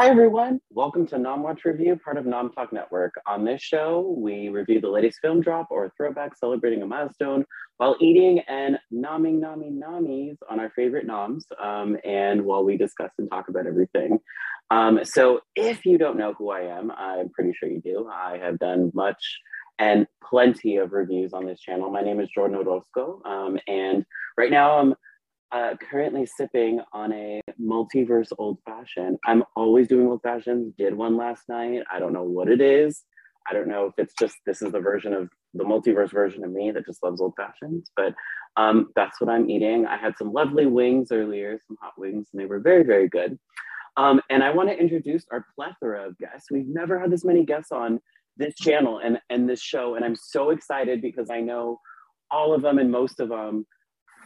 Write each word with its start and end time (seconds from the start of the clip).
Hi, 0.00 0.08
everyone. 0.10 0.60
Welcome 0.70 1.08
to 1.08 1.18
Nom 1.18 1.42
Watch 1.42 1.64
Review, 1.64 1.96
part 1.96 2.18
of 2.18 2.24
Nom 2.24 2.52
Talk 2.52 2.72
Network. 2.72 3.14
On 3.26 3.44
this 3.44 3.60
show, 3.60 4.14
we 4.16 4.48
review 4.48 4.80
the 4.80 4.88
latest 4.88 5.18
film 5.18 5.40
drop 5.40 5.72
or 5.72 5.92
throwback 5.96 6.36
celebrating 6.36 6.82
a 6.82 6.86
milestone 6.86 7.44
while 7.78 7.96
eating 8.00 8.38
and 8.46 8.78
nomming, 8.94 9.40
nomming, 9.40 9.76
nommies 9.76 10.36
on 10.48 10.60
our 10.60 10.70
favorite 10.70 11.04
noms, 11.04 11.46
um, 11.60 11.96
and 12.04 12.44
while 12.44 12.62
we 12.62 12.76
discuss 12.76 13.10
and 13.18 13.28
talk 13.28 13.48
about 13.48 13.66
everything. 13.66 14.20
Um, 14.70 15.00
so, 15.02 15.40
if 15.56 15.84
you 15.84 15.98
don't 15.98 16.16
know 16.16 16.32
who 16.32 16.50
I 16.50 16.60
am, 16.60 16.92
I'm 16.92 17.28
pretty 17.30 17.52
sure 17.52 17.68
you 17.68 17.80
do. 17.80 18.08
I 18.08 18.38
have 18.38 18.60
done 18.60 18.92
much 18.94 19.40
and 19.80 20.06
plenty 20.22 20.76
of 20.76 20.92
reviews 20.92 21.32
on 21.32 21.44
this 21.44 21.58
channel. 21.58 21.90
My 21.90 22.02
name 22.02 22.20
is 22.20 22.28
Jordyn 22.38 22.54
Orozco, 22.54 23.20
um, 23.24 23.58
and 23.66 24.06
right 24.36 24.52
now 24.52 24.78
I'm 24.78 24.94
uh, 25.52 25.74
currently 25.90 26.26
sipping 26.26 26.80
on 26.92 27.12
a 27.12 27.40
multiverse 27.60 28.28
old 28.38 28.58
fashioned. 28.64 29.18
I'm 29.26 29.44
always 29.56 29.88
doing 29.88 30.06
old 30.06 30.22
fashions. 30.22 30.74
Did 30.76 30.94
one 30.94 31.16
last 31.16 31.48
night. 31.48 31.82
I 31.90 31.98
don't 31.98 32.12
know 32.12 32.24
what 32.24 32.48
it 32.48 32.60
is. 32.60 33.04
I 33.48 33.54
don't 33.54 33.68
know 33.68 33.86
if 33.86 33.94
it's 33.96 34.14
just 34.18 34.36
this 34.44 34.60
is 34.60 34.72
the 34.72 34.80
version 34.80 35.14
of 35.14 35.30
the 35.54 35.64
multiverse 35.64 36.12
version 36.12 36.44
of 36.44 36.52
me 36.52 36.70
that 36.70 36.84
just 36.84 37.02
loves 37.02 37.20
old 37.20 37.32
fashions, 37.36 37.90
but 37.96 38.14
um, 38.56 38.88
that's 38.94 39.20
what 39.20 39.30
I'm 39.30 39.48
eating. 39.48 39.86
I 39.86 39.96
had 39.96 40.16
some 40.18 40.32
lovely 40.32 40.66
wings 40.66 41.08
earlier, 41.10 41.58
some 41.66 41.76
hot 41.80 41.94
wings, 41.96 42.28
and 42.32 42.42
they 42.42 42.46
were 42.46 42.60
very, 42.60 42.84
very 42.84 43.08
good. 43.08 43.38
Um, 43.96 44.20
and 44.28 44.44
I 44.44 44.50
want 44.50 44.68
to 44.68 44.78
introduce 44.78 45.24
our 45.32 45.46
plethora 45.54 46.06
of 46.06 46.18
guests. 46.18 46.50
We've 46.50 46.68
never 46.68 47.00
had 47.00 47.10
this 47.10 47.24
many 47.24 47.44
guests 47.44 47.72
on 47.72 48.00
this 48.36 48.54
channel 48.54 49.00
and, 49.02 49.18
and 49.30 49.48
this 49.48 49.62
show, 49.62 49.94
and 49.94 50.04
I'm 50.04 50.16
so 50.16 50.50
excited 50.50 51.00
because 51.00 51.30
I 51.30 51.40
know 51.40 51.80
all 52.30 52.54
of 52.54 52.60
them 52.60 52.78
and 52.78 52.90
most 52.90 53.18
of 53.18 53.30
them 53.30 53.66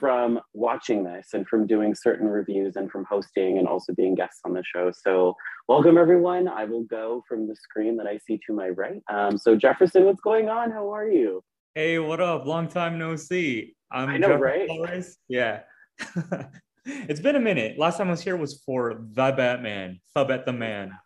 from 0.03 0.41
watching 0.53 1.05
this 1.05 1.29
and 1.33 1.47
from 1.47 1.65
doing 1.65 1.95
certain 1.95 2.27
reviews 2.27 2.75
and 2.75 2.91
from 2.91 3.05
hosting 3.09 3.59
and 3.59 3.69
also 3.69 3.95
being 3.95 4.17
guests 4.17 4.41
on 4.45 4.53
the 4.53 4.65
show. 4.65 4.91
So, 4.91 5.37
welcome 5.69 5.97
everyone. 5.97 6.49
I 6.49 6.65
will 6.65 6.83
go 6.83 7.23
from 7.29 7.47
the 7.47 7.55
screen 7.55 7.97
that 7.99 8.09
I 8.09 8.19
see 8.27 8.41
to 8.49 8.53
my 8.53 8.71
right. 8.71 9.01
Um, 9.09 9.39
so, 9.39 9.55
Jefferson, 9.55 10.05
what's 10.05 10.21
going 10.21 10.49
on? 10.49 10.73
How 10.73 10.93
are 10.93 11.09
you? 11.09 11.45
Hey, 11.77 12.01
what 12.01 12.21
up? 12.21 12.47
Long 12.47 12.67
time 12.67 12.99
no 12.99 13.15
see. 13.15 13.77
I'm 13.93 14.09
I 14.09 14.19
know, 14.19 14.31
Jefferson 14.31 14.43
right? 14.43 14.67
Flores. 14.67 15.19
Yeah. 15.29 15.61
it's 16.85 17.21
been 17.21 17.37
a 17.37 17.41
minute. 17.41 17.79
Last 17.79 17.99
time 17.99 18.09
I 18.09 18.11
was 18.11 18.23
here 18.23 18.37
was 18.37 18.61
for 18.67 19.05
The 19.13 19.31
Batman, 19.31 20.01
The 20.17 20.25
Bet 20.25 20.47
the 20.47 20.53
Man. 20.53 20.99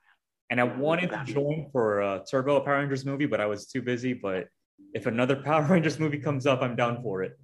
And 0.49 0.59
I 0.59 0.65
wanted 0.65 1.11
to 1.11 1.23
join 1.27 1.69
for 1.71 2.01
a 2.01 2.25
Turbo 2.31 2.61
Power 2.61 2.79
Rangers 2.79 3.05
movie, 3.05 3.27
but 3.27 3.43
I 3.43 3.47
was 3.47 3.67
too 3.67 3.83
busy. 3.83 4.15
But 4.15 4.47
if 4.95 5.07
another 5.07 5.37
Power 5.45 5.63
Rangers 5.63 5.99
movie 5.99 6.19
comes 6.19 6.47
up, 6.47 6.63
I'm 6.63 6.77
down 6.77 7.03
for 7.03 7.23
it. 7.23 7.39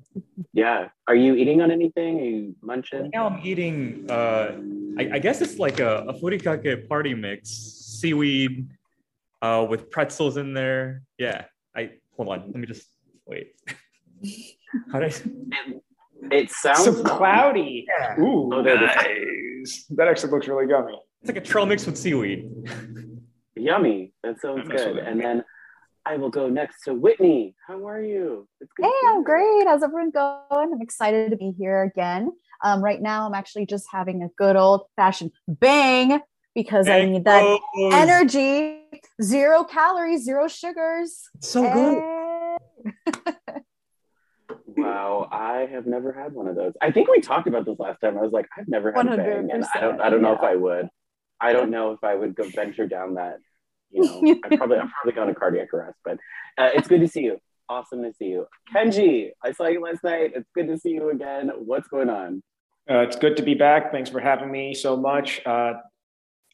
Yeah. 0.52 0.88
Are 1.08 1.14
you 1.14 1.34
eating 1.34 1.62
on 1.62 1.70
anything? 1.70 2.20
Are 2.20 2.24
you 2.24 2.56
munching? 2.62 3.02
Right 3.02 3.10
now 3.12 3.26
I'm 3.26 3.40
eating, 3.44 4.06
uh, 4.10 4.58
I, 4.98 5.16
I, 5.16 5.18
guess 5.18 5.40
it's 5.40 5.58
like 5.58 5.80
a, 5.80 6.04
a 6.08 6.12
furikake 6.12 6.86
party 6.88 7.14
mix, 7.14 7.48
seaweed 7.50 8.68
uh, 9.40 9.66
with 9.68 9.90
pretzels 9.90 10.36
in 10.36 10.52
there. 10.52 11.02
Yeah. 11.18 11.46
I 11.74 11.92
Hold 12.16 12.28
on. 12.28 12.46
Let 12.46 12.56
me 12.56 12.66
just 12.66 12.86
wait. 13.26 13.54
How 14.92 15.00
do 15.00 15.06
I? 15.06 15.12
It, 16.30 16.50
sounds 16.50 16.84
so 16.84 17.02
cloudy. 17.02 17.86
Yeah. 17.88 18.20
Ooh, 18.20 18.50
oh, 18.52 18.60
nice. 18.62 19.86
That 19.90 20.08
actually 20.08 20.30
looks 20.30 20.46
really 20.46 20.68
yummy. 20.68 20.98
It's 21.20 21.28
like 21.28 21.36
a 21.36 21.40
trail 21.40 21.66
mix 21.66 21.86
with 21.86 21.96
seaweed. 21.96 22.48
Yummy. 23.56 24.12
That 24.22 24.40
sounds 24.40 24.68
good. 24.68 24.98
And 24.98 25.20
then 25.20 25.44
I 26.04 26.16
will 26.16 26.30
go 26.30 26.48
next 26.48 26.82
to 26.84 26.94
Whitney. 26.94 27.54
How 27.66 27.86
are 27.86 28.02
you? 28.02 28.48
hey, 28.80 28.90
I'm 29.06 29.22
great. 29.22 29.66
How's 29.66 29.82
everyone 29.82 30.10
going? 30.10 30.40
I'm 30.50 30.80
excited 30.80 31.30
to 31.30 31.36
be 31.36 31.54
here 31.56 31.82
again. 31.82 32.32
Um, 32.64 32.82
right 32.82 33.00
now, 33.00 33.26
I'm 33.26 33.34
actually 33.34 33.66
just 33.66 33.86
having 33.90 34.22
a 34.22 34.28
good 34.36 34.56
old 34.56 34.82
fashioned 34.96 35.30
bang 35.46 36.20
because 36.54 36.86
bang 36.86 37.08
I 37.08 37.12
need 37.12 37.24
that 37.24 37.42
goes. 37.42 37.92
energy. 37.92 38.80
Zero 39.22 39.64
calories, 39.64 40.24
zero 40.24 40.48
sugars. 40.48 41.28
So 41.40 41.62
hey. 41.62 42.58
good. 43.14 43.34
wow, 44.66 45.28
I 45.30 45.68
have 45.70 45.86
never 45.86 46.12
had 46.12 46.32
one 46.32 46.48
of 46.48 46.56
those. 46.56 46.72
I 46.80 46.90
think 46.90 47.08
we 47.08 47.20
talked 47.20 47.46
about 47.46 47.64
this 47.64 47.78
last 47.78 48.00
time. 48.00 48.18
I 48.18 48.22
was 48.22 48.32
like, 48.32 48.48
I've 48.56 48.68
never 48.68 48.92
had 48.92 49.06
a 49.06 49.16
bang, 49.16 49.50
and 49.52 49.64
I 49.74 49.80
don't, 49.80 50.00
I 50.00 50.10
don't 50.10 50.22
know 50.22 50.34
if 50.34 50.42
I 50.42 50.56
would. 50.56 50.88
I 51.40 51.52
don't 51.52 51.70
know 51.70 51.92
if 51.92 52.02
I 52.02 52.14
would 52.14 52.34
go 52.34 52.44
venture 52.48 52.86
down 52.86 53.14
that 53.14 53.38
you 53.92 54.02
know, 54.04 54.40
I 54.44 54.56
probably 54.56 54.78
I'm 54.78 54.90
probably 54.90 55.12
going 55.12 55.28
to 55.28 55.34
cardiac 55.34 55.72
arrest, 55.72 55.98
but 56.04 56.18
uh, 56.58 56.70
it's 56.74 56.88
good 56.88 57.00
to 57.00 57.08
see 57.08 57.22
you. 57.22 57.38
Awesome 57.68 58.02
to 58.02 58.12
see 58.12 58.26
you, 58.26 58.46
Kenji. 58.74 59.30
I 59.42 59.52
saw 59.52 59.66
you 59.66 59.82
last 59.82 60.04
night. 60.04 60.32
It's 60.34 60.48
good 60.54 60.68
to 60.68 60.78
see 60.78 60.90
you 60.90 61.10
again. 61.10 61.50
What's 61.58 61.88
going 61.88 62.10
on? 62.10 62.42
Uh, 62.90 62.98
it's 62.98 63.16
good 63.16 63.36
to 63.36 63.42
be 63.42 63.54
back. 63.54 63.92
Thanks 63.92 64.10
for 64.10 64.20
having 64.20 64.50
me 64.50 64.74
so 64.74 64.96
much. 64.96 65.40
Uh, 65.46 65.74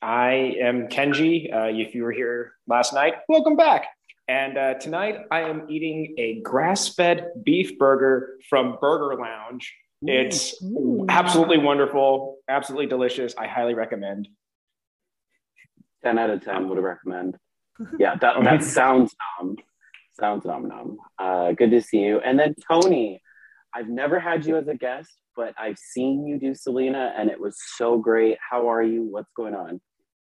I 0.02 0.54
am 0.60 0.88
Kenji. 0.88 1.52
Uh, 1.52 1.64
if 1.68 1.94
you 1.94 2.04
were 2.04 2.12
here 2.12 2.52
last 2.66 2.92
night, 2.92 3.14
welcome 3.28 3.56
back. 3.56 3.86
And 4.28 4.58
uh, 4.58 4.74
tonight 4.74 5.20
I 5.30 5.40
am 5.40 5.66
eating 5.70 6.14
a 6.18 6.40
grass-fed 6.42 7.30
beef 7.42 7.78
burger 7.78 8.34
from 8.48 8.76
Burger 8.78 9.18
Lounge. 9.18 9.74
It's 10.02 10.62
Ooh. 10.62 11.06
absolutely 11.08 11.58
wonderful, 11.58 12.36
absolutely 12.48 12.86
delicious. 12.86 13.34
I 13.36 13.46
highly 13.46 13.74
recommend. 13.74 14.28
10 16.04 16.18
out 16.18 16.30
of 16.30 16.44
10 16.44 16.68
would 16.68 16.78
recommend. 16.78 17.36
Yeah, 17.96 18.16
that, 18.16 18.42
that 18.42 18.64
sounds 18.64 19.14
nom. 19.40 19.56
Sounds 20.18 20.44
nom 20.44 20.66
nom. 20.66 20.98
Uh, 21.16 21.52
good 21.52 21.70
to 21.70 21.80
see 21.80 21.98
you. 21.98 22.18
And 22.18 22.36
then 22.36 22.56
Toni, 22.68 23.22
I've 23.72 23.88
never 23.88 24.18
had 24.18 24.44
you 24.44 24.56
as 24.56 24.66
a 24.66 24.74
guest, 24.74 25.12
but 25.36 25.54
I've 25.56 25.78
seen 25.78 26.26
you 26.26 26.40
do 26.40 26.56
Selena 26.56 27.14
and 27.16 27.30
it 27.30 27.38
was 27.38 27.56
so 27.76 27.96
great. 27.96 28.36
How 28.50 28.68
are 28.68 28.82
you? 28.82 29.04
What's 29.04 29.30
going 29.36 29.54
on? 29.54 29.80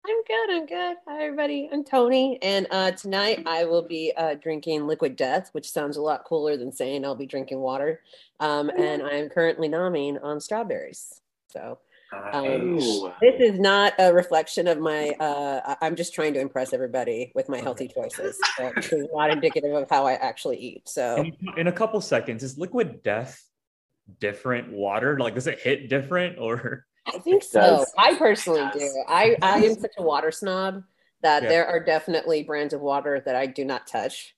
I'm 0.07 0.23
good. 0.27 0.51
I'm 0.51 0.67
good. 0.67 0.97
Hi, 1.07 1.25
everybody. 1.25 1.69
I'm 1.73 1.85
Toni. 1.85 2.39
And 2.43 2.67
uh, 2.71 2.93
tonight 2.93 3.43
I 3.47 3.65
will 3.65 3.83
be 3.83 4.13
uh, 4.17 4.35
drinking 4.35 4.87
Liquid 4.87 5.17
Death, 5.17 5.49
which 5.53 5.71
sounds 5.71 5.97
a 5.97 6.03
lot 6.03 6.25
cooler 6.25 6.57
than 6.57 6.73
saying 6.73 7.05
I'll 7.05 7.15
be 7.15 7.27
drinking 7.27 7.61
water. 7.61 8.01
Um, 8.41 8.71
and 8.71 9.03
I'm 9.03 9.29
currently 9.29 9.69
nomming 9.69 10.23
on 10.23 10.41
strawberries. 10.41 11.21
So 11.49 11.79
um, 12.13 12.77
this 13.21 13.35
is 13.39 13.59
not 13.59 13.95
a 13.99 14.13
reflection 14.13 14.67
of 14.67 14.79
my. 14.79 15.11
Uh, 15.21 15.75
I'm 15.81 15.97
just 15.97 16.15
trying 16.15 16.35
to 16.35 16.41
impress 16.41 16.73
everybody 16.73 17.33
with 17.35 17.49
my 17.49 17.59
healthy 17.59 17.89
choices. 17.89 18.39
it's 18.59 18.93
not 19.13 19.31
indicative 19.31 19.75
of 19.75 19.89
how 19.91 20.07
I 20.07 20.15
actually 20.15 20.59
eat. 20.59 20.89
So, 20.89 21.17
in, 21.17 21.37
in, 21.57 21.67
a 21.67 21.73
couple 21.73 22.01
seconds, 22.01 22.43
is 22.43 22.57
liquid 22.57 23.03
death 23.03 23.45
different 24.21 24.73
water? 24.73 25.19
Like, 25.19 25.35
does 25.35 25.47
it 25.47 25.61
hit 25.61 25.89
different 25.89 26.39
or? 26.39 26.87
I 27.07 27.19
think 27.19 27.43
so. 27.43 27.85
I 27.97 28.15
personally 28.15 28.65
do. 28.73 29.05
I 29.09 29.37
I 29.43 29.59
am 29.59 29.75
such 29.75 29.93
a 29.99 30.03
water 30.03 30.31
snob 30.31 30.83
that 31.23 31.43
yeah. 31.43 31.49
there 31.49 31.67
are 31.67 31.83
definitely 31.83 32.43
brands 32.43 32.73
of 32.73 32.81
water 32.81 33.23
that 33.25 33.37
I 33.37 33.47
do 33.47 33.65
not 33.65 33.87
touch. 33.87 34.35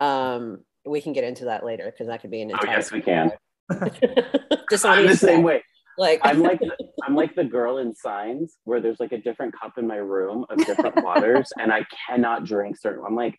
Um, 0.00 0.64
we 0.84 1.00
can 1.00 1.12
get 1.12 1.24
into 1.24 1.44
that 1.46 1.64
later 1.64 1.84
because 1.84 2.08
that 2.08 2.20
could 2.20 2.30
be 2.30 2.42
an 2.42 2.50
entire. 2.50 2.68
Oh, 2.68 2.72
yes, 2.72 2.90
we 2.90 3.00
can. 3.00 3.32
just 4.70 4.84
on 4.84 5.06
the 5.06 5.16
same 5.16 5.42
way. 5.42 5.62
Like 5.98 6.20
I'm 6.24 6.42
like 6.42 6.60
the, 6.60 6.72
I'm 7.12 7.16
like 7.16 7.34
the 7.34 7.44
girl 7.44 7.76
in 7.76 7.94
signs 7.94 8.56
where 8.64 8.80
there's 8.80 8.98
like 8.98 9.12
a 9.12 9.18
different 9.18 9.54
cup 9.54 9.76
in 9.76 9.86
my 9.86 9.96
room 9.96 10.46
of 10.48 10.56
different 10.64 10.96
waters, 11.04 11.46
and 11.60 11.70
I 11.70 11.84
cannot 12.08 12.46
drink 12.46 12.78
certain. 12.80 13.04
I'm 13.06 13.14
like, 13.14 13.38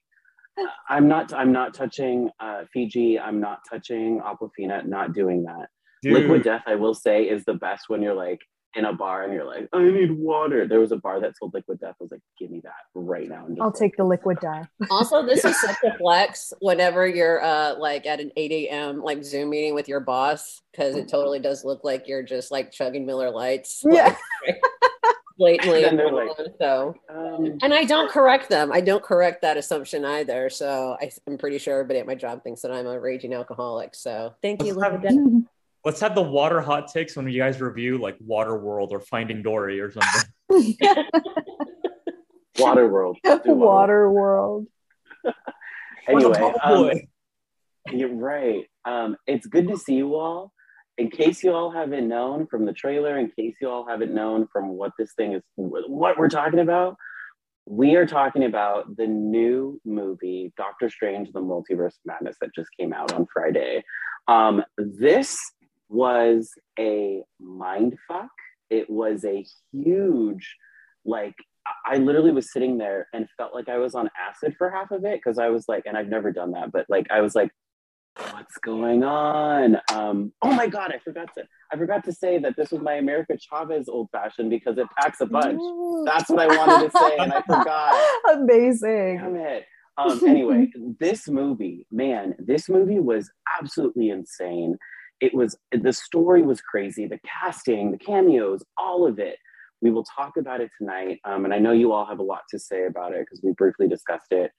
I'm 0.87 1.07
not 1.07 1.33
I'm 1.33 1.51
not 1.51 1.73
touching 1.73 2.29
uh, 2.39 2.65
Fiji. 2.71 3.19
I'm 3.19 3.39
not 3.39 3.61
touching 3.67 4.21
Aquafina. 4.21 4.85
Not 4.85 5.13
doing 5.13 5.41
that. 5.45 5.69
Dude. 6.03 6.13
Liquid 6.13 6.43
Death, 6.43 6.61
I 6.67 6.75
will 6.75 6.93
say, 6.93 7.23
is 7.23 7.45
the 7.45 7.55
best 7.55 7.85
when 7.87 8.03
you're 8.03 8.13
like 8.13 8.37
in 8.75 8.85
a 8.85 8.93
bar 8.93 9.23
and 9.23 9.33
you're 9.33 9.45
like, 9.45 9.69
I 9.73 9.83
need 9.83 10.11
water. 10.11 10.67
There 10.67 10.79
was 10.79 10.91
a 10.91 10.97
bar 10.97 11.19
that 11.21 11.37
sold 11.37 11.53
liquid 11.53 11.79
death. 11.79 11.95
I 11.99 12.03
was 12.03 12.11
like, 12.11 12.21
give 12.39 12.49
me 12.49 12.61
that 12.61 12.73
right 12.95 13.29
now. 13.29 13.45
I'll 13.59 13.67
like, 13.67 13.75
take 13.75 13.97
the 13.97 14.03
liquid 14.03 14.39
death. 14.41 14.67
also, 14.89 15.25
this 15.25 15.45
is 15.45 15.59
such 15.61 15.77
a 15.83 15.97
flex 15.97 16.53
whenever 16.59 17.07
you're 17.07 17.43
uh 17.43 17.75
like 17.77 18.05
at 18.05 18.19
an 18.19 18.31
8 18.35 18.51
a.m. 18.51 19.01
like 19.01 19.23
Zoom 19.23 19.49
meeting 19.49 19.75
with 19.75 19.87
your 19.87 19.99
boss, 19.99 20.61
because 20.71 20.95
it 20.95 21.07
totally 21.07 21.39
does 21.39 21.63
look 21.63 21.83
like 21.83 22.07
you're 22.07 22.23
just 22.23 22.51
like 22.51 22.71
chugging 22.71 23.05
Miller 23.05 23.29
Lights. 23.29 23.83
Yeah. 23.85 24.15
Like, 24.47 24.61
blatantly 25.37 25.83
like, 25.83 26.29
so 26.59 26.93
um, 27.09 27.57
and 27.63 27.73
i 27.73 27.83
don't 27.83 28.11
correct 28.11 28.49
them 28.49 28.71
i 28.71 28.79
don't 28.79 29.03
correct 29.03 29.41
that 29.41 29.57
assumption 29.57 30.05
either 30.05 30.47
so 30.47 30.95
I, 31.01 31.09
am 31.27 31.39
pretty 31.39 31.57
sure 31.57 31.73
everybody 31.73 31.99
at 31.99 32.05
my 32.05 32.13
job 32.13 32.43
thinks 32.43 32.61
that 32.61 32.71
i'm 32.71 32.85
a 32.85 32.99
raging 32.99 33.33
alcoholic 33.33 33.95
so 33.95 34.35
thank 34.43 34.63
you 34.63 34.73
love 34.73 35.03
you 35.03 35.47
Let's 35.85 35.99
have 35.99 36.15
the 36.15 36.21
water 36.21 36.61
hot 36.61 36.87
takes 36.87 37.15
when 37.15 37.27
you 37.27 37.39
guys 37.39 37.59
review 37.59 37.97
like 37.97 38.15
Water 38.19 38.57
World 38.57 38.91
or 38.93 39.01
Finding 39.01 39.41
Dory 39.41 39.81
or 39.81 39.91
something. 39.91 40.77
Water 42.59 42.87
World. 42.87 43.17
Water 43.23 44.09
World. 44.09 44.67
anyway, 46.07 46.53
um, 46.63 46.91
you're 47.91 48.15
right. 48.15 48.65
Um, 48.85 49.17
it's 49.27 49.45
good 49.47 49.67
to 49.67 49.77
see 49.77 49.95
you 49.95 50.15
all. 50.15 50.53
In 50.97 51.09
case 51.09 51.43
you 51.43 51.51
all 51.51 51.71
haven't 51.71 52.07
known 52.07 52.45
from 52.47 52.65
the 52.65 52.73
trailer, 52.73 53.17
in 53.17 53.31
case 53.31 53.55
you 53.59 53.69
all 53.69 53.87
haven't 53.87 54.13
known 54.13 54.47
from 54.53 54.69
what 54.69 54.91
this 54.97 55.13
thing 55.15 55.33
is, 55.33 55.41
what 55.55 56.17
we're 56.17 56.29
talking 56.29 56.59
about, 56.59 56.95
we 57.65 57.95
are 57.95 58.05
talking 58.05 58.43
about 58.43 58.95
the 58.95 59.07
new 59.07 59.81
movie, 59.85 60.53
Doctor 60.55 60.89
Strange, 60.89 61.31
The 61.33 61.39
Multiverse 61.41 61.95
Madness, 62.05 62.37
that 62.41 62.53
just 62.53 62.69
came 62.79 62.93
out 62.93 63.11
on 63.13 63.25
Friday. 63.33 63.83
Um, 64.27 64.63
this 64.77 65.39
was 65.93 66.51
a 66.79 67.23
mind 67.39 67.97
fuck. 68.07 68.31
It 68.69 68.89
was 68.89 69.23
a 69.23 69.45
huge, 69.71 70.57
like, 71.05 71.35
I 71.85 71.97
literally 71.97 72.31
was 72.31 72.51
sitting 72.51 72.77
there 72.77 73.07
and 73.13 73.27
felt 73.37 73.53
like 73.53 73.69
I 73.69 73.77
was 73.77 73.95
on 73.95 74.09
acid 74.19 74.55
for 74.57 74.69
half 74.69 74.91
of 74.91 75.05
it 75.05 75.21
because 75.23 75.37
I 75.37 75.49
was 75.49 75.69
like, 75.69 75.83
and 75.85 75.97
I've 75.97 76.09
never 76.09 76.31
done 76.31 76.51
that, 76.51 76.71
but 76.71 76.85
like 76.89 77.07
I 77.09 77.21
was 77.21 77.35
like, 77.35 77.51
what's 78.31 78.57
going 78.57 79.03
on? 79.03 79.77
Um, 79.91 80.33
oh 80.41 80.53
my 80.53 80.67
god, 80.67 80.91
I 80.93 80.99
forgot 80.99 81.33
to 81.35 81.43
I 81.71 81.77
forgot 81.77 82.03
to 82.05 82.13
say 82.13 82.37
that 82.39 82.55
this 82.55 82.71
was 82.71 82.81
my 82.81 82.95
America 82.95 83.37
Chavez 83.37 83.87
old 83.87 84.09
fashioned 84.11 84.49
because 84.49 84.77
it 84.77 84.87
packs 84.99 85.21
a 85.21 85.27
punch. 85.27 85.59
That's 86.05 86.29
what 86.29 86.39
I 86.39 86.47
wanted 86.47 86.91
to 86.91 86.97
say, 86.97 87.17
and 87.17 87.33
I 87.33 87.41
forgot. 87.47 88.39
Amazing. 88.39 89.17
Damn 89.17 89.35
it. 89.37 89.65
Um, 89.97 90.19
anyway, 90.25 90.71
this 90.99 91.27
movie, 91.27 91.85
man, 91.91 92.35
this 92.39 92.67
movie 92.67 92.99
was 92.99 93.29
absolutely 93.59 94.09
insane. 94.09 94.77
It 95.23 95.33
was 95.33 95.55
the 95.71 95.93
story 95.93 96.41
was 96.41 96.59
crazy, 96.59 97.07
the 97.07 97.19
casting, 97.41 97.91
the 97.91 97.97
cameos, 97.97 98.61
all 98.77 99.07
of 99.07 99.19
it. 99.19 99.37
We 99.81 99.89
will 99.89 100.03
talk 100.03 100.33
about 100.37 100.59
it 100.59 100.69
tonight, 100.77 101.19
um, 101.23 101.45
and 101.45 101.53
I 101.53 101.59
know 101.59 101.71
you 101.71 101.93
all 101.93 102.05
have 102.05 102.19
a 102.19 102.23
lot 102.23 102.41
to 102.49 102.59
say 102.59 102.85
about 102.85 103.13
it 103.13 103.21
because 103.21 103.41
we 103.41 103.53
briefly 103.53 103.87
discussed 103.87 104.31
it. 104.31 104.51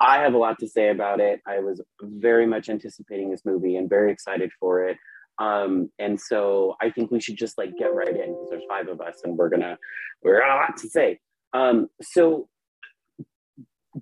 I 0.00 0.18
have 0.22 0.34
a 0.34 0.38
lot 0.38 0.58
to 0.58 0.68
say 0.68 0.90
about 0.90 1.20
it. 1.20 1.40
I 1.46 1.60
was 1.60 1.80
very 2.02 2.46
much 2.46 2.68
anticipating 2.68 3.30
this 3.30 3.42
movie 3.44 3.76
and 3.76 3.88
very 3.88 4.10
excited 4.10 4.50
for 4.58 4.88
it. 4.88 4.96
Um, 5.38 5.90
and 6.00 6.20
so 6.20 6.74
I 6.82 6.90
think 6.90 7.12
we 7.12 7.20
should 7.20 7.36
just 7.36 7.56
like 7.56 7.70
get 7.78 7.94
right 7.94 8.08
in 8.08 8.34
because 8.34 8.48
there's 8.50 8.64
five 8.68 8.88
of 8.88 9.00
us 9.00 9.20
and 9.22 9.36
we're 9.36 9.50
gonna 9.50 9.78
we're 10.24 10.40
got 10.40 10.56
a 10.56 10.60
lot 10.62 10.76
to 10.78 10.88
say. 10.88 11.20
Um, 11.52 11.88
so 12.02 12.48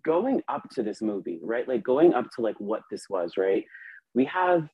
going 0.02 0.42
up 0.48 0.62
to 0.76 0.82
this 0.82 1.02
movie, 1.02 1.40
right? 1.42 1.68
Like 1.68 1.82
going 1.82 2.14
up 2.14 2.26
to 2.36 2.40
like 2.40 2.56
what 2.58 2.82
this 2.90 3.04
was, 3.10 3.32
right? 3.36 3.64
We 4.14 4.24
have 4.26 4.68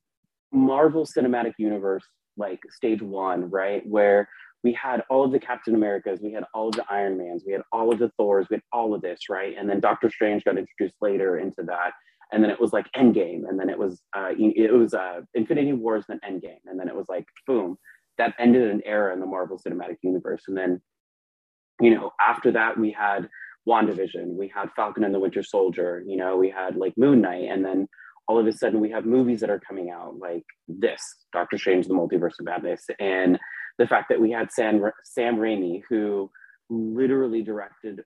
Marvel 0.53 1.07
Cinematic 1.07 1.55
Universe, 1.59 2.05
like 2.37 2.61
stage 2.71 3.03
one, 3.03 3.51
right? 3.51 3.83
Where 3.87 4.29
we 4.63 4.73
had 4.73 5.03
all 5.11 5.25
of 5.25 5.33
the 5.33 5.41
Captain 5.41 5.75
Americas, 5.75 6.21
we 6.23 6.33
had 6.33 6.45
all 6.55 6.69
of 6.69 6.75
the 6.75 6.85
Iron 6.89 7.19
Mans, 7.19 7.43
we 7.47 7.53
had 7.53 7.63
all 7.73 7.93
of 7.93 7.99
the 7.99 8.11
Thors, 8.17 8.47
we 8.49 8.57
had 8.57 8.63
all 8.73 8.95
of 8.95 9.03
this, 9.03 9.29
right? 9.29 9.55
And 9.59 9.69
then 9.69 9.81
Doctor 9.81 10.09
Strange 10.11 10.45
got 10.45 10.59
introduced 10.59 10.97
later 11.01 11.39
into 11.39 11.63
that. 11.65 11.93
And 12.33 12.43
then 12.43 12.51
it 12.51 12.61
was 12.61 12.73
like 12.73 12.87
Endgame, 12.97 13.47
and 13.47 13.61
then 13.61 13.69
it 13.69 13.79
was 13.79 14.01
uh, 14.17 14.31
it 14.39 14.73
was 14.73 14.95
uh, 14.95 15.21
Infinity 15.35 15.75
Wars, 15.75 16.07
then 16.09 16.19
Endgame, 16.27 16.63
and 16.65 16.81
then 16.81 16.89
it 16.89 16.97
was 16.97 17.05
like 17.07 17.27
boom, 17.47 17.77
that 18.17 18.35
ended 18.39 18.71
an 18.71 18.81
era 18.87 19.13
in 19.13 19.21
the 19.21 19.27
Marvel 19.27 19.59
Cinematic 19.59 19.99
Universe. 20.03 20.45
And 20.49 20.57
then, 20.57 20.81
you 21.81 21.95
know, 21.95 22.11
after 22.27 22.51
that 22.53 22.79
we 22.79 22.91
had 22.91 23.29
WandaVision, 23.69 24.29
we 24.29 24.49
had 24.49 24.71
Falcon 24.75 25.05
and 25.05 25.15
the 25.15 25.21
Winter 25.21 25.43
Soldier, 25.43 26.03
you 26.07 26.17
know, 26.17 26.39
we 26.39 26.49
had 26.49 26.77
like 26.77 26.95
Moon 26.97 27.21
Knight, 27.21 27.49
and 27.51 27.63
then 27.63 27.87
all 28.33 28.39
of 28.39 28.47
a 28.47 28.53
sudden 28.53 28.81
we 28.81 28.91
have 28.91 29.05
movies 29.05 29.41
that 29.41 29.51
are 29.51 29.61
coming 29.61 29.91
out 29.91 30.19
like 30.19 30.45
this, 30.67 31.03
Doctor 31.35 31.59
Strange, 31.59 31.87
the 31.87 31.93
Multiverse 31.93 32.39
of 32.41 32.47
Madness, 32.47 32.87
and 32.99 33.39
the 33.79 33.87
fact 33.87 34.09
that 34.09 34.19
we 34.19 34.31
had 34.31 34.51
Sam, 34.51 34.83
Sam 35.05 35.37
Raimi, 35.37 35.83
who 35.87 36.31
literally 36.71 37.43
directed 37.43 38.01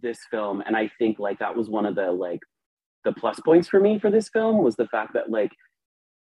this 0.00 0.18
film. 0.30 0.62
And 0.64 0.76
I 0.76 0.88
think 1.00 1.18
like 1.18 1.40
that 1.40 1.56
was 1.56 1.68
one 1.68 1.84
of 1.84 1.96
the 1.96 2.12
like 2.12 2.38
the 3.04 3.12
plus 3.12 3.40
points 3.40 3.66
for 3.66 3.80
me 3.80 3.98
for 3.98 4.08
this 4.08 4.28
film 4.28 4.62
was 4.62 4.76
the 4.76 4.86
fact 4.86 5.14
that 5.14 5.30
like 5.30 5.50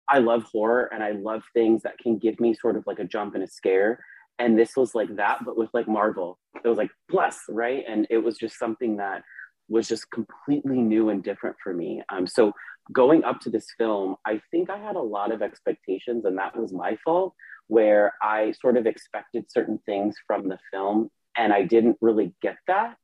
I 0.09 0.21
love 0.21 0.45
horror 0.51 0.89
and 0.91 1.03
I 1.03 1.11
love 1.13 1.43
things 1.53 1.83
that 1.83 1.99
can 1.99 2.17
give 2.17 2.41
me 2.41 2.55
sort 2.55 2.77
of 2.77 2.85
like 2.87 2.99
a 2.99 3.05
jump 3.05 3.35
and 3.35 3.45
a 3.45 3.47
scare 3.47 4.03
and 4.39 4.59
this 4.59 4.77
was 4.77 4.95
like 4.95 5.15
that 5.17 5.39
but 5.45 5.57
with 5.57 5.71
like 5.73 5.89
marvel 5.89 6.39
it 6.65 6.69
was 6.69 6.79
like 6.79 6.91
plus 7.11 7.41
right 7.49 7.85
and 7.89 8.07
it 8.11 8.19
was 8.19 8.37
just 8.37 8.59
something 8.59 8.97
that 8.97 9.23
was 9.69 9.89
just 9.89 10.11
completely 10.11 10.81
new 10.81 11.09
and 11.09 11.23
different 11.23 11.57
for 11.63 11.73
me 11.73 12.03
um, 12.11 12.27
so 12.27 12.53
going 12.93 13.25
up 13.25 13.41
to 13.41 13.51
this 13.51 13.67
film 13.79 14.17
i 14.27 14.41
think 14.51 14.71
i 14.71 14.79
had 14.79 14.97
a 14.97 15.01
lot 15.01 15.33
of 15.33 15.43
expectations 15.43 16.25
and 16.25 16.37
that 16.39 16.57
was 16.57 16.73
my 16.73 16.97
fault 17.05 17.35
where 17.69 18.13
i 18.23 18.53
sort 18.61 18.77
of 18.77 18.87
expected 18.87 19.45
certain 19.49 19.79
things 19.87 20.15
from 20.27 20.49
the 20.49 20.59
film 20.73 21.11
and 21.37 21.53
i 21.53 21.63
didn't 21.63 21.97
really 22.01 22.35
get 22.43 22.57
that 22.67 22.97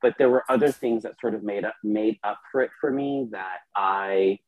but 0.00 0.14
there 0.18 0.30
were 0.30 0.44
other 0.48 0.70
things 0.70 1.02
that 1.02 1.20
sort 1.20 1.34
of 1.34 1.42
made 1.42 1.64
up 1.64 1.74
made 1.84 2.16
up 2.24 2.38
for 2.50 2.62
it 2.62 2.70
for 2.80 2.90
me 2.90 3.28
that 3.30 3.58
i 3.76 4.38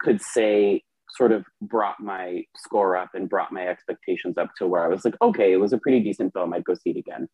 could 0.00 0.20
say 0.20 0.82
sort 1.16 1.32
of 1.32 1.44
brought 1.60 2.00
my 2.00 2.44
score 2.56 2.96
up 2.96 3.10
and 3.14 3.28
brought 3.28 3.52
my 3.52 3.66
expectations 3.66 4.38
up 4.38 4.50
to 4.56 4.66
where 4.66 4.84
I 4.84 4.88
was 4.88 5.04
like, 5.04 5.16
okay, 5.20 5.52
it 5.52 5.58
was 5.58 5.72
a 5.72 5.78
pretty 5.78 6.00
decent 6.00 6.32
film. 6.32 6.52
I'd 6.52 6.64
go 6.64 6.74
see 6.74 6.90
it 6.90 6.96
again. 6.96 7.28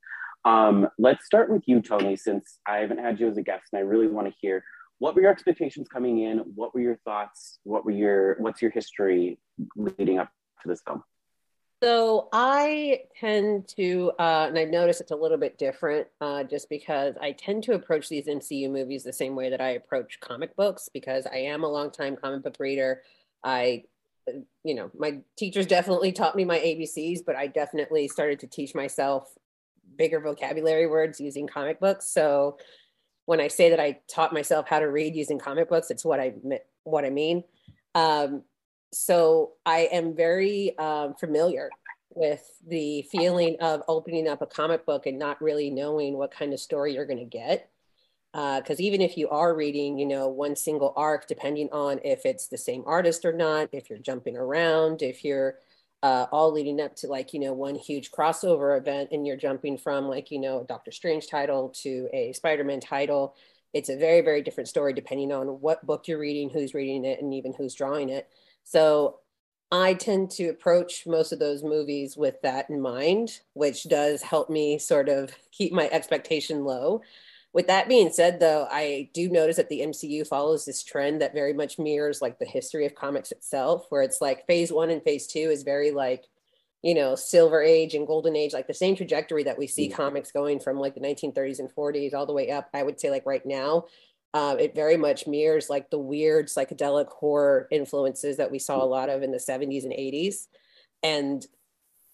Um, 0.45 0.89
let's 0.99 1.25
start 1.25 1.51
with 1.51 1.63
you, 1.67 1.81
Toni, 1.81 2.17
since 2.17 2.59
I 2.67 2.79
haven't 2.79 2.99
had 2.99 3.21
you 3.21 3.29
as 3.29 3.37
a 3.37 3.43
guest 3.43 3.67
and 3.73 3.79
I 3.79 3.83
really 3.83 4.09
want 4.09 4.27
to 4.27 4.35
hear 4.41 4.65
what 4.99 5.15
were 5.15 5.23
your 5.23 5.31
expectations 5.31 5.89
coming 5.89 6.21
in? 6.21 6.39
What 6.55 6.75
were 6.75 6.81
your 6.81 6.97
thoughts? 7.05 7.59
What 7.65 7.85
were 7.85 7.93
your 7.93 8.37
what's 8.41 8.61
your 8.61 8.71
history 8.71 9.39
leading 9.77 10.19
up 10.19 10.31
to 10.63 10.69
this 10.69 10.81
film? 10.83 11.03
So 11.81 12.29
I 12.33 13.03
tend 13.21 13.69
to, 13.77 14.11
uh, 14.19 14.47
and 14.49 14.59
I 14.59 14.65
notice 14.65 15.01
it's 15.01 15.13
a 15.13 15.17
little 15.17 15.39
bit 15.39 15.59
different, 15.59 16.09
uh, 16.21 16.43
just 16.43 16.69
because 16.69 17.15
I 17.21 17.31
tend 17.31 17.63
to 17.65 17.75
approach 17.75 18.09
these 18.09 18.27
MCU 18.27 18.69
movies 18.69 19.05
the 19.05 19.13
same 19.13 19.37
way 19.37 19.49
that 19.51 19.61
I 19.61 19.71
approach 19.71 20.19
comic 20.19 20.57
books, 20.57 20.89
because 20.93 21.25
I 21.27 21.37
am 21.37 21.63
a 21.63 21.69
longtime 21.69 22.17
comic 22.17 22.43
book 22.43 22.57
reader. 22.59 23.03
I, 23.45 23.85
you 24.65 24.75
know, 24.75 24.91
my 24.99 25.19
teachers 25.37 25.67
definitely 25.67 26.11
taught 26.11 26.35
me 26.35 26.45
my 26.45 26.59
ABCs, 26.59 27.21
but 27.25 27.37
I 27.37 27.47
definitely 27.47 28.09
started 28.09 28.41
to 28.41 28.49
teach 28.49 28.75
myself 28.75 29.33
bigger 29.97 30.19
vocabulary 30.19 30.89
words 30.89 31.21
using 31.21 31.47
comic 31.47 31.79
books. 31.79 32.09
So 32.09 32.59
when 33.29 33.43
I 33.43 33.49
say 33.49 33.69
that 33.69 33.79
I 33.79 34.01
taught 34.09 34.33
myself 34.33 34.67
how 34.67 34.79
to 34.79 34.91
read 34.91 35.15
using 35.15 35.39
comic 35.39 35.69
books, 35.69 35.91
it's 35.91 36.03
what 36.03 36.19
I 36.19 36.33
what 36.85 37.05
I 37.05 37.11
mean. 37.11 37.45
Um, 37.95 38.43
so 38.91 39.53
I 39.67 39.81
am 39.93 40.17
very 40.17 40.77
um, 40.79 41.13
familiar 41.13 41.69
with 42.15 42.43
the 42.67 43.03
feeling 43.13 43.59
of 43.61 43.83
opening 43.87 44.29
up 44.29 44.41
a 44.41 44.47
comic 44.47 44.87
book 44.87 45.05
and 45.05 45.19
not 45.19 45.43
really 45.43 45.69
knowing 45.69 46.17
what 46.17 46.31
kind 46.31 46.55
of 46.55 46.59
story 46.59 46.95
you're 46.95 47.05
going 47.05 47.19
to 47.19 47.27
get 47.27 47.69
because 48.33 48.81
uh, 48.81 48.83
even 48.83 49.03
if 49.03 49.19
you 49.19 49.29
are 49.29 49.55
reading 49.55 49.99
you 49.99 50.07
know 50.07 50.29
one 50.29 50.55
single 50.57 50.93
arc 50.97 51.27
depending 51.27 51.69
on 51.71 51.99
if 52.05 52.25
it's 52.25 52.49
the 52.49 52.59
same 52.59 52.83
artist 52.87 53.25
or 53.25 53.33
not 53.33 53.69
if 53.73 53.89
you're 53.89 53.99
jumping 53.99 54.37
around 54.37 55.03
if 55.03 55.25
you're 55.25 55.57
uh, 56.03 56.27
all 56.31 56.53
leading 56.53 56.81
up 56.81 56.95
to 56.97 57.09
like 57.09 57.33
you 57.33 57.41
know 57.41 57.53
one 57.53 57.75
huge 57.75 58.11
crossover 58.11 58.79
event 58.79 59.11
and 59.11 59.27
you're 59.27 59.37
jumping 59.37 59.77
from 59.77 60.07
like 60.07 60.31
you 60.31 60.41
know 60.41 60.61
a 60.61 60.65
doctor 60.65 60.93
strange 60.93 61.27
title 61.27 61.71
to 61.71 62.09
a 62.13 62.33
spider-man 62.33 62.81
title 62.81 63.35
it's 63.75 63.89
a 63.89 63.97
very 63.97 64.21
very 64.21 64.43
different 64.43 64.69
story 64.69 64.93
depending 64.93 65.33
on 65.33 65.47
what 65.61 65.85
book 65.85 66.07
you're 66.07 66.19
reading 66.19 66.51
who's 66.51 66.75
reading 66.75 67.05
it 67.05 67.21
and 67.21 67.35
even 67.35 67.53
who's 67.53 67.75
drawing 67.75 68.09
it. 68.09 68.29
So 68.65 69.19
i 69.71 69.93
tend 69.93 70.31
to 70.31 70.49
approach 70.49 71.07
most 71.07 71.33
of 71.33 71.39
those 71.39 71.63
movies 71.63 72.17
with 72.17 72.41
that 72.43 72.71
in 72.71 72.81
mind 72.81 73.41
which 73.53 73.89
does 73.89 74.23
help 74.23 74.49
me 74.49 74.79
sort 74.79 75.09
of 75.09 75.31
keep 75.51 75.73
my 75.73 75.89
expectation 75.91 76.65
low 76.65 77.03
with 77.53 77.67
that 77.69 77.89
being 77.89 78.11
said, 78.11 78.41
though, 78.41 78.69
I 78.71 79.11
do 79.15 79.29
notice 79.29 79.57
that 79.57 79.69
the 79.69 79.81
MCU 79.81 80.27
follows 80.27 80.65
this 80.65 80.83
trend 80.83 81.23
that 81.23 81.35
very 81.35 81.53
much 81.53 81.79
mirrors 81.79 82.21
like 82.21 82.39
the 82.39 82.45
history 82.45 82.85
of 82.85 82.95
comics 82.95 83.33
itself, 83.33 83.87
where 83.89 84.03
it's 84.03 84.21
like 84.21 84.47
phase 84.47 84.71
one 84.71 84.91
and 84.91 85.03
phase 85.03 85.27
two 85.27 85.51
is 85.51 85.63
very 85.63 85.91
like, 85.91 86.25
you 86.83 86.95
know, 86.95 87.15
silver 87.15 87.63
age 87.63 87.95
and 87.95 88.07
golden 88.07 88.37
age, 88.37 88.53
like 88.53 88.67
the 88.67 88.75
same 88.75 88.95
trajectory 88.95 89.45
that 89.45 89.59
we 89.59 89.67
see 89.67 89.89
mm-hmm. 89.89 89.97
comics 89.97 90.31
going 90.31 90.61
from 90.61 90.79
like 90.79 90.95
the 90.95 91.01
1930s 91.01 91.59
and 91.59 91.71
40s 91.75 92.15
all 92.15 92.27
the 92.27 92.35
way 92.35 92.51
up. 92.51 92.69
I 92.75 92.83
would 92.83 93.01
say 93.01 93.11
like 93.11 93.25
right 93.27 93.45
now, 93.45 93.87
uh, 94.35 94.57
it 94.61 94.75
very 94.75 94.99
much 94.99 95.27
mirrors 95.27 95.71
like 95.71 95.91
the 95.91 95.99
weird 95.99 96.49
psychedelic 96.49 97.09
horror 97.09 97.67
influences 97.71 98.37
that 98.37 98.51
we 98.51 98.59
saw 98.59 98.83
a 98.83 98.85
lot 98.85 99.09
of 99.09 99.23
in 99.23 99.33
the 99.33 99.39
70s 99.39 99.85
and 99.85 99.93
80s. 99.93 100.49
And 101.03 101.47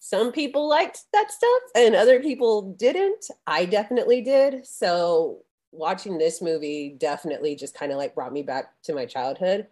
some 0.07 0.31
people 0.31 0.69
liked 0.69 0.99
that 1.13 1.31
stuff 1.31 1.61
and 1.73 1.95
other 1.95 2.19
people 2.19 2.73
didn't. 2.73 3.25
I 3.47 3.65
definitely 3.65 4.21
did. 4.21 4.63
So 4.63 5.39
watching 5.71 6.19
this 6.19 6.43
movie 6.43 6.95
definitely 6.99 7.55
just 7.55 7.73
kind 7.73 7.91
of 7.91 7.97
like 7.97 8.13
brought 8.13 8.31
me 8.31 8.43
back 8.43 8.71
to 8.83 8.93
my 8.93 9.07
childhood. 9.07 9.65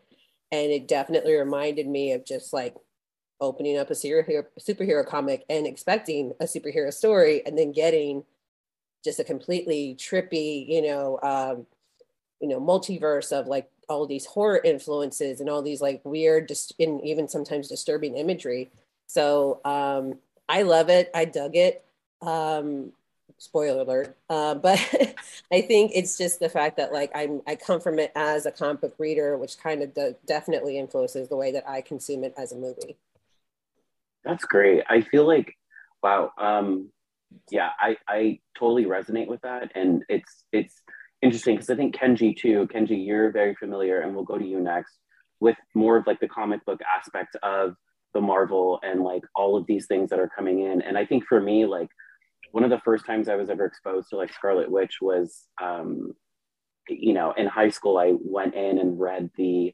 And 0.52 0.72
it 0.72 0.88
definitely 0.88 1.36
reminded 1.36 1.88
me 1.88 2.14
of 2.14 2.26
just 2.26 2.52
like 2.52 2.74
opening 3.42 3.78
up 3.78 3.92
a 3.92 3.94
superhero, 3.94 4.44
superhero 4.60 5.06
comic 5.06 5.46
and 5.52 5.68
expecting 5.68 6.32
a 6.40 6.46
superhero 6.46 6.92
story 6.92 7.46
and 7.46 7.56
then 7.56 7.72
getting 7.72 8.24
just 9.06 9.20
a 9.20 9.24
completely 9.24 9.96
trippy, 10.00 10.68
you 10.68 10.82
know, 10.82 11.20
um, 11.22 11.68
you 12.42 12.48
know, 12.48 12.60
multiverse 12.60 13.32
of 13.32 13.46
like 13.46 13.70
all 13.88 14.08
these 14.08 14.26
horror 14.26 14.62
influences 14.64 15.42
and 15.42 15.48
all 15.50 15.62
these 15.62 15.80
like 15.80 16.02
weird, 16.04 16.48
just 16.48 16.74
in 16.80 17.00
even 17.02 17.28
sometimes 17.28 17.68
disturbing 17.68 18.18
imagery 18.18 18.72
so 19.08 19.62
um, 19.66 20.20
I 20.48 20.64
love 20.64 20.90
it. 20.90 21.10
I 21.14 21.26
dug 21.26 21.56
it. 21.56 21.86
Um, 22.22 22.94
spoiler 23.38 23.82
alert. 23.82 24.18
Uh, 24.30 24.56
but 24.56 24.80
I 25.52 25.62
think 25.62 25.92
it's 25.94 26.18
just 26.18 26.40
the 26.40 26.50
fact 26.50 26.78
that 26.78 26.94
like 26.94 27.12
I'm 27.14 27.42
I 27.46 27.56
come 27.56 27.80
from 27.80 28.00
it 28.00 28.12
as 28.16 28.46
a 28.46 28.52
comic 28.52 28.82
book 28.82 28.96
reader, 28.98 29.38
which 29.38 29.58
kind 29.58 29.82
of 29.82 29.94
de- 29.94 30.16
definitely 30.26 30.78
influences 30.78 31.30
the 31.30 31.36
way 31.36 31.52
that 31.52 31.68
I 31.68 31.82
consume 31.82 32.24
it 32.24 32.34
as 32.38 32.52
a 32.52 32.56
movie. 32.56 32.98
That's 34.24 34.46
great. 34.46 34.84
I 34.90 35.02
feel 35.02 35.28
like 35.28 35.54
wow. 36.02 36.32
Um, 36.38 36.90
yeah, 37.50 37.70
I 37.80 37.98
I 38.08 38.40
totally 38.58 38.86
resonate 38.86 39.28
with 39.28 39.42
that, 39.42 39.72
and 39.76 40.04
it's 40.08 40.46
it's 40.52 40.82
interesting 41.22 41.56
because 41.56 41.70
I 41.70 41.76
think 41.76 41.96
Kenji 41.96 42.36
too. 42.36 42.68
Kenji, 42.74 43.06
you're 43.06 43.32
very 43.32 43.56
familiar, 43.56 44.02
and 44.02 44.16
we'll 44.16 44.26
go 44.26 44.38
to 44.38 44.46
you 44.46 44.60
next 44.60 44.98
with 45.40 45.58
more 45.74 45.98
of 45.98 46.08
like 46.08 46.20
the 46.20 46.28
comic 46.28 46.64
book 46.66 46.80
aspect 46.98 47.36
of 47.44 47.76
the 48.14 48.22
Marvel 48.22 48.80
and 48.84 49.02
like 49.02 49.24
all 49.36 49.58
of 49.58 49.66
these 49.66 49.88
things 49.88 50.10
that 50.10 50.20
are 50.20 50.30
coming 50.30 50.60
in. 50.60 50.82
And 50.82 50.98
I 50.98 51.06
think 51.06 51.26
for 51.28 51.42
me, 51.42 51.66
like 51.66 51.90
one 52.52 52.64
of 52.64 52.70
the 52.70 52.82
first 52.86 53.06
times 53.06 53.30
I 53.30 53.36
was 53.36 53.50
ever 53.50 53.66
exposed 53.66 54.10
to 54.10 54.18
like 54.18 54.32
Scarlet 54.34 54.70
Witch 54.70 54.98
was, 55.02 55.48
um, 55.62 56.14
you 56.88 57.14
know, 57.14 57.34
in 57.38 57.48
high 57.48 57.70
school. 57.70 57.98
I 57.98 58.14
went 58.20 58.56
in 58.56 58.78
and 58.78 59.00
read 59.00 59.32
the 59.38 59.74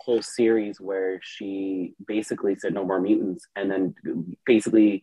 whole 0.00 0.22
series 0.22 0.80
where 0.80 1.20
she 1.22 1.94
basically 2.06 2.56
said 2.56 2.74
no 2.74 2.84
more 2.84 3.00
mutants, 3.00 3.46
and 3.56 3.70
then 3.70 3.94
basically 4.46 5.02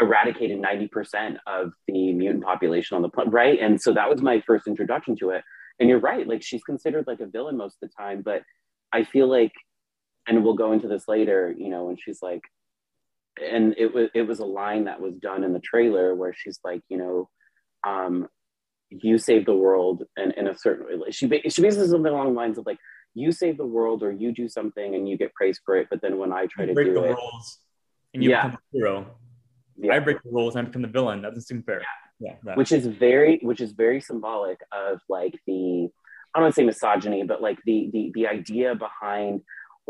eradicated 0.00 0.60
90% 0.60 1.36
of 1.46 1.72
the 1.86 2.12
mutant 2.12 2.42
population 2.42 2.96
on 2.96 3.02
the 3.02 3.08
planet, 3.08 3.32
right? 3.32 3.58
And 3.60 3.80
so 3.80 3.92
that 3.92 4.08
was 4.08 4.22
my 4.22 4.42
first 4.46 4.66
introduction 4.66 5.14
to 5.16 5.30
it. 5.30 5.44
And 5.78 5.88
you're 5.88 6.00
right, 6.00 6.26
like 6.26 6.42
she's 6.42 6.62
considered 6.62 7.06
like 7.06 7.20
a 7.20 7.26
villain 7.26 7.56
most 7.56 7.78
of 7.82 7.88
the 7.90 7.94
time, 7.96 8.22
but 8.22 8.42
I 8.92 9.04
feel 9.04 9.28
like, 9.28 9.52
and 10.30 10.44
we'll 10.44 10.54
go 10.54 10.72
into 10.72 10.86
this 10.88 11.08
later, 11.08 11.52
you 11.58 11.68
know, 11.68 11.84
when 11.86 11.96
she's 11.98 12.22
like, 12.22 12.42
and 13.42 13.74
it 13.76 13.92
was 13.92 14.08
it 14.14 14.22
was 14.22 14.38
a 14.38 14.44
line 14.44 14.84
that 14.84 15.00
was 15.00 15.14
done 15.16 15.44
in 15.44 15.52
the 15.52 15.60
trailer 15.60 16.14
where 16.14 16.32
she's 16.34 16.60
like, 16.64 16.82
you 16.88 16.96
know, 16.98 17.28
um, 17.86 18.28
you 18.90 19.18
save 19.18 19.44
the 19.46 19.54
world, 19.54 20.04
and 20.16 20.32
in 20.34 20.46
a 20.48 20.56
certain 20.56 20.86
way, 21.00 21.10
she 21.10 21.26
she 21.50 21.62
basically 21.62 21.88
something 21.88 22.12
along 22.12 22.28
the 22.34 22.40
lines 22.40 22.58
of 22.58 22.66
like, 22.66 22.78
you 23.14 23.32
save 23.32 23.56
the 23.56 23.66
world 23.66 24.02
or 24.02 24.10
you 24.12 24.32
do 24.32 24.48
something 24.48 24.94
and 24.94 25.08
you 25.08 25.16
get 25.18 25.34
praised 25.34 25.60
for 25.64 25.76
it, 25.76 25.88
but 25.90 26.00
then 26.02 26.16
when 26.18 26.32
I 26.32 26.46
try 26.46 26.64
you 26.64 26.74
to 26.74 26.84
do 26.84 26.94
the 26.94 27.04
it, 27.04 27.16
rules 27.16 27.58
and 28.14 28.22
you 28.22 28.30
Yeah. 28.30 28.46
become 28.46 28.58
a 28.60 28.76
hero. 28.76 29.06
yeah. 29.76 29.94
I 29.94 29.98
break 29.98 30.22
the 30.22 30.30
rules 30.30 30.54
and 30.54 30.64
I 30.64 30.66
become 30.68 30.82
the 30.82 30.88
villain. 30.88 31.22
That 31.22 31.28
doesn't 31.30 31.42
seem 31.42 31.62
fair. 31.62 31.82
Yeah. 32.20 32.34
that. 32.44 32.56
which 32.56 32.70
is 32.72 32.86
very 32.86 33.38
which 33.42 33.60
is 33.60 33.72
very 33.72 34.00
symbolic 34.00 34.58
of 34.72 35.00
like 35.08 35.34
the 35.46 35.88
I 36.32 36.38
don't 36.38 36.44
want 36.44 36.54
to 36.54 36.60
say 36.60 36.64
misogyny, 36.64 37.22
but 37.24 37.40
like 37.42 37.58
the 37.64 37.90
the 37.94 38.12
the 38.16 38.26
idea 38.28 38.74
behind 38.74 39.40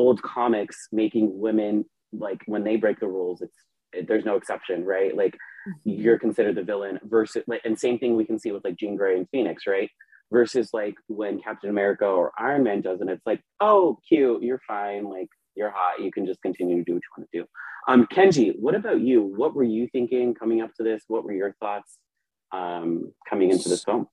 old 0.01 0.23
comics 0.23 0.89
making 0.91 1.39
women 1.39 1.85
like 2.13 2.41
when 2.47 2.65
they 2.65 2.77
break 2.77 2.99
the 2.99 3.07
rules, 3.07 3.43
it's 3.43 3.57
it, 3.93 4.09
there's 4.09 4.25
no 4.25 4.37
exception, 4.37 4.85
right? 4.85 5.15
Like 5.15 5.37
you're 5.85 6.19
considered 6.19 6.55
the 6.55 6.63
villain 6.63 6.99
versus 7.05 7.45
like, 7.47 7.61
and 7.65 7.79
same 7.79 7.99
thing 7.99 8.17
we 8.17 8.25
can 8.25 8.39
see 8.39 8.51
with 8.51 8.65
like 8.65 8.77
Jean 8.77 8.97
Grey 8.97 9.17
and 9.19 9.29
Phoenix, 9.31 9.67
right? 9.67 9.91
Versus 10.33 10.71
like 10.73 10.95
when 11.09 11.41
Captain 11.41 11.69
America 11.69 12.07
or 12.07 12.33
Iron 12.39 12.63
Man 12.63 12.81
does 12.81 13.03
it, 13.03 13.09
it's 13.09 13.27
like, 13.27 13.43
oh, 13.61 13.99
cute, 14.09 14.43
you're 14.43 14.63
fine, 14.67 15.05
like 15.05 15.29
you're 15.55 15.71
hot, 15.71 16.01
you 16.01 16.11
can 16.11 16.25
just 16.25 16.41
continue 16.41 16.79
to 16.79 16.85
do 16.85 16.95
what 16.95 17.03
you 17.03 17.09
want 17.19 17.31
to 17.31 17.39
do. 17.41 17.47
Um, 17.89 18.07
Kenji, 18.07 18.55
what 18.59 18.75
about 18.75 19.01
you? 19.01 19.23
What 19.23 19.55
were 19.55 19.65
you 19.65 19.87
thinking 19.93 20.35
coming 20.35 20.63
up 20.63 20.73
to 20.77 20.83
this? 20.83 21.03
What 21.09 21.25
were 21.25 21.33
your 21.33 21.55
thoughts 21.61 21.99
um, 22.53 23.13
coming 23.29 23.51
into 23.51 23.69
this 23.69 23.85
film? 23.85 24.07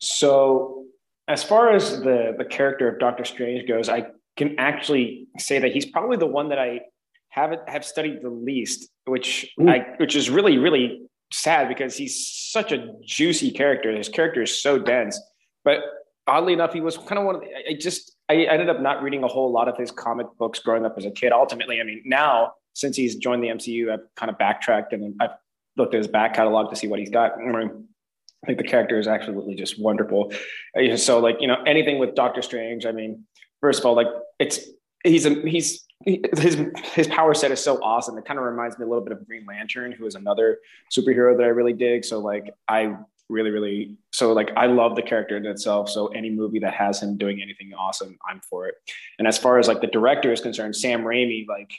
So, 0.00 0.84
as 1.28 1.44
far 1.44 1.70
as 1.70 2.00
the 2.00 2.34
the 2.38 2.44
character 2.44 2.88
of 2.88 2.98
Doctor 2.98 3.24
Strange 3.24 3.68
goes, 3.68 3.88
I 3.88 4.06
can 4.38 4.58
actually 4.58 5.26
say 5.38 5.58
that 5.58 5.72
he's 5.72 5.86
probably 5.86 6.16
the 6.16 6.26
one 6.26 6.48
that 6.48 6.58
I 6.58 6.80
haven't 7.28 7.68
have 7.68 7.84
studied 7.84 8.22
the 8.22 8.30
least, 8.30 8.88
which 9.04 9.52
Mm. 9.58 9.70
I 9.70 9.78
which 9.98 10.16
is 10.16 10.30
really 10.30 10.56
really 10.58 11.02
sad 11.30 11.68
because 11.68 11.94
he's 11.94 12.14
such 12.56 12.72
a 12.72 12.94
juicy 13.04 13.50
character. 13.50 13.94
His 13.94 14.08
character 14.08 14.40
is 14.42 14.62
so 14.62 14.78
dense, 14.78 15.20
but 15.64 15.80
oddly 16.26 16.54
enough, 16.54 16.72
he 16.72 16.80
was 16.80 16.96
kind 16.96 17.18
of 17.18 17.24
one 17.24 17.34
of 17.36 17.40
the, 17.42 17.48
I 17.70 17.74
just 17.78 18.16
I 18.30 18.34
ended 18.54 18.68
up 18.68 18.80
not 18.80 19.02
reading 19.02 19.22
a 19.24 19.28
whole 19.28 19.50
lot 19.52 19.68
of 19.68 19.76
his 19.76 19.90
comic 19.90 20.26
books 20.38 20.58
growing 20.60 20.84
up 20.86 20.94
as 20.96 21.04
a 21.04 21.10
kid. 21.10 21.32
Ultimately, 21.32 21.80
I 21.80 21.84
mean, 21.84 22.02
now 22.04 22.52
since 22.74 22.96
he's 22.96 23.16
joined 23.16 23.42
the 23.42 23.48
MCU, 23.48 23.90
I've 23.92 24.06
kind 24.16 24.30
of 24.30 24.38
backtracked 24.38 24.92
and 24.92 25.14
I've 25.20 25.36
looked 25.76 25.94
at 25.94 25.98
his 25.98 26.08
back 26.08 26.34
catalog 26.34 26.70
to 26.70 26.76
see 26.76 26.86
what 26.86 26.98
he's 27.00 27.10
got. 27.10 27.32
I 27.38 28.46
think 28.46 28.58
the 28.58 28.64
character 28.64 28.98
is 29.00 29.08
absolutely 29.08 29.54
just 29.56 29.80
wonderful. 29.80 30.32
Uh, 30.78 30.96
So 30.96 31.18
like, 31.18 31.38
you 31.40 31.48
know, 31.48 31.60
anything 31.66 31.98
with 31.98 32.14
Doctor 32.14 32.40
Strange, 32.42 32.86
I 32.86 32.92
mean, 32.92 33.24
first 33.60 33.80
of 33.80 33.86
all, 33.86 33.96
like 33.96 34.06
it's 34.38 34.60
he's 35.04 35.26
a 35.26 35.34
he's 35.42 35.84
he- 36.04 36.24
his 36.36 36.60
his 36.94 37.06
power 37.08 37.34
set 37.34 37.50
is 37.50 37.62
so 37.62 37.82
awesome. 37.82 38.16
It 38.18 38.24
kind 38.24 38.38
of 38.38 38.44
reminds 38.44 38.78
me 38.78 38.84
a 38.84 38.88
little 38.88 39.02
bit 39.04 39.12
of 39.12 39.26
Green 39.26 39.44
Lantern, 39.46 39.92
who 39.92 40.06
is 40.06 40.14
another 40.14 40.58
superhero 40.96 41.36
that 41.36 41.44
I 41.44 41.48
really 41.48 41.72
dig. 41.72 42.04
So 42.04 42.18
like 42.18 42.52
I 42.68 42.96
really, 43.28 43.50
really 43.50 43.96
so 44.12 44.32
like 44.32 44.50
I 44.56 44.66
love 44.66 44.96
the 44.96 45.02
character 45.02 45.36
in 45.36 45.46
itself. 45.46 45.90
So 45.90 46.08
any 46.08 46.30
movie 46.30 46.60
that 46.60 46.74
has 46.74 47.02
him 47.02 47.16
doing 47.16 47.42
anything 47.42 47.72
awesome, 47.74 48.18
I'm 48.28 48.40
for 48.40 48.66
it. 48.68 48.74
And 49.18 49.26
as 49.26 49.38
far 49.38 49.58
as 49.58 49.68
like 49.68 49.80
the 49.80 49.86
director 49.86 50.32
is 50.32 50.40
concerned, 50.40 50.76
Sam 50.76 51.02
Raimi, 51.02 51.46
like 51.48 51.72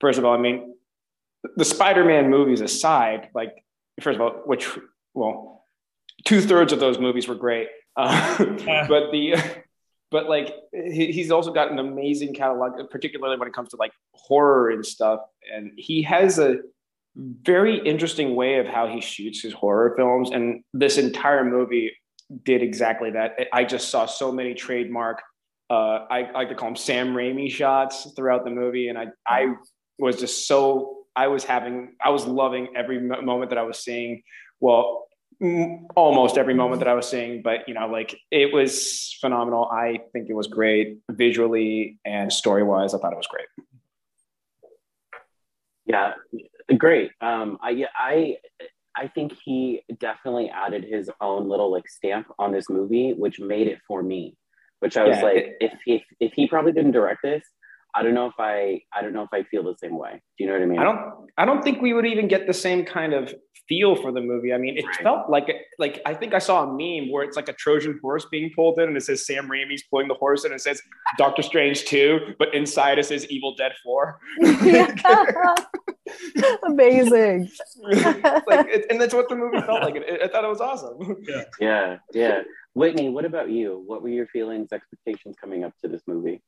first 0.00 0.18
of 0.18 0.24
all, 0.24 0.34
I 0.34 0.38
mean, 0.38 0.74
the 1.56 1.64
Spider-Man 1.64 2.30
movies 2.30 2.60
aside, 2.60 3.28
like 3.34 3.64
first 4.00 4.16
of 4.16 4.20
all, 4.20 4.30
which 4.46 4.68
well, 5.14 5.64
two 6.24 6.40
thirds 6.40 6.72
of 6.72 6.80
those 6.80 6.98
movies 6.98 7.28
were 7.28 7.34
great, 7.34 7.68
uh, 7.96 8.36
but 8.88 9.10
the 9.10 9.34
but 10.10 10.28
like 10.28 10.54
he, 10.72 11.12
he's 11.12 11.30
also 11.30 11.52
got 11.52 11.70
an 11.70 11.78
amazing 11.78 12.34
catalog, 12.34 12.72
particularly 12.90 13.38
when 13.38 13.48
it 13.48 13.54
comes 13.54 13.70
to 13.70 13.76
like 13.76 13.92
horror 14.14 14.70
and 14.70 14.84
stuff. 14.84 15.20
And 15.52 15.72
he 15.76 16.02
has 16.02 16.38
a 16.38 16.58
very 17.16 17.78
interesting 17.78 18.34
way 18.34 18.58
of 18.58 18.66
how 18.66 18.86
he 18.86 19.00
shoots 19.00 19.40
his 19.40 19.52
horror 19.52 19.94
films, 19.96 20.30
and 20.30 20.62
this 20.72 20.98
entire 20.98 21.44
movie 21.44 21.92
did 22.44 22.62
exactly 22.62 23.10
that. 23.12 23.36
I 23.52 23.64
just 23.64 23.88
saw 23.88 24.06
so 24.06 24.32
many 24.32 24.54
trademark. 24.54 25.22
Uh, 25.70 26.06
I, 26.10 26.18
I 26.22 26.32
like 26.32 26.48
to 26.50 26.54
call 26.54 26.68
them 26.68 26.76
Sam 26.76 27.14
Raimi 27.14 27.50
shots 27.50 28.12
throughout 28.14 28.44
the 28.44 28.50
movie, 28.50 28.88
and 28.88 28.98
I 28.98 29.06
I 29.26 29.54
was 29.98 30.16
just 30.16 30.46
so 30.46 31.04
I 31.16 31.28
was 31.28 31.44
having 31.44 31.96
I 32.04 32.10
was 32.10 32.26
loving 32.26 32.68
every 32.76 33.00
moment 33.00 33.50
that 33.50 33.58
I 33.58 33.62
was 33.62 33.78
seeing. 33.78 34.22
Well, 34.60 35.06
almost 35.94 36.38
every 36.38 36.54
moment 36.54 36.80
that 36.80 36.88
I 36.88 36.94
was 36.94 37.08
seeing, 37.08 37.42
but 37.42 37.68
you 37.68 37.74
know, 37.74 37.86
like 37.88 38.18
it 38.30 38.52
was 38.54 39.16
phenomenal. 39.20 39.66
I 39.70 39.98
think 40.12 40.28
it 40.30 40.34
was 40.34 40.46
great 40.46 40.98
visually 41.10 41.98
and 42.04 42.32
story 42.32 42.62
wise. 42.62 42.94
I 42.94 42.98
thought 42.98 43.12
it 43.12 43.16
was 43.16 43.26
great. 43.28 43.46
Yeah, 45.86 46.14
great. 46.76 47.12
Um, 47.20 47.58
I 47.62 47.70
yeah, 47.70 47.86
I 47.96 48.38
I 48.96 49.08
think 49.08 49.34
he 49.44 49.82
definitely 50.00 50.50
added 50.50 50.84
his 50.84 51.10
own 51.20 51.48
little 51.48 51.70
like 51.70 51.88
stamp 51.88 52.26
on 52.38 52.52
this 52.52 52.68
movie, 52.68 53.12
which 53.12 53.38
made 53.38 53.66
it 53.68 53.78
for 53.86 54.02
me. 54.02 54.36
Which 54.80 54.96
I 54.96 55.04
was 55.04 55.16
Yeah, 55.18 55.22
like, 55.22 55.36
it- 55.36 55.56
if 55.60 55.72
if 55.86 56.02
if 56.20 56.32
he 56.32 56.48
probably 56.48 56.72
didn't 56.72 56.92
direct 56.92 57.22
this, 57.22 57.42
I 57.96 58.02
don't 58.02 58.14
know 58.14 58.26
if 58.26 58.34
I 58.38 58.82
I 58.92 59.00
don't 59.02 59.12
know 59.14 59.22
if 59.22 59.30
I 59.32 59.42
feel 59.44 59.62
the 59.64 59.74
same 59.78 59.96
way. 59.96 60.12
Do 60.36 60.44
you 60.44 60.46
know 60.48 60.52
what 60.52 60.62
I 60.62 60.66
mean? 60.66 60.78
I 60.78 60.84
don't 60.84 61.00
I 61.38 61.44
don't 61.44 61.62
think 61.62 61.80
we 61.80 61.94
would 61.94 62.06
even 62.06 62.28
get 62.28 62.46
the 62.46 62.52
same 62.52 62.84
kind 62.84 63.14
of 63.14 63.34
feel 63.68 63.96
for 63.96 64.12
the 64.12 64.20
movie. 64.20 64.52
I 64.52 64.58
mean, 64.58 64.76
it 64.76 64.84
Right. 64.86 65.02
felt 65.02 65.30
like 65.30 65.48
like 65.78 66.00
I 66.04 66.12
think 66.14 66.34
I 66.34 66.38
saw 66.38 66.64
a 66.64 66.66
meme 66.66 67.10
where 67.10 67.24
it's 67.24 67.36
like 67.36 67.48
a 67.48 67.54
Trojan 67.54 67.98
horse 68.02 68.26
being 68.30 68.50
pulled 68.54 68.78
in 68.78 68.88
and 68.88 68.96
it 68.96 69.02
says 69.02 69.26
Sam 69.26 69.48
Raimi's 69.48 69.82
pulling 69.90 70.08
the 70.08 70.14
horse 70.14 70.44
and 70.44 70.52
it 70.54 70.60
says 70.60 70.80
Doctor 71.18 71.42
Strange 71.42 71.84
2, 71.86 72.34
but 72.38 72.54
inside 72.54 72.98
it 72.98 73.06
says 73.06 73.26
Evil 73.30 73.54
Dead 73.56 73.72
4. 73.82 74.18
Amazing. 76.64 77.48
like 77.82 78.66
it, 78.68 78.86
and 78.90 79.00
that's 79.00 79.14
what 79.14 79.28
the 79.28 79.36
movie 79.36 79.60
felt 79.62 79.82
like. 79.82 79.96
I, 79.96 80.24
I 80.24 80.28
thought 80.28 80.44
it 80.44 80.48
was 80.48 80.60
awesome. 80.60 81.24
Yeah, 81.60 81.96
yeah. 82.12 82.42
Whitney, 82.74 83.08
what 83.08 83.24
about 83.24 83.50
you? 83.50 83.82
What 83.86 84.02
were 84.02 84.08
your 84.10 84.26
feelings, 84.26 84.70
expectations 84.72 85.36
coming 85.40 85.64
up 85.64 85.72
to 85.82 85.88
this 85.88 86.02
movie? 86.06 86.42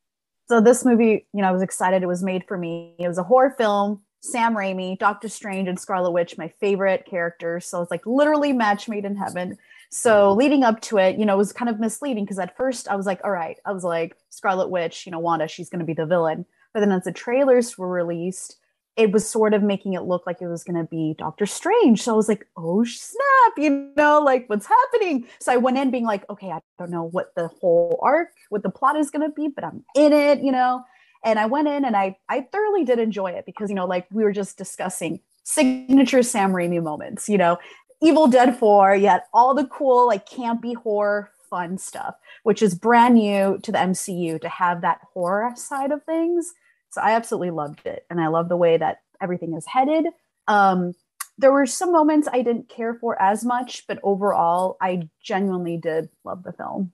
So 0.48 0.60
this 0.60 0.84
movie, 0.84 1.26
you 1.34 1.42
know, 1.42 1.48
I 1.48 1.52
was 1.52 1.62
excited. 1.62 2.02
It 2.02 2.06
was 2.06 2.22
made 2.22 2.44
for 2.48 2.56
me. 2.56 2.94
It 2.98 3.06
was 3.06 3.18
a 3.18 3.22
horror 3.22 3.54
film. 3.56 4.00
Sam 4.20 4.54
Raimi, 4.56 4.98
Doctor 4.98 5.28
Strange, 5.28 5.68
and 5.68 5.78
Scarlet 5.78 6.10
Witch, 6.10 6.36
my 6.38 6.48
favorite 6.58 7.06
characters. 7.06 7.66
So 7.66 7.80
it's 7.82 7.90
like 7.90 8.04
literally 8.04 8.52
match 8.52 8.88
made 8.88 9.04
in 9.04 9.14
heaven. 9.14 9.56
So 9.90 10.32
leading 10.32 10.64
up 10.64 10.80
to 10.82 10.98
it, 10.98 11.18
you 11.18 11.24
know, 11.24 11.34
it 11.34 11.38
was 11.38 11.52
kind 11.52 11.68
of 11.68 11.78
misleading 11.78 12.24
because 12.24 12.38
at 12.38 12.56
first 12.56 12.88
I 12.88 12.96
was 12.96 13.06
like, 13.06 13.20
all 13.24 13.30
right, 13.30 13.58
I 13.64 13.72
was 13.72 13.84
like, 13.84 14.16
Scarlet 14.30 14.68
Witch, 14.70 15.06
you 15.06 15.12
know, 15.12 15.18
Wanda, 15.18 15.48
she's 15.48 15.68
going 15.68 15.80
to 15.80 15.86
be 15.86 15.94
the 15.94 16.06
villain. 16.06 16.46
But 16.74 16.80
then 16.80 16.92
as 16.92 17.04
the 17.04 17.12
trailers 17.12 17.78
were 17.78 17.88
released, 17.88 18.56
it 18.98 19.12
was 19.12 19.26
sort 19.26 19.54
of 19.54 19.62
making 19.62 19.94
it 19.94 20.02
look 20.02 20.26
like 20.26 20.42
it 20.42 20.48
was 20.48 20.64
going 20.64 20.76
to 20.76 20.84
be 20.84 21.14
Doctor 21.16 21.46
Strange. 21.46 22.02
So 22.02 22.12
I 22.12 22.16
was 22.16 22.28
like, 22.28 22.46
oh 22.56 22.82
snap, 22.82 23.52
you 23.56 23.92
know, 23.96 24.20
like 24.20 24.50
what's 24.50 24.66
happening? 24.66 25.26
So 25.40 25.52
I 25.52 25.56
went 25.56 25.78
in 25.78 25.92
being 25.92 26.04
like, 26.04 26.28
okay, 26.28 26.50
I 26.50 26.60
don't 26.78 26.90
know 26.90 27.04
what 27.04 27.32
the 27.36 27.46
whole 27.46 28.00
arc, 28.02 28.30
what 28.50 28.64
the 28.64 28.70
plot 28.70 28.96
is 28.96 29.10
going 29.10 29.22
to 29.22 29.32
be, 29.32 29.48
but 29.48 29.64
I'm 29.64 29.84
in 29.94 30.12
it, 30.12 30.40
you 30.40 30.50
know. 30.50 30.82
And 31.24 31.38
I 31.38 31.46
went 31.46 31.68
in 31.68 31.84
and 31.84 31.96
I 31.96 32.16
I 32.28 32.46
thoroughly 32.52 32.84
did 32.84 32.98
enjoy 32.98 33.30
it 33.30 33.46
because 33.46 33.70
you 33.70 33.76
know, 33.76 33.86
like 33.86 34.06
we 34.10 34.24
were 34.24 34.32
just 34.32 34.58
discussing 34.58 35.20
signature 35.44 36.22
Sam 36.22 36.52
Raimi 36.52 36.82
moments, 36.82 37.28
you 37.28 37.38
know, 37.38 37.58
Evil 38.02 38.26
Dead 38.26 38.56
4, 38.56 38.96
yet 38.96 39.26
all 39.32 39.54
the 39.54 39.66
cool 39.66 40.08
like 40.08 40.28
campy 40.28 40.74
horror 40.74 41.30
fun 41.48 41.78
stuff, 41.78 42.14
which 42.42 42.62
is 42.62 42.74
brand 42.74 43.14
new 43.14 43.58
to 43.62 43.72
the 43.72 43.78
MCU 43.78 44.40
to 44.40 44.48
have 44.48 44.82
that 44.82 45.00
horror 45.14 45.52
side 45.56 45.92
of 45.92 46.04
things. 46.04 46.52
So 46.90 47.00
I 47.00 47.12
absolutely 47.12 47.50
loved 47.50 47.86
it, 47.86 48.04
and 48.10 48.20
I 48.20 48.28
love 48.28 48.48
the 48.48 48.56
way 48.56 48.76
that 48.76 48.98
everything 49.20 49.54
is 49.54 49.66
headed. 49.66 50.06
Um, 50.46 50.94
there 51.36 51.52
were 51.52 51.66
some 51.66 51.92
moments 51.92 52.28
I 52.32 52.42
didn't 52.42 52.68
care 52.68 52.94
for 52.94 53.20
as 53.20 53.44
much, 53.44 53.84
but 53.86 53.98
overall, 54.02 54.76
I 54.80 55.08
genuinely 55.22 55.76
did 55.76 56.08
love 56.24 56.42
the 56.42 56.52
film. 56.52 56.92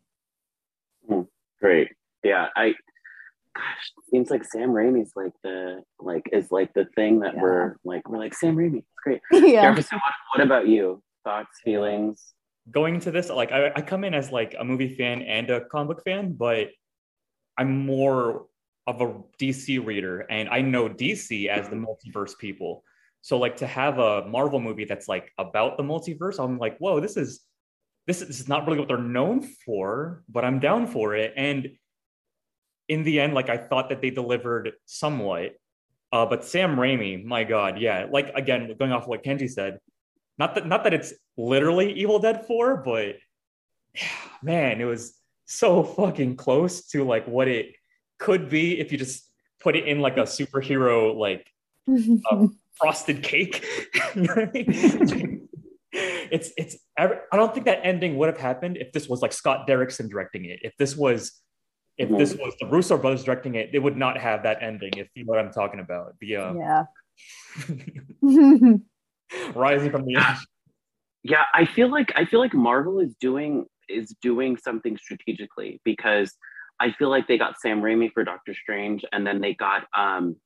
Great. 1.61 1.93
Yeah, 2.23 2.49
I 2.57 2.75
gosh, 3.57 3.93
seems 4.11 4.31
like 4.31 4.45
Sam 4.45 4.71
Raimi's 4.71 5.13
like 5.17 5.33
the 5.43 5.83
like 5.99 6.29
is 6.33 6.51
like 6.51 6.75
the 6.75 6.87
thing 6.97 7.21
that 7.21 7.35
Yeah. 7.35 7.41
we're 7.43 7.77
like 7.85 8.09
we're 8.09 8.19
like 8.19 8.35
Sam 8.35 8.57
Raimi. 8.57 8.79
It's 8.79 8.87
great. 9.03 9.21
yeah, 9.33 9.71
Jefferson, 9.71 9.99
what, 9.99 10.13
what 10.35 10.45
about 10.45 10.69
you? 10.69 11.03
Thoughts, 11.25 11.61
feelings? 11.65 12.33
going 12.71 12.95
into 12.95 13.11
this, 13.11 13.29
like 13.29 13.53
I, 13.53 13.71
I 13.77 13.83
come 13.83 14.05
in 14.05 14.15
as 14.15 14.33
like 14.33 14.55
a 14.59 14.65
movie 14.65 14.95
fan 14.95 15.21
and 15.21 15.51
a 15.51 15.67
comic 15.67 15.89
book 15.97 16.05
fan, 16.05 16.33
but 16.33 16.69
I'm 17.59 17.85
more 17.85 18.47
of 18.87 19.01
a 19.01 19.15
DC 19.41 19.85
reader, 19.85 20.21
and 20.21 20.49
I 20.49 20.61
know 20.61 20.89
DC 20.89 21.49
as 21.49 21.69
the 21.69 21.77
multiverse 21.77 22.37
people. 22.39 22.85
So 23.23 23.39
like 23.39 23.57
to 23.57 23.67
have 23.67 23.99
a 23.99 24.27
Marvel 24.27 24.61
movie 24.61 24.85
that's 24.85 25.09
like 25.09 25.33
about 25.39 25.77
the 25.77 25.83
multiverse, 25.83 26.39
I'm 26.39 26.59
like, 26.59 26.77
whoa, 26.79 27.01
this 27.01 27.17
is 27.17 27.41
this 28.07 28.21
is, 28.21 28.29
this 28.29 28.41
is 28.41 28.49
not 28.49 28.67
really 28.67 28.79
what 28.79 28.89
they're 28.89 28.99
known 28.99 29.41
for, 29.41 30.23
but 30.29 30.45
I'm 30.45 30.61
down 30.61 30.87
for 30.87 31.15
it. 31.15 31.33
And 31.37 31.71
in 32.89 33.03
the 33.03 33.21
end, 33.21 33.33
like 33.33 33.49
I 33.49 33.57
thought 33.57 33.89
that 33.89 34.03
they 34.03 34.11
delivered 34.11 34.73
somewhat. 34.85 35.53
Uh, 36.13 36.27
but 36.27 36.45
Sam 36.45 36.77
Raimi, 36.77 37.25
my 37.25 37.45
God, 37.45 37.81
yeah, 37.81 38.07
like 38.11 38.31
again, 38.35 38.75
going 38.79 38.93
off 38.93 39.09
what 39.09 39.25
Kenji 39.25 39.51
said, 39.51 39.81
not 40.39 40.55
that 40.55 40.67
not 40.67 40.85
that 40.85 40.95
it's 40.95 41.15
literally 41.37 41.93
Evil 41.95 42.19
Dead 42.19 42.47
4, 42.47 42.83
but 42.85 43.17
man, 44.43 44.81
it 44.81 44.85
was 44.85 45.19
so 45.47 45.83
fucking 45.83 46.37
close 46.37 46.87
to 46.89 47.05
like 47.05 47.27
what 47.27 47.49
it 47.49 47.75
could 48.19 48.49
be 48.49 48.79
if 48.81 48.93
you 48.93 48.99
just 48.99 49.29
put 49.61 49.77
it 49.77 49.87
in 49.87 50.01
like 50.01 50.17
a 50.17 50.23
superhero 50.23 51.15
like 51.15 51.51
uh, 52.31 52.47
frosted 52.75 53.23
cake. 53.23 53.65
it's 55.93 56.53
it's 56.57 56.77
I 56.99 57.09
don't 57.33 57.53
think 57.55 57.67
that 57.67 57.81
ending 57.83 58.17
would 58.17 58.29
have 58.29 58.39
happened 58.39 58.77
if 58.77 58.93
this 58.93 59.09
was 59.09 59.23
like 59.23 59.33
Scott 59.33 59.67
Derrickson 59.69 60.09
directing 60.09 60.45
it. 60.47 60.61
If 60.63 60.77
this 60.79 60.97
was 60.97 61.41
if 61.97 62.09
mm-hmm. 62.09 62.19
this 62.19 62.35
was 62.35 62.55
the 62.61 62.67
Russo 62.67 62.99
brothers 62.99 63.25
directing 63.25 63.55
it, 63.55 63.71
they 63.73 63.79
would 63.79 63.97
not 63.97 64.19
have 64.19 64.43
that 64.43 64.63
ending. 64.63 64.93
If 64.97 65.09
you 65.15 65.25
know 65.25 65.31
what 65.31 65.39
I'm 65.39 65.53
talking 65.53 65.81
about. 65.81 66.15
The 66.21 66.37
uh, 66.37 66.55
yeah. 66.55 66.85
rising 69.55 69.91
from 69.91 70.05
the 70.05 70.17
edge. 70.17 70.39
Yeah, 71.23 71.45
I 71.55 71.65
feel 71.65 71.91
like 71.91 72.13
I 72.17 72.25
feel 72.25 72.41
like 72.41 72.55
Marvel 72.55 73.01
is 73.01 73.15
doing 73.21 73.67
is 73.89 74.15
doing 74.21 74.57
something 74.57 74.97
strategically 74.97 75.81
because 75.85 76.35
I 76.81 76.93
feel 76.93 77.09
like 77.09 77.29
they 77.29 77.39
got 77.39 77.61
Sam 77.61 77.81
Raimi 77.81 78.13
for 78.13 78.25
Doctor 78.25 78.55
Strange, 78.55 79.05
and 79.13 79.27
then 79.27 79.41
they 79.41 79.55
got 79.55 79.85
um, 79.97 80.37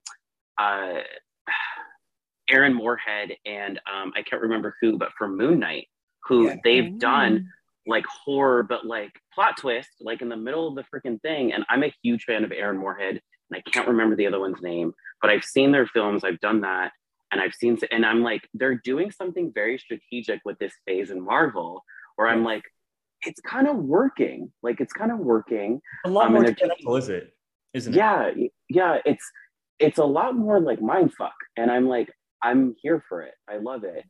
uh, 0.59 1.01
Aaron 2.51 2.75
Moorhead 2.75 3.33
and 3.45 3.79
um, 3.79 4.13
I 4.17 4.23
can't 4.23 4.43
remember 4.43 4.75
who, 4.81 4.97
but 4.97 5.11
for 5.19 5.29
Moon 5.29 5.59
Knight, 5.59 5.89
who 6.25 6.47
yeah. 6.47 6.57
they've 6.65 6.99
done 6.99 7.49
like 7.87 8.05
horror, 8.07 8.63
but 8.63 8.87
like 8.87 9.13
plot 9.35 9.57
twist, 9.59 9.91
like 10.01 10.23
in 10.23 10.29
the 10.29 10.37
middle 10.37 10.69
of 10.69 10.75
the 10.75 10.85
freaking 10.85 11.21
thing. 11.23 11.53
And 11.53 11.65
I'm 11.69 11.83
a 11.83 11.93
huge 12.03 12.25
fan 12.25 12.45
of 12.45 12.53
Aaron 12.53 12.79
Moorhead, 12.79 13.21
and 13.51 13.63
I 13.67 13.71
can't 13.71 13.89
remember 13.89 14.17
the 14.17 14.27
other 14.27 14.41
one's 14.41 14.63
name, 14.63 14.93
but 15.21 15.31
I've 15.31 15.45
seen 15.45 15.73
their 15.73 15.87
films, 15.87 16.25
I've 16.25 16.41
done 16.41 16.61
that, 16.63 16.93
and 17.33 17.41
I've 17.41 17.55
seen, 17.55 17.79
and 17.91 18.05
I'm 18.05 18.23
like, 18.23 18.47
they're 18.55 18.81
doing 18.85 19.11
something 19.11 19.53
very 19.55 19.79
strategic 19.79 20.41
with 20.45 20.59
this 20.59 20.73
phase 20.87 21.11
in 21.11 21.21
Marvel, 21.21 21.83
where 22.17 22.29
I'm 22.29 22.45
like, 22.45 22.63
it's 23.23 23.41
kind 23.41 23.69
of 23.69 23.77
working. 23.77 24.53
Like 24.63 24.81
it's 24.81 24.93
kind 24.93 25.13
of 25.13 25.19
working. 25.19 25.81
A 26.05 26.11
lot 26.11 26.27
um, 26.27 26.35
more 26.35 26.45
technical, 26.45 26.97
is 26.97 27.09
it? 27.09 27.35
Isn't 27.75 27.95
yeah, 27.95 28.27
it? 28.27 28.37
Yeah, 28.37 28.49
yeah. 28.69 28.99
It's 29.05 29.25
it's 29.79 29.99
a 29.99 30.05
lot 30.05 30.37
more 30.37 30.61
like 30.61 30.81
mind 30.81 31.13
fuck, 31.15 31.35
and 31.57 31.71
I'm 31.71 31.87
like, 31.87 32.13
I'm 32.43 32.75
here 32.83 33.03
for 33.09 33.23
it. 33.23 33.35
I 33.49 33.57
love 33.57 33.85
it. 33.85 34.05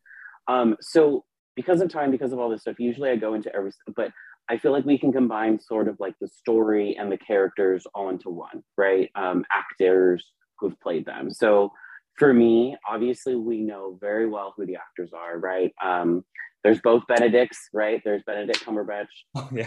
Um, 0.46 0.76
so 0.80 1.24
because 1.56 1.80
of 1.80 1.90
time, 1.90 2.10
because 2.10 2.32
of 2.32 2.38
all 2.38 2.48
this 2.48 2.62
stuff, 2.62 2.78
usually 2.78 3.10
I 3.10 3.16
go 3.16 3.34
into 3.34 3.54
every, 3.54 3.72
but 3.96 4.12
I 4.48 4.56
feel 4.56 4.72
like 4.72 4.84
we 4.84 4.98
can 4.98 5.12
combine 5.12 5.60
sort 5.60 5.88
of 5.88 5.96
like 6.00 6.14
the 6.20 6.28
story 6.28 6.96
and 6.98 7.12
the 7.12 7.18
characters 7.18 7.86
all 7.94 8.08
into 8.08 8.30
one, 8.30 8.62
right? 8.76 9.10
Um, 9.14 9.44
actors 9.52 10.24
who've 10.58 10.78
played 10.80 11.04
them. 11.04 11.30
So 11.30 11.72
for 12.18 12.32
me, 12.32 12.76
obviously, 12.88 13.36
we 13.36 13.60
know 13.60 13.98
very 14.00 14.28
well 14.28 14.54
who 14.56 14.66
the 14.66 14.76
actors 14.76 15.10
are, 15.12 15.38
right? 15.38 15.72
Um, 15.84 16.24
there's 16.64 16.80
both 16.80 17.02
Benedicts, 17.06 17.68
right? 17.72 18.00
There's 18.04 18.22
Benedict 18.26 18.64
Cumberbatch, 18.64 19.06
because 19.34 19.48
oh, 19.52 19.56
yeah. 19.56 19.66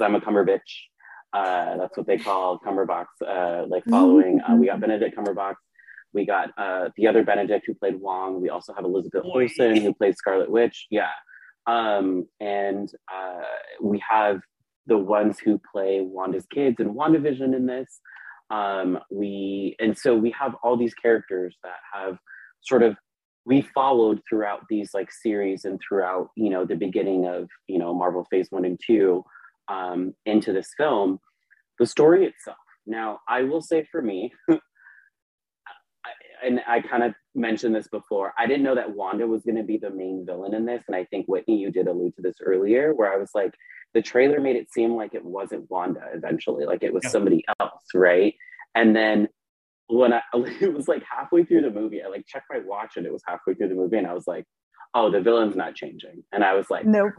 uh, 0.00 0.04
I'm 0.04 0.14
a 0.14 0.20
Cumberbitch. 0.20 0.58
Uh, 1.32 1.76
that's 1.78 1.96
what 1.96 2.06
they 2.06 2.18
call 2.18 2.58
Cumberbox, 2.60 3.06
uh, 3.26 3.66
like 3.66 3.84
following. 3.86 4.40
Uh, 4.40 4.54
we 4.56 4.66
got 4.66 4.80
Benedict 4.80 5.16
Cumberbatch. 5.16 5.56
We 6.12 6.24
got 6.24 6.50
uh, 6.56 6.90
the 6.96 7.08
other 7.08 7.24
Benedict 7.24 7.64
who 7.66 7.74
played 7.74 8.00
Wong. 8.00 8.40
We 8.40 8.50
also 8.50 8.72
have 8.72 8.84
Elizabeth 8.84 9.24
Olsen 9.24 9.76
who 9.76 9.92
played 9.92 10.16
Scarlet 10.16 10.48
Witch. 10.48 10.86
Yeah. 10.90 11.10
Um, 11.66 12.26
and 12.40 12.88
uh, 13.12 13.42
we 13.82 14.00
have 14.08 14.40
the 14.86 14.98
ones 14.98 15.38
who 15.40 15.60
play 15.72 16.00
Wanda's 16.02 16.46
kids 16.46 16.76
and 16.78 16.94
WandaVision 16.94 17.54
in 17.54 17.66
this. 17.66 18.00
Um, 18.50 18.98
we 19.10 19.74
and 19.80 19.96
so 19.96 20.14
we 20.14 20.30
have 20.38 20.54
all 20.62 20.76
these 20.76 20.94
characters 20.94 21.56
that 21.64 21.78
have 21.92 22.18
sort 22.60 22.82
of 22.82 22.96
we 23.46 23.62
followed 23.74 24.20
throughout 24.28 24.62
these 24.68 24.94
like 24.94 25.10
series 25.12 25.64
and 25.64 25.80
throughout 25.80 26.30
you 26.36 26.50
know 26.50 26.64
the 26.64 26.76
beginning 26.76 27.26
of 27.26 27.48
you 27.66 27.78
know 27.78 27.94
Marvel 27.94 28.26
Phase 28.30 28.48
One 28.50 28.64
and 28.64 28.80
Two 28.84 29.24
um, 29.68 30.14
into 30.26 30.52
this 30.52 30.70
film. 30.76 31.20
The 31.78 31.86
story 31.86 32.24
itself. 32.24 32.56
Now, 32.86 33.20
I 33.28 33.42
will 33.42 33.62
say 33.62 33.86
for 33.90 34.00
me, 34.00 34.32
and 36.44 36.60
I 36.68 36.80
kind 36.80 37.02
of 37.02 37.14
mentioned 37.34 37.74
this 37.74 37.88
before. 37.88 38.32
I 38.38 38.46
didn't 38.46 38.62
know 38.62 38.74
that 38.74 38.94
Wanda 38.94 39.26
was 39.26 39.42
going 39.42 39.56
to 39.56 39.62
be 39.62 39.78
the 39.78 39.90
main 39.90 40.24
villain 40.26 40.54
in 40.54 40.66
this, 40.66 40.84
and 40.86 40.96
I 40.96 41.04
think 41.04 41.26
Whitney, 41.26 41.56
you 41.56 41.70
did 41.70 41.88
allude 41.88 42.14
to 42.16 42.22
this 42.22 42.36
earlier, 42.44 42.94
where 42.94 43.12
I 43.12 43.16
was 43.16 43.30
like, 43.34 43.54
the 43.94 44.02
trailer 44.02 44.40
made 44.40 44.56
it 44.56 44.72
seem 44.72 44.94
like 44.94 45.14
it 45.14 45.24
wasn't 45.24 45.70
Wanda 45.70 46.02
eventually, 46.12 46.66
like 46.66 46.82
it 46.82 46.92
was 46.92 47.04
yeah. 47.04 47.10
somebody 47.10 47.44
else, 47.60 47.82
right? 47.94 48.34
And 48.74 48.94
then 48.94 49.28
when 49.88 50.12
I 50.12 50.20
it 50.60 50.72
was 50.72 50.88
like 50.88 51.02
halfway 51.08 51.44
through 51.44 51.62
the 51.62 51.70
movie, 51.70 52.02
I 52.02 52.08
like 52.08 52.26
checked 52.26 52.46
my 52.50 52.60
watch 52.64 52.96
and 52.96 53.06
it 53.06 53.12
was 53.12 53.22
halfway 53.26 53.54
through 53.54 53.68
the 53.68 53.74
movie, 53.74 53.98
and 53.98 54.06
I 54.06 54.14
was 54.14 54.26
like, 54.26 54.44
oh, 54.94 55.10
the 55.10 55.20
villain's 55.20 55.56
not 55.56 55.74
changing, 55.74 56.22
and 56.32 56.44
I 56.44 56.54
was 56.54 56.70
like, 56.70 56.86
nope. 56.86 57.12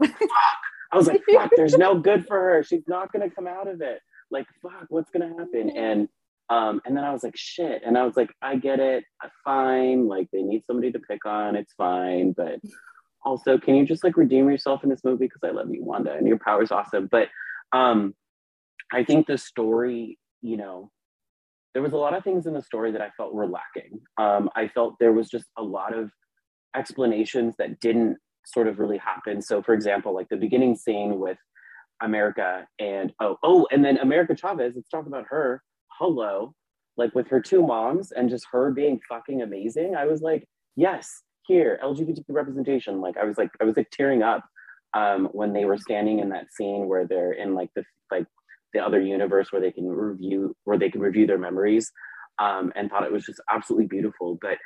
I 0.92 0.96
was 0.96 1.08
like, 1.08 1.22
fuck, 1.30 1.50
there's 1.56 1.76
no 1.76 1.98
good 1.98 2.26
for 2.26 2.38
her. 2.38 2.62
She's 2.62 2.84
not 2.86 3.12
gonna 3.12 3.30
come 3.30 3.46
out 3.46 3.68
of 3.68 3.80
it. 3.80 4.00
Like, 4.30 4.46
fuck, 4.62 4.86
what's 4.88 5.10
gonna 5.10 5.28
happen? 5.28 5.70
And 5.76 6.08
um, 6.48 6.80
and 6.84 6.96
then 6.96 7.04
I 7.04 7.12
was 7.12 7.24
like, 7.24 7.36
shit. 7.36 7.82
And 7.84 7.98
I 7.98 8.04
was 8.04 8.16
like, 8.16 8.30
I 8.40 8.56
get 8.56 8.78
it. 8.78 9.04
i 9.20 9.28
Fine. 9.44 10.06
Like, 10.06 10.28
they 10.32 10.42
need 10.42 10.62
somebody 10.64 10.92
to 10.92 10.98
pick 11.00 11.26
on. 11.26 11.56
It's 11.56 11.72
fine. 11.74 12.32
But 12.32 12.60
also, 13.24 13.58
can 13.58 13.74
you 13.74 13.84
just 13.84 14.04
like 14.04 14.16
redeem 14.16 14.48
yourself 14.48 14.84
in 14.84 14.90
this 14.90 15.02
movie? 15.02 15.26
Because 15.26 15.42
I 15.42 15.50
love 15.50 15.70
you, 15.70 15.84
Wanda, 15.84 16.12
and 16.12 16.26
your 16.26 16.38
power 16.38 16.62
is 16.62 16.70
awesome. 16.70 17.08
But 17.10 17.28
um, 17.72 18.14
I 18.92 19.02
think 19.02 19.26
the 19.26 19.38
story, 19.38 20.18
you 20.40 20.56
know, 20.56 20.92
there 21.76 21.82
was 21.82 21.92
a 21.92 21.98
lot 21.98 22.16
of 22.16 22.24
things 22.24 22.46
in 22.46 22.54
the 22.54 22.62
story 22.62 22.90
that 22.90 23.02
I 23.02 23.10
felt 23.18 23.34
were 23.34 23.46
lacking. 23.46 24.00
Um, 24.16 24.48
I 24.56 24.66
felt 24.66 24.94
there 24.98 25.12
was 25.12 25.28
just 25.28 25.44
a 25.58 25.62
lot 25.62 25.94
of 25.94 26.10
explanations 26.74 27.54
that 27.58 27.80
didn't 27.80 28.16
sort 28.46 28.66
of 28.66 28.78
really 28.78 28.96
happen. 28.96 29.42
So, 29.42 29.62
for 29.62 29.74
example, 29.74 30.14
like 30.14 30.30
the 30.30 30.38
beginning 30.38 30.74
scene 30.74 31.18
with 31.18 31.36
America 32.02 32.66
and 32.78 33.12
oh, 33.20 33.36
oh, 33.42 33.68
and 33.70 33.84
then 33.84 33.98
America 33.98 34.34
Chavez, 34.34 34.72
let's 34.74 34.88
talk 34.88 35.06
about 35.06 35.26
her 35.28 35.62
hello, 35.88 36.54
like 36.96 37.14
with 37.14 37.28
her 37.28 37.42
two 37.42 37.60
moms 37.60 38.10
and 38.10 38.30
just 38.30 38.46
her 38.52 38.70
being 38.70 38.98
fucking 39.06 39.42
amazing. 39.42 39.96
I 39.96 40.06
was 40.06 40.22
like, 40.22 40.48
yes, 40.76 41.24
here, 41.46 41.78
LGBTQ 41.84 42.24
representation. 42.30 43.02
Like 43.02 43.18
I 43.18 43.24
was 43.24 43.36
like, 43.36 43.50
I 43.60 43.64
was 43.64 43.76
like 43.76 43.90
tearing 43.90 44.22
up 44.22 44.46
um, 44.94 45.28
when 45.32 45.52
they 45.52 45.66
were 45.66 45.76
standing 45.76 46.20
in 46.20 46.30
that 46.30 46.54
scene 46.54 46.88
where 46.88 47.06
they're 47.06 47.32
in 47.32 47.54
like 47.54 47.68
the 47.76 47.84
like 48.10 48.24
the 48.72 48.80
other 48.80 49.00
universe 49.00 49.52
where 49.52 49.60
they 49.60 49.72
can 49.72 49.86
review 49.86 50.54
where 50.64 50.78
they 50.78 50.90
can 50.90 51.00
review 51.00 51.26
their 51.26 51.38
memories 51.38 51.90
um, 52.38 52.72
and 52.76 52.90
thought 52.90 53.04
it 53.04 53.12
was 53.12 53.24
just 53.24 53.40
absolutely 53.50 53.86
beautiful. 53.86 54.38
But 54.40 54.58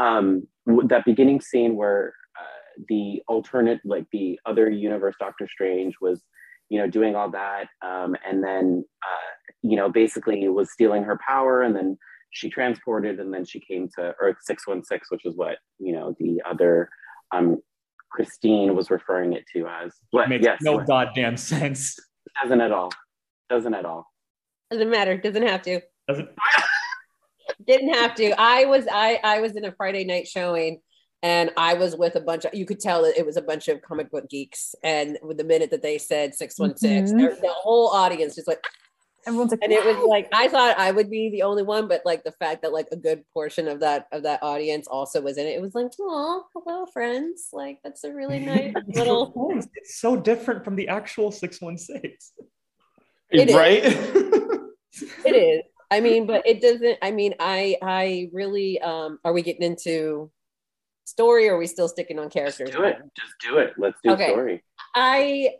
um, 0.00 0.46
that 0.86 1.04
beginning 1.04 1.40
scene 1.40 1.76
where 1.76 2.14
uh, 2.38 2.82
the 2.88 3.22
alternate, 3.28 3.80
like 3.84 4.06
the 4.12 4.38
other 4.46 4.70
universe, 4.70 5.16
Doctor 5.18 5.48
Strange 5.50 5.94
was, 6.00 6.22
you 6.68 6.78
know, 6.78 6.88
doing 6.88 7.16
all 7.16 7.30
that, 7.30 7.66
um, 7.82 8.14
and 8.26 8.42
then 8.42 8.84
uh, 9.02 9.48
you 9.62 9.76
know, 9.76 9.90
basically 9.90 10.48
was 10.48 10.72
stealing 10.72 11.02
her 11.02 11.18
power 11.26 11.62
and 11.62 11.74
then 11.74 11.98
she 12.30 12.50
transported 12.50 13.18
and 13.20 13.32
then 13.32 13.44
she 13.44 13.60
came 13.60 13.88
to 13.96 14.14
Earth 14.20 14.36
616, 14.42 15.00
which 15.10 15.24
is 15.24 15.36
what, 15.36 15.56
you 15.78 15.92
know, 15.92 16.14
the 16.18 16.40
other 16.48 16.88
um, 17.34 17.58
Christine 18.10 18.76
was 18.76 18.90
referring 18.90 19.32
it 19.32 19.44
to 19.54 19.66
as. 19.66 19.92
What? 20.10 20.28
Makes 20.28 20.44
yes, 20.44 20.58
no 20.62 20.76
what? 20.76 20.86
goddamn 20.86 21.36
sense. 21.36 21.98
Doesn't 22.42 22.60
at 22.60 22.72
all. 22.72 22.90
Doesn't 23.48 23.74
at 23.74 23.84
all. 23.84 24.12
Doesn't 24.70 24.90
matter. 24.90 25.16
Doesn't 25.16 25.46
have 25.46 25.62
to. 25.62 25.80
Doesn't. 26.06 26.28
Didn't 27.66 27.94
have 27.94 28.14
to. 28.16 28.38
I 28.38 28.66
was 28.66 28.86
I 28.90 29.20
I 29.24 29.40
was 29.40 29.56
in 29.56 29.64
a 29.64 29.72
Friday 29.72 30.04
night 30.04 30.26
showing 30.26 30.80
and 31.22 31.50
I 31.56 31.74
was 31.74 31.96
with 31.96 32.14
a 32.14 32.20
bunch 32.20 32.44
of 32.44 32.54
you 32.54 32.64
could 32.64 32.80
tell 32.80 33.04
it 33.04 33.26
was 33.26 33.36
a 33.36 33.42
bunch 33.42 33.68
of 33.68 33.82
comic 33.82 34.10
book 34.10 34.28
geeks 34.28 34.74
and 34.82 35.18
with 35.22 35.36
the 35.36 35.44
minute 35.44 35.70
that 35.70 35.82
they 35.82 35.98
said 35.98 36.34
616 36.34 37.16
mm-hmm. 37.16 37.40
the 37.40 37.52
whole 37.52 37.88
audience 37.88 38.36
just 38.36 38.46
like 38.46 38.62
everyone's 39.26 39.50
like 39.50 39.60
and 39.62 39.72
wow. 39.72 39.78
it 39.78 39.84
was 39.84 40.08
like 40.08 40.28
I 40.32 40.48
thought 40.48 40.78
I 40.78 40.90
would 40.90 41.10
be 41.10 41.30
the 41.30 41.42
only 41.42 41.62
one 41.62 41.88
but 41.88 42.02
like 42.04 42.22
the 42.22 42.32
fact 42.32 42.62
that 42.62 42.72
like 42.72 42.86
a 42.92 42.96
good 42.96 43.24
portion 43.34 43.66
of 43.66 43.80
that 43.80 44.06
of 44.12 44.22
that 44.22 44.42
audience 44.42 44.86
also 44.86 45.20
was 45.20 45.38
in 45.38 45.46
it 45.46 45.56
it 45.56 45.62
was 45.62 45.74
like 45.74 45.88
oh 46.00 46.44
hello 46.54 46.86
friends 46.86 47.48
like 47.52 47.78
that's 47.82 48.04
a 48.04 48.14
really 48.14 48.38
nice 48.46 48.74
little 48.86 49.32
it's 49.74 50.00
so 50.00 50.16
different 50.16 50.64
from 50.64 50.76
the 50.76 50.88
actual 50.88 51.32
616 51.32 52.10
it 53.30 53.54
right? 53.54 53.84
Is. 53.84 55.12
it 55.24 55.36
is. 55.36 55.62
I 55.90 56.00
mean, 56.00 56.26
but 56.26 56.46
it 56.46 56.60
doesn't. 56.60 56.98
I 57.02 57.10
mean, 57.10 57.34
I 57.40 57.76
I 57.82 58.30
really 58.32 58.80
um 58.80 59.18
are 59.24 59.32
we 59.32 59.42
getting 59.42 59.62
into 59.62 60.30
story 61.04 61.48
or 61.48 61.54
are 61.54 61.58
we 61.58 61.66
still 61.66 61.88
sticking 61.88 62.18
on 62.18 62.28
characters? 62.28 62.68
Just 62.68 62.78
do 62.78 62.84
it. 62.84 62.96
Just 63.16 63.32
do 63.40 63.58
it. 63.58 63.72
Let's 63.78 63.98
do 64.02 64.10
okay. 64.12 64.30
story. 64.30 64.64
I 64.94 65.50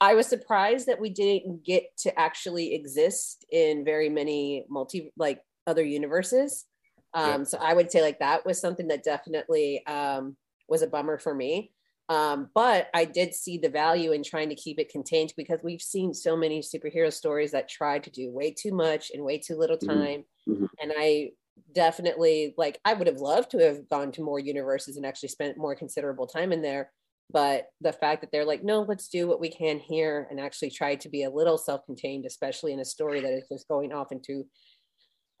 I 0.00 0.14
was 0.14 0.26
surprised 0.26 0.86
that 0.86 1.00
we 1.00 1.10
didn't 1.10 1.64
get 1.64 1.84
to 1.98 2.18
actually 2.18 2.74
exist 2.74 3.44
in 3.50 3.84
very 3.84 4.08
many 4.08 4.64
multi 4.68 5.12
like 5.16 5.40
other 5.66 5.84
universes. 5.84 6.66
Um, 7.14 7.40
yeah. 7.40 7.44
so 7.44 7.58
I 7.58 7.72
would 7.72 7.90
say 7.90 8.02
like 8.02 8.18
that 8.18 8.44
was 8.44 8.60
something 8.60 8.88
that 8.88 9.02
definitely 9.02 9.84
um 9.86 10.36
was 10.68 10.82
a 10.82 10.86
bummer 10.86 11.18
for 11.18 11.34
me. 11.34 11.72
Um, 12.08 12.50
but 12.54 12.88
I 12.94 13.04
did 13.04 13.34
see 13.34 13.58
the 13.58 13.68
value 13.68 14.12
in 14.12 14.22
trying 14.22 14.48
to 14.48 14.54
keep 14.54 14.78
it 14.78 14.88
contained 14.88 15.34
because 15.36 15.60
we've 15.62 15.82
seen 15.82 16.14
so 16.14 16.36
many 16.36 16.60
superhero 16.60 17.12
stories 17.12 17.50
that 17.52 17.68
try 17.68 17.98
to 17.98 18.10
do 18.10 18.30
way 18.30 18.50
too 18.52 18.72
much 18.72 19.10
in 19.10 19.24
way 19.24 19.38
too 19.38 19.56
little 19.56 19.76
Mhm. 19.80 20.08
time. 20.16 20.24
Mhm. 20.46 20.68
And 20.80 20.92
I 20.96 21.32
definitely 21.72 22.54
like 22.56 22.80
I 22.84 22.94
would 22.94 23.06
have 23.08 23.18
loved 23.18 23.50
to 23.52 23.58
have 23.58 23.88
gone 23.88 24.12
to 24.12 24.22
more 24.22 24.38
universes 24.38 24.96
and 24.96 25.04
actually 25.04 25.30
spent 25.30 25.58
more 25.58 25.74
considerable 25.74 26.26
time 26.26 26.52
in 26.52 26.62
there. 26.62 26.92
But 27.30 27.68
the 27.80 27.92
fact 27.92 28.22
that 28.22 28.32
they're 28.32 28.44
like, 28.46 28.64
no, 28.64 28.82
let's 28.82 29.08
do 29.08 29.26
what 29.28 29.40
we 29.40 29.50
can 29.50 29.78
here 29.78 30.26
and 30.30 30.40
actually 30.40 30.70
try 30.70 30.96
to 30.96 31.08
be 31.10 31.24
a 31.24 31.30
little 31.30 31.58
self-contained, 31.58 32.24
especially 32.24 32.72
in 32.72 32.80
a 32.80 32.84
story 32.86 33.20
that 33.20 33.32
is 33.34 33.48
just 33.52 33.68
going 33.68 33.92
off 33.92 34.12
into 34.12 34.44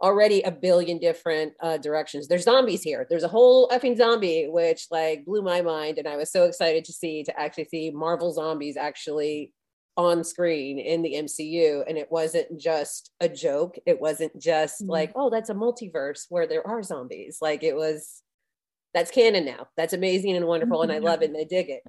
already 0.00 0.42
a 0.42 0.50
billion 0.50 0.98
different 0.98 1.52
uh, 1.60 1.76
directions. 1.78 2.28
There's 2.28 2.44
zombies 2.44 2.82
here. 2.82 3.06
There's 3.08 3.24
a 3.24 3.28
whole 3.28 3.68
effing 3.68 3.96
zombie, 3.96 4.46
which 4.48 4.86
like 4.90 5.24
blew 5.24 5.42
my 5.42 5.60
mind, 5.62 5.98
and 5.98 6.06
I 6.08 6.16
was 6.16 6.30
so 6.30 6.44
excited 6.44 6.84
to 6.86 6.92
see 6.92 7.24
to 7.24 7.38
actually 7.40 7.64
see 7.66 7.90
Marvel 7.90 8.32
zombies 8.32 8.76
actually 8.76 9.52
on 9.96 10.22
screen 10.22 10.78
in 10.78 11.02
the 11.02 11.14
MCU, 11.16 11.82
and 11.88 11.98
it 11.98 12.10
wasn't 12.10 12.58
just 12.60 13.10
a 13.20 13.28
joke. 13.28 13.76
It 13.86 14.00
wasn't 14.00 14.38
just 14.40 14.82
Mhm. 14.84 14.88
like, 14.88 15.12
oh, 15.16 15.28
that's 15.30 15.50
a 15.50 15.54
multiverse 15.54 16.26
where 16.28 16.46
there 16.46 16.64
are 16.66 16.82
zombies. 16.82 17.38
Like 17.40 17.62
it 17.64 17.74
was. 17.76 18.22
That's 18.94 19.10
canon 19.10 19.44
now. 19.44 19.68
That's 19.76 19.92
amazing 19.92 20.34
and 20.36 20.46
wonderful, 20.46 20.82
and 20.82 20.90
I 20.90 20.98
love 20.98 21.22
it 21.22 21.30
and 21.30 21.36
I 21.38 21.44
dig 21.44 21.68
it. 21.70 21.82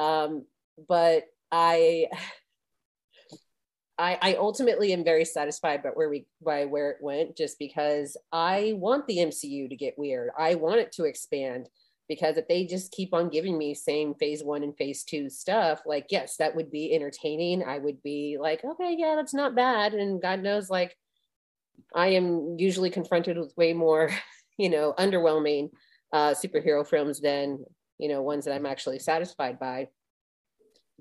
Um, 0.00 0.46
but 0.88 1.24
I 1.52 2.08
I, 4.00 4.18
I 4.22 4.34
ultimately 4.36 4.94
am 4.94 5.04
very 5.04 5.26
satisfied 5.26 5.82
by 5.82 5.90
where 5.90 6.08
we 6.08 6.26
by 6.42 6.64
where 6.64 6.90
it 6.90 6.96
went 7.02 7.36
just 7.36 7.58
because 7.58 8.16
I 8.32 8.72
want 8.76 9.06
the 9.06 9.18
MCU 9.18 9.68
to 9.68 9.76
get 9.76 9.98
weird. 9.98 10.30
I 10.38 10.54
want 10.54 10.80
it 10.80 10.90
to 10.92 11.04
expand 11.04 11.68
because 12.08 12.38
if 12.38 12.48
they 12.48 12.64
just 12.64 12.92
keep 12.92 13.12
on 13.12 13.28
giving 13.28 13.58
me 13.58 13.74
same 13.74 14.14
phase 14.14 14.42
one 14.42 14.62
and 14.62 14.74
phase 14.74 15.04
two 15.04 15.28
stuff, 15.28 15.82
like 15.84 16.06
yes, 16.08 16.38
that 16.38 16.56
would 16.56 16.70
be 16.70 16.94
entertaining. 16.94 17.62
I 17.62 17.76
would 17.76 18.02
be 18.02 18.38
like, 18.40 18.64
okay, 18.64 18.96
yeah, 18.98 19.16
that's 19.16 19.34
not 19.34 19.54
bad. 19.54 19.92
And 19.92 20.22
God 20.22 20.40
knows, 20.40 20.70
like 20.70 20.96
I 21.94 22.08
am 22.08 22.56
usually 22.58 22.88
confronted 22.88 23.36
with 23.36 23.54
way 23.54 23.74
more, 23.74 24.10
you 24.56 24.70
know, 24.70 24.94
underwhelming 24.98 25.70
uh 26.12 26.30
superhero 26.30 26.86
films 26.86 27.20
than 27.20 27.64
you 27.98 28.08
know 28.08 28.22
ones 28.22 28.46
that 28.46 28.54
I'm 28.54 28.64
actually 28.64 28.98
satisfied 28.98 29.58
by. 29.58 29.88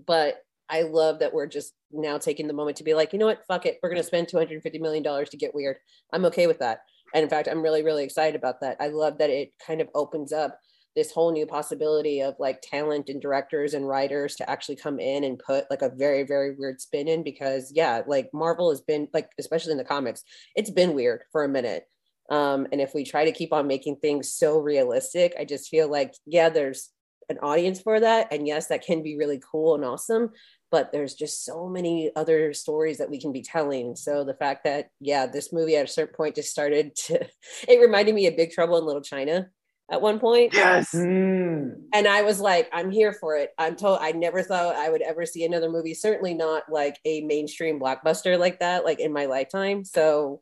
But 0.06 0.44
I 0.68 0.82
love 0.82 1.20
that 1.20 1.34
we're 1.34 1.48
just 1.48 1.74
now 1.92 2.18
taking 2.18 2.48
the 2.48 2.54
moment 2.54 2.78
to 2.78 2.84
be 2.84 2.94
like, 2.94 3.14
you 3.14 3.20
know 3.20 3.26
what, 3.26 3.46
fuck 3.48 3.66
it, 3.66 3.80
we're 3.82 3.90
going 3.90 4.02
to 4.02 4.08
spend 4.08 4.28
250 4.28 4.80
million 4.80 5.04
dollars 5.04 5.30
to 5.30 5.38
get 5.38 5.56
weird. 5.56 5.78
I'm 6.14 6.26
okay 6.26 6.48
with 6.48 6.60
that. 6.60 6.82
And 7.14 7.24
in 7.24 7.30
fact, 7.30 7.48
I'm 7.48 7.62
really, 7.62 7.84
really 7.84 8.04
excited 8.04 8.36
about 8.36 8.62
that. 8.62 8.78
I 8.80 8.88
love 8.88 9.18
that 9.18 9.30
it 9.30 9.54
kind 9.66 9.82
of 9.82 9.90
opens 9.96 10.32
up 10.32 10.60
this 10.96 11.12
whole 11.12 11.32
new 11.32 11.46
possibility 11.46 12.22
of 12.22 12.36
like 12.40 12.62
talent 12.62 13.10
and 13.10 13.22
directors 13.22 13.74
and 13.74 13.88
writers 13.88 14.36
to 14.36 14.50
actually 14.50 14.76
come 14.76 15.00
in 15.00 15.24
and 15.24 15.40
put 15.40 15.66
like 15.70 15.82
a 15.82 15.90
very, 15.90 16.24
very 16.24 16.56
weird 16.56 16.82
spin 16.82 17.08
in 17.08 17.24
because 17.24 17.72
yeah, 17.74 18.02
like 18.08 18.30
Marvel 18.34 18.70
has 18.70 18.82
been 18.82 19.08
like, 19.14 19.30
especially 19.40 19.72
in 19.72 19.78
the 19.78 19.84
comics, 19.84 20.24
it's 20.56 20.72
been 20.72 20.94
weird 20.94 21.22
for 21.32 21.44
a 21.44 21.50
minute. 21.50 21.88
Um, 22.30 22.68
and 22.72 22.82
if 22.82 22.94
we 22.94 23.04
try 23.04 23.26
to 23.26 23.32
keep 23.32 23.54
on 23.54 23.68
making 23.68 23.98
things 23.98 24.32
so 24.32 24.60
realistic, 24.60 25.34
I 25.40 25.46
just 25.46 25.70
feel 25.70 25.90
like, 25.90 26.14
yeah, 26.26 26.50
there's 26.50 26.90
an 27.30 27.40
audience 27.40 27.82
for 27.82 28.00
that. 28.00 28.32
And 28.32 28.48
yes, 28.48 28.68
that 28.68 28.86
can 28.86 29.02
be 29.02 29.18
really 29.18 29.42
cool 29.52 29.76
and 29.76 29.86
awesome 29.86 30.32
but 30.72 30.92
there's 30.92 31.16
just 31.16 31.46
so 31.46 31.68
many 31.68 32.12
other 32.16 32.54
stories 32.54 32.98
that 33.00 33.10
we 33.10 33.20
can 33.20 33.32
be 33.32 33.42
telling. 33.42 33.96
So 33.96 34.24
the 34.24 34.34
fact 34.34 34.64
that, 34.66 34.90
yeah, 35.00 35.26
this 35.26 35.52
movie 35.52 35.76
at 35.76 35.86
a 35.86 35.92
certain 35.92 36.16
point 36.16 36.36
just 36.36 36.52
started 36.52 36.96
to, 37.08 37.28
it 37.68 37.82
reminded 37.82 38.16
me 38.16 38.28
of 38.28 38.38
Big 38.38 38.52
Trouble 38.52 38.78
in 38.78 38.86
Little 38.86 39.02
China 39.02 39.50
at 39.92 40.02
one 40.02 40.20
point. 40.20 40.54
Yes. 40.54 40.94
Mm. 40.94 41.82
And 41.94 42.08
I 42.08 42.22
was 42.22 42.40
like, 42.40 42.70
I'm 42.72 42.92
here 42.92 43.14
for 43.14 43.36
it. 43.38 43.52
I'm 43.58 43.76
told 43.76 44.00
I 44.02 44.12
never 44.12 44.44
thought 44.44 44.76
I 44.76 44.90
would 44.90 45.02
ever 45.02 45.26
see 45.26 45.44
another 45.44 45.70
movie, 45.70 45.94
certainly 45.94 46.34
not 46.34 46.64
like 46.70 47.00
a 47.06 47.22
mainstream 47.22 47.80
blockbuster 47.80 48.38
like 48.38 48.60
that, 48.60 48.86
like 48.86 49.00
in 49.00 49.12
my 49.12 49.26
lifetime. 49.26 49.84
So 49.84 50.42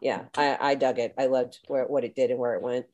yeah, 0.00 0.24
I, 0.36 0.58
I 0.60 0.74
dug 0.74 0.98
it. 0.98 1.14
I 1.18 1.26
loved 1.26 1.58
where, 1.68 1.86
what 1.86 2.04
it 2.04 2.14
did 2.14 2.30
and 2.30 2.38
where 2.38 2.54
it 2.54 2.62
went. 2.62 2.86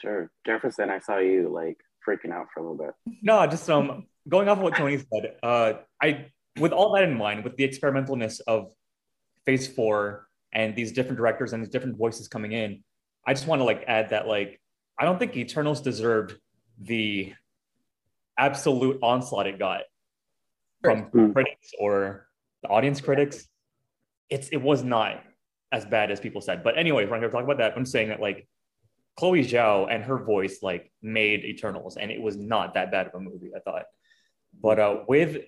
Sure. 0.00 0.30
Jefferson, 0.46 0.90
I 0.90 0.98
saw 0.98 1.18
you 1.18 1.48
like 1.48 1.78
freaking 2.06 2.32
out 2.32 2.48
for 2.52 2.60
a 2.60 2.62
little 2.62 2.76
bit. 2.76 3.16
No, 3.22 3.46
just 3.46 3.68
um 3.70 4.06
going 4.28 4.48
off 4.48 4.58
of 4.58 4.64
what 4.64 4.76
Toni 4.76 4.98
said, 4.98 5.36
uh 5.42 5.74
I 6.02 6.26
with 6.58 6.72
all 6.72 6.92
that 6.94 7.04
in 7.04 7.16
mind, 7.16 7.44
with 7.44 7.56
the 7.56 7.66
experimentalness 7.68 8.40
of 8.46 8.70
phase 9.44 9.66
four 9.66 10.28
and 10.52 10.74
these 10.76 10.92
different 10.92 11.16
directors 11.18 11.52
and 11.52 11.62
these 11.62 11.70
different 11.70 11.96
voices 11.96 12.28
coming 12.28 12.52
in, 12.52 12.82
I 13.26 13.34
just 13.34 13.46
want 13.46 13.60
to 13.60 13.64
like 13.64 13.84
add 13.86 14.10
that 14.10 14.26
like 14.26 14.60
I 14.98 15.04
don't 15.04 15.18
think 15.18 15.36
Eternals 15.36 15.80
deserved 15.80 16.36
the 16.80 17.32
absolute 18.38 18.98
onslaught 19.02 19.46
it 19.46 19.58
got 19.58 19.82
from 20.82 21.02
Hmm. 21.04 21.32
critics 21.32 21.72
or 21.78 22.28
the 22.62 22.68
audience 22.68 23.00
critics. 23.00 23.48
It's 24.30 24.48
it 24.48 24.62
was 24.62 24.82
not 24.84 25.22
as 25.72 25.84
bad 25.84 26.10
as 26.10 26.20
people 26.20 26.40
said. 26.40 26.62
But 26.62 26.78
anyway, 26.78 27.04
we're 27.04 27.12
not 27.12 27.20
here 27.20 27.28
to 27.28 27.34
talk 27.34 27.44
about 27.44 27.58
that. 27.58 27.76
I'm 27.76 27.84
saying 27.84 28.08
that 28.08 28.20
like 28.20 28.46
Chloe 29.16 29.44
Zhao 29.44 29.92
and 29.92 30.04
her 30.04 30.18
voice 30.18 30.58
like 30.62 30.92
made 31.02 31.44
Eternals, 31.44 31.96
and 31.96 32.10
it 32.10 32.20
was 32.20 32.36
not 32.36 32.74
that 32.74 32.90
bad 32.90 33.06
of 33.08 33.14
a 33.14 33.20
movie, 33.20 33.50
I 33.54 33.60
thought. 33.60 33.84
But 34.62 34.78
uh, 34.78 34.96
with 35.08 35.38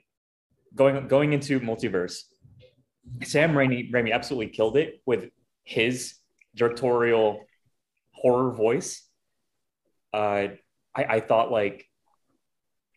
going 0.75 1.09
going 1.09 1.33
into 1.33 1.61
multiverse, 1.61 2.23
Sam 3.23 3.53
Raimi, 3.53 3.91
Raimi 3.91 4.13
absolutely 4.13 4.49
killed 4.49 4.77
it 4.77 5.01
with 5.07 5.31
his 5.65 6.15
directorial 6.55 7.45
horror 8.13 8.53
voice. 8.53 9.03
Uh, 10.13 10.49
I, 10.95 11.05
I 11.09 11.21
thought 11.21 11.51
like 11.51 11.87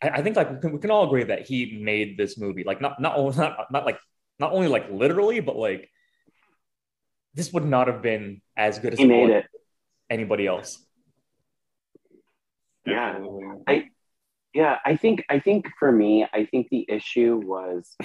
I, 0.01 0.09
I 0.09 0.21
think 0.21 0.35
like 0.35 0.51
we 0.51 0.59
can, 0.59 0.71
we 0.73 0.79
can 0.79 0.91
all 0.91 1.05
agree 1.05 1.23
that 1.23 1.47
he 1.47 1.79
made 1.81 2.17
this 2.17 2.37
movie 2.37 2.63
like 2.65 2.81
not 2.81 3.01
not 3.01 3.17
only 3.17 3.35
not, 3.37 3.67
not 3.71 3.85
like 3.85 3.99
not 4.39 4.53
only 4.53 4.67
like 4.67 4.89
literally, 4.89 5.39
but 5.41 5.55
like 5.57 5.89
this 7.33 7.53
would 7.53 7.65
not 7.65 7.87
have 7.87 8.01
been 8.01 8.41
as 8.57 8.79
good 8.79 8.93
as 8.93 8.99
He 8.99 9.05
made 9.05 9.29
it. 9.29 9.45
anybody 10.09 10.47
else. 10.47 10.83
Yeah. 12.85 13.19
I 13.67 13.89
yeah, 14.53 14.77
I 14.85 14.95
think 14.95 15.25
I 15.29 15.39
think 15.39 15.67
for 15.77 15.91
me, 15.91 16.25
I 16.33 16.45
think 16.45 16.69
the 16.69 16.85
issue 16.89 17.41
was 17.43 17.95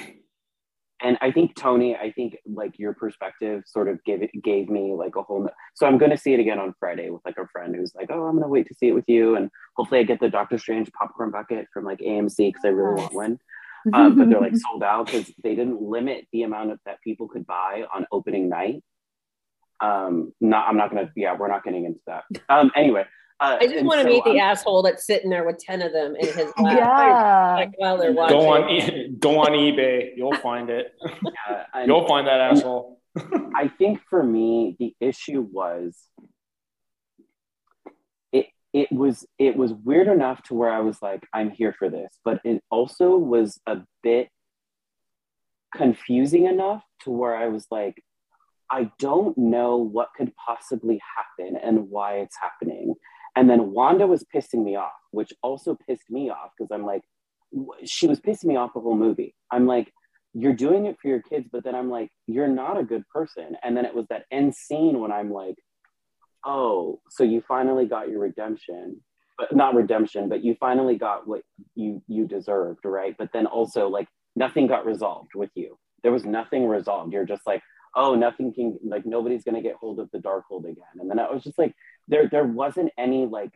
and 1.05 1.19
I 1.21 1.31
think 1.33 1.55
Toni, 1.55 1.97
I 1.97 2.13
think 2.13 2.37
like 2.47 2.79
your 2.79 2.95
perspective 2.95 3.63
sort 3.67 3.89
of 3.89 4.03
gave 4.05 4.23
it 4.23 4.31
gave 4.43 4.69
me 4.69 4.95
like 4.95 5.17
a 5.17 5.23
whole 5.23 5.43
no- 5.43 5.51
so 5.75 5.87
I'm 5.87 5.99
gonna 5.99 6.17
see 6.17 6.33
it 6.33 6.41
again 6.41 6.59
on 6.59 6.75
Friday 6.81 7.11
with 7.11 7.23
like 7.25 7.37
a 7.39 7.47
friend 7.49 7.75
who's 7.75 7.95
like, 7.95 8.11
Oh, 8.11 8.25
I'm 8.25 8.37
gonna 8.37 8.49
wait 8.49 8.67
to 8.69 8.75
see 8.75 8.89
it 8.89 8.95
with 8.95 9.09
you 9.09 9.37
and 9.37 9.51
hopefully 9.77 10.01
I 10.01 10.05
get 10.05 10.21
the 10.21 10.31
Doctor 10.31 10.59
Strange 10.59 10.91
popcorn 10.93 11.31
bucket 11.31 11.67
from 11.73 11.85
like 11.85 11.99
AMC 11.99 12.37
because 12.37 12.65
I 12.65 12.69
really 12.69 12.95
want 12.95 13.15
one. 13.15 13.39
Um, 13.93 14.17
but 14.17 14.31
they're 14.31 14.41
like 14.41 14.57
sold 14.57 14.83
out 14.83 15.05
because 15.05 15.31
they 15.43 15.55
didn't 15.55 15.79
limit 15.79 16.27
the 16.33 16.45
amount 16.45 16.71
of 16.71 16.79
that 16.87 17.03
people 17.03 17.29
could 17.29 17.47
buy 17.47 17.85
on 17.95 18.07
opening 18.11 18.49
night. 18.49 18.83
Um, 19.79 20.33
not 20.41 20.67
I'm 20.69 20.79
not 20.79 20.89
gonna 20.89 21.13
yeah, 21.15 21.37
we're 21.37 21.49
not 21.49 21.65
getting 21.65 21.85
into 21.85 22.01
that. 22.07 22.25
Um 22.49 22.71
anyway. 22.75 23.05
Uh, 23.41 23.59
I 23.61 23.67
just 23.67 23.85
want 23.85 23.99
to 23.99 24.05
so 24.05 24.09
meet 24.09 24.25
the 24.25 24.31
I'm- 24.39 24.51
asshole 24.51 24.83
that's 24.83 25.05
sitting 25.07 25.29
there 25.29 25.45
with 25.45 25.59
10 25.59 25.83
of 25.83 25.93
them 25.93 26.15
in 26.17 26.27
his 26.27 26.53
lap. 26.59 26.79
yeah. 26.79 27.55
Like 27.57 27.73
while 27.79 27.99
they're 27.99 28.13
watching. 28.13 28.39
Go 28.39 28.49
on, 28.49 28.71
e- 28.71 29.09
go 29.19 29.39
on 29.41 29.49
eBay. 29.53 30.11
You'll 30.17 30.37
find 30.37 30.71
it. 30.71 30.93
and- 31.75 31.87
You'll 31.89 32.07
find 32.07 32.27
that 32.29 32.41
asshole. 32.41 33.01
I 33.57 33.69
think 33.69 34.01
for 34.09 34.23
me, 34.23 34.77
the 34.79 34.95
issue 35.01 35.41
was 35.41 35.97
it 38.33 38.47
it 38.73 38.91
was 38.91 39.25
it 39.39 39.57
was 39.57 39.73
weird 39.73 40.09
enough 40.09 40.43
to 40.45 40.55
where 40.55 40.71
I 40.71 40.81
was 40.81 41.01
like, 41.03 41.25
I'm 41.33 41.51
here 41.51 41.75
for 41.79 41.89
this, 41.89 42.13
but 42.25 42.41
it 42.45 42.63
also 42.71 43.17
was 43.17 43.61
a 43.67 43.79
bit 44.03 44.29
confusing 45.77 46.47
enough 46.47 46.83
to 47.03 47.11
where 47.11 47.37
I 47.37 47.49
was 47.49 47.67
like, 47.71 48.03
I 48.71 48.91
don't 48.99 49.37
know 49.39 49.77
what 49.77 50.09
could 50.17 50.33
possibly 50.45 51.01
happen 51.17 51.57
and 51.57 51.91
why 51.91 52.15
it's 52.17 52.37
happening. 52.41 52.95
And 53.37 53.51
then 53.51 53.73
Wanda 53.73 54.07
was 54.07 54.25
pissing 54.35 54.65
me 54.65 54.77
off, 54.77 54.93
which 55.11 55.33
also 55.43 55.77
pissed 55.87 56.11
me 56.11 56.31
off 56.31 56.51
because 56.57 56.71
I'm 56.73 56.85
like, 56.85 57.03
she 57.85 58.07
was 58.07 58.21
pissing 58.21 58.47
me 58.47 58.57
off 58.57 58.75
the 58.75 58.81
whole 58.81 58.97
movie. 58.97 59.35
I'm 59.51 59.67
like, 59.67 59.93
you're 60.35 60.53
doing 60.53 60.87
it 60.87 60.97
for 61.01 61.09
your 61.09 61.23
kids, 61.23 61.49
but 61.51 61.65
then 61.65 61.75
I'm 61.75 61.91
like, 61.91 62.11
you're 62.27 62.49
not 62.49 62.79
a 62.79 62.85
good 62.85 63.09
person. 63.09 63.57
And 63.63 63.77
then 63.77 63.85
it 63.85 63.95
was 63.95 64.07
that 64.11 64.25
end 64.31 64.55
scene 64.55 64.99
when 64.99 65.13
I'm 65.13 65.31
like, 65.33 65.55
oh, 66.45 67.01
so 67.11 67.23
you 67.23 67.43
finally 67.47 67.87
got 67.87 68.09
your 68.09 68.21
redemption, 68.21 69.01
but 69.39 69.55
not 69.55 69.75
redemption, 69.75 70.29
but 70.29 70.45
you 70.45 70.57
finally 70.59 70.97
got 70.97 71.27
what 71.27 71.43
you 71.75 72.03
you 72.09 72.27
deserved, 72.27 72.85
right? 72.85 73.15
But 73.17 73.31
then 73.33 73.47
also 73.47 73.89
like 73.89 74.09
nothing 74.37 74.67
got 74.67 74.87
resolved 74.87 75.31
with 75.35 75.51
you. 75.55 75.79
There 76.03 76.13
was 76.13 76.25
nothing 76.25 76.67
resolved. 76.67 77.13
You're 77.13 77.25
just 77.25 77.47
like, 77.47 77.63
oh, 77.97 78.15
nothing 78.15 78.53
can 78.53 78.79
like 78.85 79.07
nobody's 79.07 79.45
gonna 79.45 79.63
get 79.63 79.77
hold 79.77 80.01
of 80.01 80.11
the 80.13 80.19
Darkhold 80.19 80.65
again. 80.65 80.85
And 81.01 81.09
then 81.09 81.19
I 81.19 81.31
was 81.31 81.45
just 81.45 81.59
like, 81.59 81.75
there 82.09 82.29
there 82.29 82.45
wasn't 82.45 82.93
any 82.99 83.27
like 83.27 83.53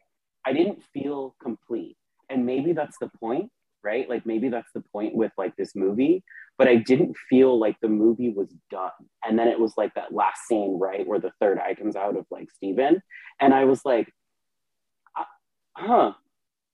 I 0.47 0.53
didn't 0.53 0.83
feel 0.95 1.35
complete. 1.43 1.97
And 2.31 2.47
maybe 2.47 2.73
that's 2.73 2.99
the 2.99 3.11
point, 3.21 3.51
right? 3.83 4.09
Like 4.09 4.27
maybe 4.27 4.49
that's 4.49 4.71
the 4.75 4.83
point 4.93 5.15
with 5.15 5.33
like 5.39 5.57
this 5.57 5.75
movie. 5.75 6.23
but 6.59 6.67
I 6.67 6.75
didn't 6.75 7.17
feel 7.31 7.59
like 7.59 7.77
the 7.81 7.89
movie 7.89 8.31
was 8.31 8.53
done. 8.69 8.91
And 9.25 9.39
then 9.39 9.47
it 9.47 9.59
was 9.59 9.75
like 9.77 9.95
that 9.95 10.13
last 10.13 10.41
scene, 10.49 10.77
right, 10.79 11.07
where 11.07 11.21
the 11.21 11.31
third 11.41 11.59
eye 11.59 11.75
comes 11.75 11.95
out 11.95 12.17
of 12.17 12.27
like 12.31 12.51
Steven. 12.51 13.01
And 13.41 13.55
I 13.55 13.65
was 13.65 13.81
like, 13.85 14.13
uh, 15.17 15.25
huh, 15.77 16.13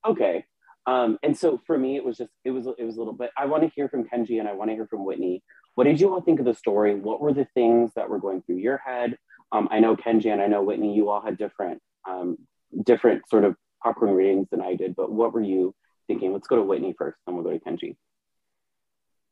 okay. 0.07 0.47
Um, 0.87 1.19
and 1.23 1.37
so 1.37 1.61
for 1.67 1.79
me, 1.79 1.97
it 1.97 2.05
was 2.05 2.17
just, 2.17 2.31
it 2.45 2.51
was, 2.51 2.67
it 2.79 2.85
was 2.85 2.97
a 2.97 2.99
little 2.99 3.15
bit, 3.15 3.31
I 3.37 3.45
want 3.47 3.63
to 3.63 3.71
hear 3.75 3.89
from 3.89 4.05
Kenji 4.05 4.39
and 4.41 4.49
I 4.49 4.55
want 4.55 4.71
to 4.71 4.75
hear 4.75 4.87
from 4.87 5.05
Whitney. 5.05 5.43
What 5.75 5.85
did 5.85 6.01
you 6.01 6.13
all 6.13 6.21
think 6.23 6.41
of 6.41 6.47
the 6.47 6.55
story? 6.55 6.95
What 6.95 7.21
were 7.21 7.33
the 7.35 7.47
things 7.55 7.91
that 7.97 8.09
were 8.09 8.19
going 8.19 8.43
through 8.43 8.59
your 8.59 8.79
head? 8.79 9.19
Um, 9.53 9.69
I 9.71 9.81
know 9.81 9.97
Kenji 9.97 10.33
and 10.33 10.43
I 10.43 10.47
know 10.47 10.63
Whitney, 10.63 10.95
you 10.95 11.11
all 11.11 11.21
had 11.21 11.39
different, 11.39 11.81
um, 12.09 12.39
different 12.85 13.29
sort 13.29 13.45
of 13.45 13.57
popcorn 13.83 14.13
readings 14.13 14.49
than 14.51 14.61
I 14.61 14.75
did, 14.75 14.97
but 14.97 15.13
what 15.13 15.33
were 15.33 15.43
you 15.43 15.75
thinking? 16.07 16.33
Let's 16.33 16.49
go 16.49 16.57
to 16.57 16.63
Whitney 16.63 16.95
first, 16.97 17.19
then 17.27 17.35
we'll 17.35 17.45
go 17.45 17.53
to 17.53 17.59
Kenji. 17.59 17.97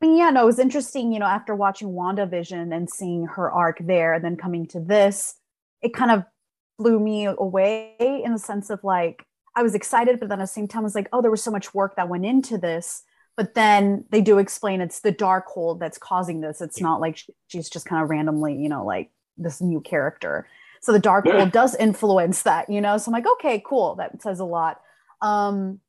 I 0.01 0.07
mean, 0.07 0.16
yeah, 0.16 0.31
no, 0.31 0.42
it 0.42 0.46
was 0.46 0.59
interesting, 0.59 1.12
you 1.12 1.18
know, 1.18 1.27
after 1.27 1.55
watching 1.55 1.88
WandaVision 1.88 2.75
and 2.75 2.90
seeing 2.90 3.27
her 3.27 3.51
arc 3.51 3.79
there 3.81 4.14
and 4.14 4.25
then 4.25 4.37
coming 4.37 4.66
to 4.68 4.81
this, 4.81 5.37
it 5.81 5.94
kind 5.94 6.11
of 6.11 6.25
blew 6.79 6.98
me 6.98 7.27
away 7.27 7.94
in 7.98 8.33
the 8.33 8.38
sense 8.38 8.70
of 8.70 8.83
like, 8.83 9.25
I 9.55 9.62
was 9.62 9.75
excited, 9.75 10.18
but 10.18 10.29
then 10.29 10.40
at 10.40 10.44
the 10.44 10.48
same 10.48 10.66
time, 10.66 10.81
I 10.81 10.85
was 10.85 10.94
like, 10.94 11.09
oh, 11.12 11.22
there 11.22 11.31
was 11.31 11.42
so 11.42 11.51
much 11.51 11.75
work 11.75 11.96
that 11.96 12.09
went 12.09 12.25
into 12.25 12.59
this. 12.59 13.03
But 13.37 13.55
then 13.55 14.05
they 14.11 14.20
do 14.20 14.38
explain 14.38 14.81
it's 14.81 15.01
the 15.01 15.11
dark 15.12 15.46
Darkhold 15.48 15.79
that's 15.79 15.98
causing 15.98 16.40
this. 16.40 16.61
It's 16.61 16.81
not 16.81 17.01
like 17.01 17.18
she's 17.48 17.70
just 17.70 17.87
kind 17.87 18.03
of 18.03 18.11
randomly, 18.11 18.57
you 18.57 18.68
know, 18.68 18.85
like 18.85 19.11
this 19.43 19.61
new 19.61 19.81
character. 19.81 20.47
So 20.81 20.93
the 20.93 21.01
Darkhold 21.01 21.53
does 21.53 21.77
influence 21.77 22.43
that, 22.43 22.69
you 22.69 22.81
know? 22.81 22.99
So 22.99 23.09
I'm 23.09 23.13
like, 23.13 23.27
okay, 23.35 23.63
cool. 23.65 23.95
That 23.97 24.21
says 24.21 24.41
a 24.41 24.45
lot. 24.45 24.81
Um, 25.21 25.81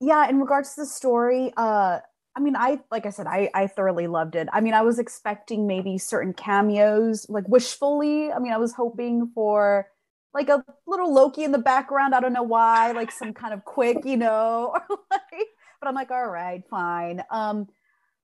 yeah, 0.00 0.28
in 0.28 0.40
regards 0.40 0.74
to 0.74 0.82
the 0.82 0.86
story, 0.86 1.52
uh, 1.56 2.00
I 2.36 2.40
mean, 2.40 2.56
I 2.56 2.80
like 2.90 3.06
I 3.06 3.10
said, 3.10 3.28
I 3.28 3.48
I 3.54 3.68
thoroughly 3.68 4.08
loved 4.08 4.34
it. 4.34 4.48
I 4.52 4.60
mean, 4.60 4.74
I 4.74 4.82
was 4.82 4.98
expecting 4.98 5.68
maybe 5.68 5.98
certain 5.98 6.32
cameos, 6.32 7.26
like 7.28 7.48
wishfully. 7.48 8.32
I 8.32 8.40
mean, 8.40 8.52
I 8.52 8.58
was 8.58 8.74
hoping 8.74 9.30
for 9.32 9.86
like 10.34 10.48
a 10.48 10.64
little 10.86 11.14
Loki 11.14 11.44
in 11.44 11.52
the 11.52 11.58
background. 11.58 12.14
I 12.14 12.20
don't 12.20 12.32
know 12.32 12.42
why, 12.42 12.90
like 12.90 13.12
some 13.12 13.32
kind 13.32 13.54
of 13.54 13.64
quick, 13.64 13.98
you 14.04 14.16
know, 14.16 14.76
but 14.88 15.86
I'm 15.86 15.94
like, 15.94 16.10
all 16.10 16.28
right, 16.28 16.64
fine. 16.68 17.22
Um, 17.30 17.68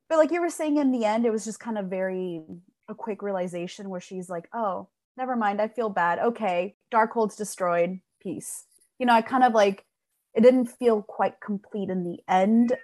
but 0.09 0.19
like 0.19 0.33
you 0.33 0.41
were 0.41 0.51
saying 0.51 0.79
in 0.79 0.91
the 0.91 1.05
end, 1.05 1.25
it 1.25 1.31
was 1.31 1.45
just 1.45 1.61
kind 1.61 1.79
of 1.79 1.87
very 1.87 2.43
a 2.91 2.95
quick 2.95 3.23
realization 3.23 3.89
where 3.89 4.01
she's 4.01 4.29
like, 4.29 4.49
oh, 4.53 4.89
never 5.17 5.37
mind, 5.37 5.63
I 5.63 5.69
feel 5.69 5.89
bad. 5.89 6.19
Okay, 6.19 6.77
Darkhold's 6.93 7.37
destroyed. 7.37 8.01
Peace. 8.21 8.65
You 8.99 9.07
know, 9.07 9.15
I 9.15 9.23
kind 9.23 9.45
of 9.45 9.55
like 9.55 9.87
it 10.35 10.43
didn't 10.43 10.67
feel 10.67 11.03
quite 11.03 11.41
complete 11.41 11.89
in 11.89 12.05
the 12.05 12.19
end, 12.29 12.77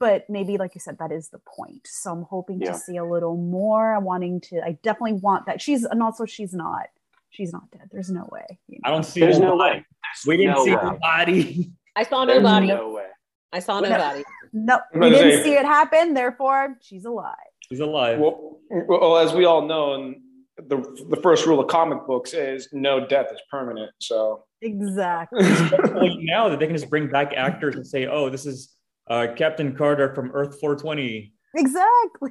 but 0.00 0.24
maybe 0.28 0.56
like 0.56 0.74
you 0.74 0.80
said 0.80 0.98
that 0.98 1.12
is 1.12 1.28
the 1.28 1.40
point 1.46 1.86
so 1.86 2.10
i'm 2.10 2.22
hoping 2.22 2.60
yeah. 2.60 2.72
to 2.72 2.78
see 2.78 2.96
a 2.96 3.04
little 3.04 3.36
more 3.36 3.94
i'm 3.94 4.04
wanting 4.04 4.40
to 4.40 4.60
i 4.64 4.72
definitely 4.82 5.12
want 5.12 5.46
that 5.46 5.62
she's 5.62 5.84
and 5.84 6.02
also 6.02 6.24
she's 6.24 6.52
not 6.52 6.86
she's 7.28 7.52
not 7.52 7.70
dead 7.70 7.88
there's 7.92 8.10
no 8.10 8.26
way 8.32 8.58
you 8.66 8.78
know? 8.82 8.88
i 8.88 8.90
don't 8.90 9.04
see 9.04 9.20
there's 9.20 9.38
no 9.38 9.54
way 9.54 9.84
we 10.26 10.36
didn't 10.36 10.56
no 10.56 10.64
see 10.64 10.74
way. 10.74 10.82
the 10.82 10.98
body 11.00 11.70
i 11.94 12.02
saw 12.02 12.24
no 12.24 12.40
body 12.42 12.66
no 12.66 12.90
way 12.90 13.06
i 13.52 13.60
saw 13.60 13.78
no, 13.78 13.90
body 13.90 14.24
no 14.52 14.80
we 14.94 15.10
didn't 15.10 15.44
see 15.44 15.52
it 15.52 15.64
happen 15.64 16.14
therefore 16.14 16.76
she's 16.80 17.04
alive 17.04 17.36
she's 17.70 17.80
alive 17.80 18.18
well, 18.18 18.58
well 18.88 19.16
as 19.18 19.32
we 19.32 19.44
all 19.44 19.66
know 19.66 19.94
and 19.94 20.16
the 20.56 20.76
the 21.08 21.20
first 21.22 21.46
rule 21.46 21.60
of 21.60 21.68
comic 21.68 22.06
books 22.06 22.34
is 22.34 22.68
no 22.72 23.06
death 23.06 23.26
is 23.32 23.40
permanent 23.50 23.90
so 23.98 24.44
exactly 24.62 25.42
now 26.22 26.48
that 26.48 26.58
they 26.58 26.66
can 26.66 26.76
just 26.76 26.90
bring 26.90 27.08
back 27.08 27.32
actors 27.34 27.76
and 27.76 27.86
say 27.86 28.06
oh 28.06 28.28
this 28.28 28.44
is 28.44 28.76
uh, 29.10 29.26
Captain 29.36 29.76
Carter 29.76 30.14
from 30.14 30.30
Earth 30.32 30.58
420. 30.60 31.34
Exactly. 31.56 32.30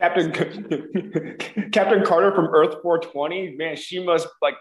Captain 0.00 0.32
Captain 1.72 2.04
Carter 2.04 2.34
from 2.34 2.46
Earth 2.46 2.76
420. 2.82 3.56
Man, 3.56 3.76
she 3.76 4.02
must 4.02 4.26
like 4.40 4.54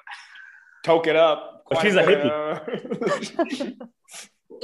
toke 0.84 1.08
it 1.08 1.16
up. 1.16 1.64
But 1.70 1.82
she's 1.82 1.96
a 1.96 2.04
hippie. 2.04 3.78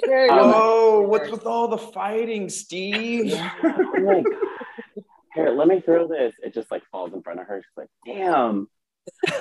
oh, 0.29 1.01
what's 1.07 1.29
with 1.29 1.45
all 1.45 1.69
the 1.69 1.77
fighting, 1.77 2.49
Steve? 2.49 3.33
Here, 5.33 5.49
let 5.49 5.67
me 5.67 5.81
throw 5.81 6.07
this. 6.07 6.35
It 6.43 6.53
just 6.53 6.71
like 6.71 6.83
falls 6.91 7.13
in 7.13 7.21
front 7.21 7.39
of 7.39 7.47
her. 7.47 7.61
She's 7.61 7.77
like, 7.77 7.89
damn. 8.05 8.67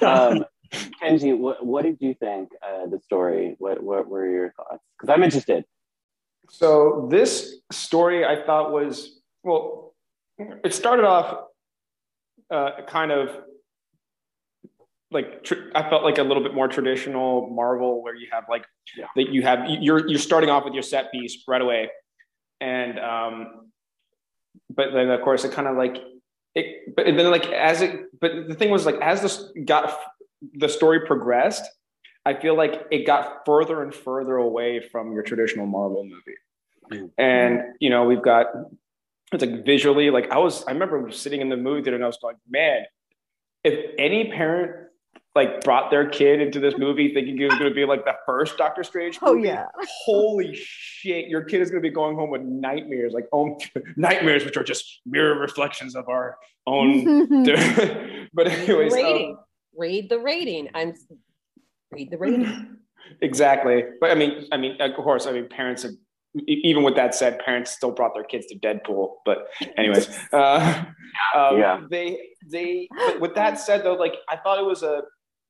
Um, 0.02 0.44
Kenji, 1.02 1.37
what, 1.37 1.64
what 1.64 1.83
did 1.83 1.98
you 2.00 2.14
think 2.14 2.50
uh, 2.66 2.87
the 2.87 2.98
story? 3.00 3.57
What 3.59 3.83
what 3.83 4.09
were 4.09 4.26
your 4.26 4.52
thoughts? 4.52 4.83
Because 4.96 5.12
I'm 5.12 5.22
interested. 5.22 5.64
So 6.50 7.09
this 7.11 7.57
story 7.70 8.24
I 8.24 8.42
thought 8.44 8.72
was 8.72 9.20
well, 9.42 9.94
it 10.38 10.72
started 10.72 11.05
off 11.05 11.44
uh, 12.50 12.70
kind 12.87 13.12
of 13.12 13.31
like 15.11 15.44
tr- 15.44 15.70
I 15.74 15.88
felt 15.88 16.02
like 16.02 16.18
a 16.18 16.22
little 16.22 16.42
bit 16.42 16.55
more 16.55 16.68
traditional 16.68 17.50
Marvel, 17.50 18.02
where 18.02 18.14
you 18.14 18.28
have 18.33 18.44
like 18.48 18.64
yeah. 18.96 19.07
that 19.16 19.31
you 19.31 19.42
have 19.42 19.68
you're 19.68 20.09
you're 20.09 20.18
starting 20.18 20.50
off 20.50 20.64
with 20.64 20.74
your 20.74 20.83
set 20.83 21.12
piece 21.12 21.44
right 21.46 21.61
away, 21.61 21.90
and 22.61 22.98
um, 22.98 23.70
but 24.71 24.93
then 24.93 25.11
of 25.11 25.21
course 25.23 25.45
it 25.45 25.53
kind 25.53 25.69
of 25.69 25.77
like 25.77 25.97
it, 26.55 26.95
but 26.97 27.07
then 27.07 27.31
like 27.31 27.47
as 27.47 27.83
it, 27.83 28.01
but 28.21 28.49
the 28.49 28.55
thing 28.55 28.71
was 28.71 28.87
like 28.87 28.97
as 28.97 29.23
this 29.23 29.45
got 29.65 29.99
the 30.55 30.69
story 30.69 31.07
progressed, 31.07 31.65
I 32.25 32.35
feel 32.35 32.57
like 32.57 32.87
it 32.91 33.07
got 33.07 33.45
further 33.47 33.83
and 33.83 33.95
further 33.95 34.37
away 34.37 34.81
from 34.81 35.12
your 35.12 35.23
traditional 35.23 35.67
Marvel 35.67 36.05
movie. 36.05 37.11
And 37.17 37.62
you 37.81 37.91
know, 37.91 38.05
we've 38.05 38.23
got 38.23 38.47
it's 39.33 39.43
like 39.43 39.65
visually, 39.65 40.11
like 40.11 40.31
I 40.31 40.38
was, 40.38 40.65
I 40.67 40.73
remember 40.73 41.11
sitting 41.11 41.41
in 41.41 41.49
the 41.49 41.57
movie 41.57 41.83
theater 41.83 41.97
and 41.97 42.05
I 42.05 42.07
was 42.07 42.19
going, 42.21 42.37
man, 42.49 42.85
if 43.65 43.95
any 43.99 44.31
parent 44.31 44.88
like 45.35 45.62
brought 45.62 45.90
their 45.90 46.09
kid 46.09 46.40
into 46.40 46.61
this 46.61 46.75
movie 46.79 47.12
thinking 47.14 47.40
it 47.40 47.45
was 47.45 47.59
going 47.59 47.71
to 47.71 47.75
be 47.75 47.85
like 47.85 48.05
the 48.05 48.14
first 48.27 48.57
Doctor 48.59 48.85
Strange 48.85 49.18
oh, 49.23 49.35
movie, 49.35 49.49
oh 49.49 49.53
yeah, 49.53 49.66
holy 50.05 50.55
shit, 50.55 51.29
your 51.29 51.42
kid 51.42 51.61
is 51.61 51.71
going 51.71 51.83
to 51.83 51.88
be 51.88 51.95
going 51.95 52.16
home 52.16 52.31
with 52.31 52.42
nightmares, 52.42 53.12
like 53.12 53.27
own 53.33 53.57
nightmares, 53.97 54.45
which 54.45 54.57
are 54.57 54.64
just 54.64 55.01
mirror 55.07 55.38
reflections 55.38 55.95
of 55.95 56.09
our 56.09 56.37
own. 56.66 57.45
but 58.35 58.49
anyways, 58.49 58.92
rating. 58.92 59.31
Um, 59.31 59.38
read 59.77 60.09
the 60.09 60.18
rating. 60.18 60.68
I'm 60.75 60.95
read 61.90 62.11
the 62.11 62.18
rating. 62.18 62.77
exactly, 63.21 63.85
but 64.01 64.11
I 64.11 64.14
mean, 64.14 64.47
I 64.53 64.57
mean, 64.57 64.81
of 64.81 64.95
course, 64.95 65.27
I 65.27 65.33
mean, 65.33 65.49
parents 65.49 65.83
have 65.83 65.92
even 66.47 66.83
with 66.83 66.97
that 66.97 67.14
said, 67.14 67.38
parents 67.40 67.73
still 67.73 67.90
brought 67.90 68.14
their 68.14 68.25
kids 68.25 68.47
to 68.47 68.59
Deadpool. 68.59 69.16
But 69.27 69.49
anyways, 69.77 70.09
uh, 70.33 70.85
um, 71.37 71.59
yeah. 71.59 71.81
they 71.90 72.18
they. 72.51 72.88
with 73.21 73.35
that 73.35 73.59
said, 73.59 73.85
though, 73.85 73.95
like 73.95 74.14
I 74.29 74.37
thought 74.37 74.59
it 74.59 74.64
was 74.64 74.83
a 74.83 75.03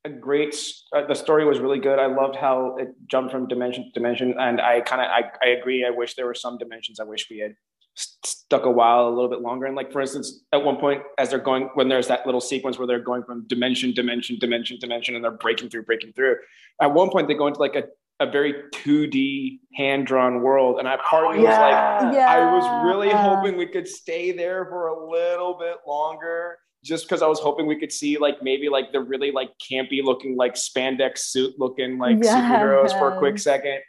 a 0.04 0.10
great. 0.10 0.56
Uh, 0.94 1.06
the 1.06 1.14
story 1.14 1.44
was 1.44 1.58
really 1.58 1.78
good. 1.78 1.98
I 1.98 2.06
loved 2.06 2.36
how 2.36 2.76
it 2.78 2.88
jumped 3.06 3.30
from 3.30 3.46
dimension 3.46 3.84
to 3.84 3.90
dimension, 3.92 4.34
and 4.38 4.60
I 4.60 4.80
kind 4.80 5.00
of 5.00 5.08
I, 5.08 5.30
I 5.44 5.50
agree. 5.50 5.84
I 5.84 5.90
wish 5.90 6.14
there 6.14 6.26
were 6.26 6.34
some 6.34 6.58
dimensions. 6.58 6.98
I 6.98 7.04
wish 7.04 7.28
we 7.30 7.38
had 7.38 7.54
stuck 7.94 8.64
a 8.64 8.70
while 8.70 9.06
a 9.06 9.10
little 9.10 9.28
bit 9.28 9.42
longer 9.42 9.66
and 9.66 9.76
like 9.76 9.92
for 9.92 10.00
instance 10.00 10.40
at 10.52 10.64
one 10.64 10.76
point 10.78 11.02
as 11.18 11.28
they're 11.28 11.38
going 11.38 11.68
when 11.74 11.88
there's 11.88 12.08
that 12.08 12.24
little 12.24 12.40
sequence 12.40 12.78
where 12.78 12.86
they're 12.86 12.98
going 12.98 13.22
from 13.22 13.46
dimension 13.48 13.92
dimension 13.92 14.38
dimension 14.38 14.78
dimension 14.80 15.14
and 15.14 15.22
they're 15.22 15.30
breaking 15.30 15.68
through 15.68 15.82
breaking 15.82 16.10
through 16.14 16.34
at 16.80 16.92
one 16.92 17.10
point 17.10 17.28
they 17.28 17.34
go 17.34 17.46
into 17.46 17.60
like 17.60 17.76
a 17.76 17.84
a 18.22 18.30
very 18.30 18.54
2D 18.72 19.58
hand 19.74 20.06
drawn 20.06 20.42
world. 20.42 20.78
And 20.78 20.88
I 20.88 20.96
part 21.08 21.26
of 21.26 21.36
me 21.36 21.42
yeah. 21.42 21.96
was 21.96 22.04
like, 22.04 22.14
yeah. 22.14 22.26
I 22.28 22.54
was 22.54 22.86
really 22.86 23.10
hoping 23.10 23.56
we 23.56 23.66
could 23.66 23.88
stay 23.88 24.30
there 24.32 24.64
for 24.66 24.86
a 24.86 25.10
little 25.10 25.58
bit 25.58 25.78
longer. 25.86 26.58
Just 26.84 27.04
because 27.04 27.22
I 27.22 27.26
was 27.26 27.38
hoping 27.38 27.66
we 27.66 27.78
could 27.78 27.92
see 27.92 28.18
like 28.18 28.42
maybe 28.42 28.68
like 28.68 28.92
the 28.92 29.00
really 29.00 29.30
like 29.30 29.50
campy 29.58 30.02
looking 30.02 30.36
like 30.36 30.54
spandex 30.54 31.18
suit 31.18 31.54
looking 31.58 31.98
like 31.98 32.16
yeah. 32.22 32.50
superheroes 32.50 32.96
for 32.98 33.14
a 33.14 33.18
quick 33.18 33.38
second. 33.38 33.80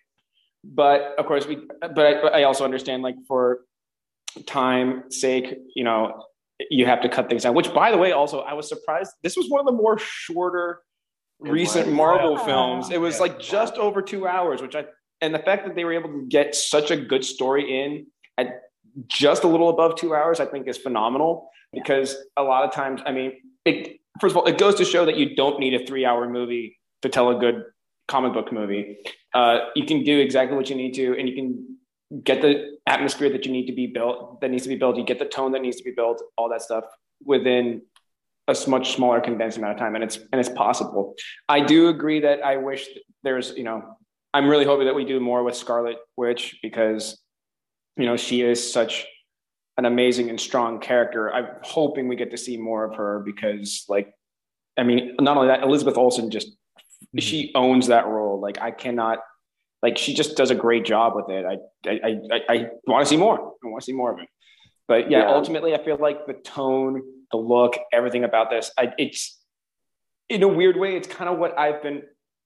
But 0.63 1.15
of 1.17 1.25
course 1.25 1.47
we 1.47 1.57
but 1.81 2.05
I, 2.05 2.21
but 2.21 2.33
I 2.33 2.43
also 2.43 2.65
understand 2.65 3.01
like 3.01 3.15
for 3.27 3.61
time 4.45 5.09
sake, 5.09 5.57
you 5.75 5.83
know, 5.83 6.23
you 6.69 6.85
have 6.85 7.01
to 7.01 7.09
cut 7.09 7.29
things 7.29 7.43
down. 7.43 7.55
Which 7.55 7.73
by 7.73 7.91
the 7.91 7.97
way, 7.97 8.11
also 8.11 8.41
I 8.41 8.53
was 8.53 8.69
surprised. 8.69 9.11
This 9.23 9.35
was 9.35 9.49
one 9.49 9.59
of 9.59 9.65
the 9.65 9.71
more 9.71 9.97
shorter 9.97 10.81
recent 11.39 11.91
Marvel 11.91 12.37
films. 12.37 12.91
It 12.91 12.99
was 12.99 13.19
like 13.19 13.39
just 13.39 13.75
over 13.75 14.01
two 14.01 14.27
hours, 14.27 14.61
which 14.61 14.75
I 14.75 14.85
and 15.21 15.33
the 15.33 15.39
fact 15.39 15.65
that 15.65 15.75
they 15.75 15.85
were 15.85 15.93
able 15.93 16.09
to 16.09 16.25
get 16.27 16.53
such 16.53 16.91
a 16.91 16.97
good 16.97 17.23
story 17.23 17.81
in 17.81 18.05
at 18.37 18.61
just 19.07 19.43
a 19.43 19.47
little 19.47 19.69
above 19.69 19.95
two 19.95 20.13
hours, 20.13 20.39
I 20.39 20.45
think 20.45 20.67
is 20.67 20.77
phenomenal. 20.77 21.49
Because 21.71 22.15
a 22.37 22.43
lot 22.43 22.65
of 22.65 22.71
times, 22.71 23.01
I 23.05 23.11
mean, 23.11 23.33
it, 23.65 23.99
first 24.19 24.33
of 24.33 24.37
all, 24.37 24.45
it 24.45 24.57
goes 24.57 24.75
to 24.75 24.85
show 24.85 25.05
that 25.05 25.17
you 25.17 25.35
don't 25.35 25.59
need 25.59 25.73
a 25.73 25.85
three-hour 25.85 26.29
movie 26.29 26.77
to 27.01 27.09
tell 27.09 27.29
a 27.29 27.39
good 27.39 27.63
comic 28.07 28.33
book 28.33 28.51
movie. 28.51 28.97
Uh, 29.33 29.59
you 29.75 29.85
can 29.85 30.03
do 30.03 30.19
exactly 30.19 30.55
what 30.55 30.69
you 30.69 30.75
need 30.75 30.93
to, 30.93 31.17
and 31.17 31.27
you 31.27 31.35
can 31.35 31.77
get 32.23 32.41
the 32.41 32.77
atmosphere 32.85 33.29
that 33.29 33.45
you 33.45 33.51
need 33.51 33.65
to 33.65 33.73
be 33.73 33.87
built, 33.87 34.39
that 34.41 34.51
needs 34.51 34.63
to 34.63 34.69
be 34.69 34.75
built. 34.75 34.97
You 34.97 35.05
get 35.05 35.19
the 35.19 35.25
tone 35.25 35.51
that 35.53 35.61
needs 35.61 35.77
to 35.77 35.83
be 35.83 35.91
built, 35.91 36.21
all 36.37 36.49
that 36.49 36.61
stuff 36.61 36.83
within 37.25 37.81
a 38.47 38.69
much 38.69 38.93
smaller 38.95 39.21
condensed 39.21 39.58
amount 39.58 39.73
of 39.73 39.79
time 39.79 39.95
and 39.95 40.03
it's 40.03 40.17
and 40.17 40.39
it's 40.39 40.49
possible 40.49 41.15
i 41.47 41.62
do 41.62 41.88
agree 41.88 42.19
that 42.19 42.43
i 42.43 42.58
wish 42.58 42.88
there's 43.23 43.51
you 43.51 43.63
know 43.63 43.82
i'm 44.34 44.49
really 44.49 44.65
hoping 44.65 44.86
that 44.86 44.95
we 44.95 45.06
do 45.06 45.19
more 45.19 45.43
with 45.43 45.56
scarlet 45.56 45.97
witch 46.17 46.58
because 46.62 47.21
you 47.95 48.06
know 48.06 48.17
she 48.17 48.41
is 48.41 48.71
such 48.71 49.06
an 49.77 49.86
amazing 49.86 50.29
and 50.29 50.39
strong 50.39 50.79
character. 50.79 51.34
I'm 51.34 51.47
hoping 51.63 52.08
we 52.08 52.15
get 52.15 52.32
to 52.32 52.38
see 52.38 52.58
more 52.58 52.84
of 52.84 52.95
her 52.95 53.21
because, 53.25 53.86
like, 53.89 54.13
I 54.77 54.84
mean, 54.84 55.15
not 55.19 55.38
only 55.38 55.47
that, 55.47 55.63
Elizabeth 55.63 55.97
Olsen 55.97 56.29
just 56.29 56.49
mm-hmm. 56.49 57.19
she 57.19 57.51
owns 57.56 57.88
that 57.88 58.08
role. 58.08 58.39
Like, 58.39 58.60
I 58.62 58.71
cannot, 58.71 59.19
like, 59.82 59.97
she 59.97 60.13
just 60.13 60.38
does 60.38 60.51
a 60.51 60.56
great 60.56 60.86
job 60.86 61.13
with 61.15 61.29
it. 61.29 61.45
I 61.45 61.89
I 61.89 62.15
I, 62.32 62.41
I 62.49 62.67
want 62.86 63.06
to 63.06 63.10
see 63.10 63.17
more. 63.17 63.39
I 63.39 63.67
want 63.67 63.82
to 63.82 63.86
see 63.86 63.93
more 63.93 64.13
of 64.13 64.19
it. 64.19 64.27
But 64.88 65.10
yeah, 65.10 65.19
yeah, 65.19 65.29
ultimately, 65.29 65.73
I 65.73 65.84
feel 65.84 65.97
like 65.97 66.27
the 66.27 66.34
tone, 66.34 67.01
the 67.31 67.38
look, 67.38 67.77
everything 67.91 68.23
about 68.23 68.49
this, 68.49 68.71
I, 68.77 68.93
it's 68.97 69.39
in 70.29 70.43
a 70.43 70.47
weird 70.47 70.77
way, 70.77 70.95
it's 70.95 71.07
kind 71.07 71.29
of 71.29 71.38
what 71.38 71.57
I've 71.57 71.81
been. 71.81 72.03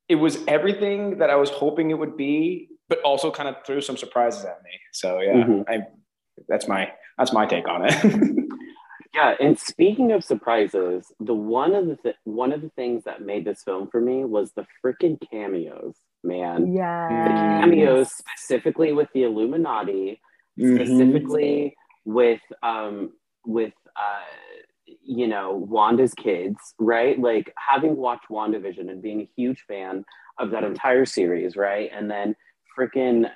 It 0.09 0.15
was 0.15 0.39
everything 0.47 1.17
that 1.17 1.29
I 1.29 1.35
was 1.35 1.49
hoping 1.49 1.91
it 1.91 1.95
would 1.95 2.15
be, 2.15 2.69
but 2.87 3.01
also 3.01 3.29
kind 3.29 3.49
of 3.49 3.55
threw 3.65 3.81
some 3.81 3.97
surprises 3.97 4.45
at 4.45 4.61
me. 4.63 4.71
So 4.93 5.19
yeah, 5.19 5.33
mm-hmm. 5.33 5.61
I 5.67 5.79
that's 6.47 6.67
my 6.67 6.89
that's 7.17 7.33
my 7.33 7.45
take 7.45 7.67
on 7.67 7.85
it. 7.85 7.93
yeah, 9.13 9.35
and 9.39 9.57
speaking 9.59 10.11
of 10.11 10.23
surprises, 10.23 11.11
the 11.19 11.33
one 11.33 11.75
of 11.75 11.87
the 11.87 11.95
th- 11.97 12.15
one 12.23 12.51
of 12.51 12.61
the 12.61 12.69
things 12.69 13.03
that 13.03 13.21
made 13.21 13.45
this 13.45 13.63
film 13.63 13.89
for 13.91 13.99
me 13.99 14.23
was 14.23 14.51
the 14.53 14.65
freaking 14.83 15.17
cameos. 15.29 15.95
Man, 16.23 16.73
yeah, 16.73 17.07
the 17.27 17.65
cameos 17.65 18.09
specifically 18.11 18.91
with 18.93 19.07
the 19.13 19.23
Illuminati, 19.23 20.21
mm-hmm. 20.59 20.75
specifically 20.75 21.75
with 22.05 22.41
um 22.63 23.11
with 23.45 23.73
uh 23.95 24.21
you 25.07 25.27
know 25.27 25.65
Wanda's 25.69 26.13
kids, 26.13 26.57
right? 26.77 27.19
Like 27.19 27.53
having 27.57 27.95
watched 27.95 28.27
WandaVision 28.29 28.89
and 28.89 29.01
being 29.01 29.21
a 29.21 29.29
huge 29.35 29.63
fan 29.67 30.05
of 30.37 30.51
that 30.51 30.63
mm-hmm. 30.63 30.73
entire 30.73 31.05
series, 31.05 31.55
right? 31.55 31.89
And 31.93 32.11
then 32.11 32.35
freaking 32.77 33.29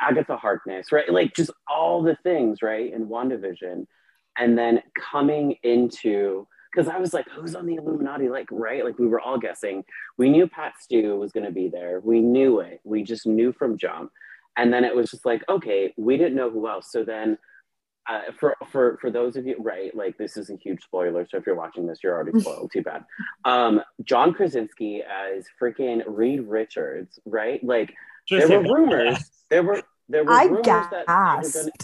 Agatha 0.00 0.36
Harkness, 0.36 0.90
right? 0.90 1.10
Like 1.12 1.34
just 1.34 1.50
all 1.68 2.02
the 2.02 2.16
things, 2.22 2.62
right? 2.62 2.92
In 2.92 3.06
WandaVision. 3.06 3.86
And 4.38 4.56
then 4.56 4.82
coming 4.98 5.56
into, 5.62 6.46
because 6.72 6.88
I 6.88 6.98
was 6.98 7.12
like, 7.12 7.26
who's 7.28 7.54
on 7.54 7.66
the 7.66 7.74
Illuminati? 7.74 8.28
Like, 8.28 8.48
right? 8.50 8.84
Like 8.84 8.98
we 8.98 9.06
were 9.06 9.20
all 9.20 9.38
guessing. 9.38 9.84
We 10.16 10.30
knew 10.30 10.48
Pat 10.48 10.74
Stu 10.80 11.16
was 11.16 11.32
going 11.32 11.46
to 11.46 11.52
be 11.52 11.68
there. 11.68 12.00
We 12.00 12.20
knew 12.20 12.60
it. 12.60 12.80
We 12.84 13.02
just 13.02 13.26
knew 13.26 13.52
from 13.52 13.78
jump. 13.78 14.10
And 14.56 14.72
then 14.72 14.84
it 14.84 14.94
was 14.94 15.10
just 15.10 15.26
like, 15.26 15.44
okay, 15.48 15.94
we 15.96 16.16
didn't 16.16 16.36
know 16.36 16.50
who 16.50 16.68
else. 16.68 16.90
So 16.90 17.04
then 17.04 17.38
uh, 18.08 18.22
for 18.38 18.56
for 18.70 18.98
for 19.00 19.10
those 19.10 19.36
of 19.36 19.46
you 19.46 19.56
right 19.58 19.94
like 19.94 20.16
this 20.16 20.36
is 20.36 20.50
a 20.50 20.56
huge 20.56 20.82
spoiler 20.82 21.26
so 21.28 21.36
if 21.36 21.46
you're 21.46 21.54
watching 21.54 21.86
this 21.86 21.98
you're 22.02 22.14
already 22.14 22.38
spoiled 22.40 22.70
too 22.72 22.82
bad 22.82 23.04
um 23.44 23.80
john 24.04 24.32
krasinski 24.32 25.02
as 25.02 25.44
freaking 25.60 26.02
reed 26.06 26.40
richards 26.40 27.18
right 27.26 27.62
like 27.62 27.94
just 28.28 28.48
there 28.48 28.60
were 28.60 28.74
rumors. 28.74 29.18
There 29.48 29.62
were 29.62 29.82
there 30.08 30.24
were 30.24 30.32
I 30.32 30.44
rumors 30.44 30.64
gasped. 30.64 30.90
that 30.90 31.04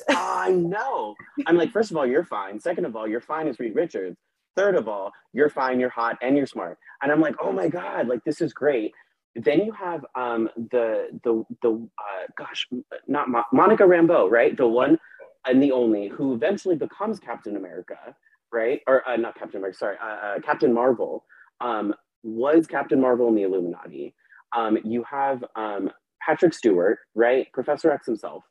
gonna, 0.08 0.18
I 0.18 0.50
know. 0.50 1.14
I'm 1.46 1.56
like, 1.56 1.72
first 1.72 1.90
of 1.90 1.96
all, 1.96 2.06
you're 2.06 2.24
fine. 2.24 2.60
Second 2.60 2.84
of 2.84 2.96
all, 2.96 3.08
you're 3.08 3.20
fine 3.20 3.48
as 3.48 3.58
Reed 3.58 3.74
Richards. 3.74 4.16
Third 4.56 4.76
of 4.76 4.86
all, 4.86 5.10
you're 5.32 5.48
fine, 5.50 5.80
you're 5.80 5.90
hot, 5.90 6.16
and 6.22 6.36
you're 6.36 6.46
smart. 6.46 6.78
And 7.02 7.10
I'm 7.10 7.20
like, 7.20 7.34
oh 7.40 7.50
my 7.50 7.68
god, 7.68 8.06
like 8.06 8.22
this 8.24 8.40
is 8.40 8.52
great. 8.52 8.92
Then 9.34 9.64
you 9.64 9.72
have 9.72 10.04
um, 10.14 10.48
the 10.70 11.08
the 11.24 11.44
the 11.62 11.70
uh, 11.72 12.26
gosh, 12.36 12.68
not 13.08 13.28
Mo- 13.28 13.44
Monica 13.52 13.82
Rambeau, 13.82 14.30
right? 14.30 14.56
The 14.56 14.68
one 14.68 14.98
and 15.46 15.62
the 15.62 15.72
only 15.72 16.08
who 16.08 16.34
eventually 16.34 16.76
becomes 16.76 17.18
Captain 17.18 17.56
America, 17.56 18.14
right? 18.52 18.80
Or 18.86 19.06
uh, 19.08 19.16
not 19.16 19.38
Captain 19.38 19.58
America, 19.58 19.78
sorry, 19.78 19.96
uh, 20.02 20.06
uh 20.06 20.40
Captain 20.40 20.72
Marvel. 20.72 21.24
Um, 21.60 21.94
was 22.22 22.66
Captain 22.66 23.00
Marvel 23.00 23.28
in 23.28 23.34
the 23.34 23.42
Illuminati? 23.42 24.14
Um, 24.56 24.78
you 24.84 25.04
have 25.10 25.44
um, 25.56 25.90
Patrick 26.24 26.54
Stewart, 26.54 26.98
right? 27.14 27.46
Professor 27.52 27.90
X 27.90 28.06
himself. 28.06 28.44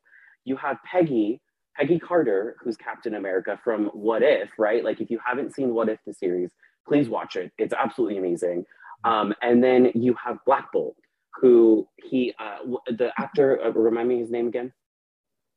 You 0.44 0.56
have 0.56 0.76
Peggy, 0.84 1.40
Peggy 1.76 1.98
Carter, 1.98 2.56
who's 2.62 2.76
Captain 2.76 3.14
America 3.14 3.58
from 3.64 3.86
What 3.86 4.22
If, 4.22 4.50
right? 4.58 4.84
Like 4.84 5.00
if 5.00 5.10
you 5.10 5.18
haven't 5.24 5.54
seen 5.54 5.74
What 5.74 5.88
If 5.88 5.98
the 6.06 6.14
series, 6.14 6.52
please 6.86 7.08
watch 7.08 7.36
it. 7.36 7.52
It's 7.58 7.74
absolutely 7.74 8.18
amazing. 8.18 8.64
Um, 9.04 9.34
and 9.42 9.62
then 9.62 9.90
you 9.94 10.14
have 10.24 10.38
Black 10.46 10.70
Bolt, 10.72 10.96
who 11.40 11.88
he, 11.96 12.34
uh, 12.38 12.58
the 12.86 13.10
actor, 13.18 13.60
uh, 13.62 13.70
remind 13.70 14.08
me 14.08 14.20
his 14.20 14.30
name 14.30 14.46
again. 14.46 14.72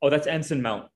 Oh, 0.01 0.09
that's 0.09 0.27
Anson 0.27 0.61
Mount. 0.61 0.89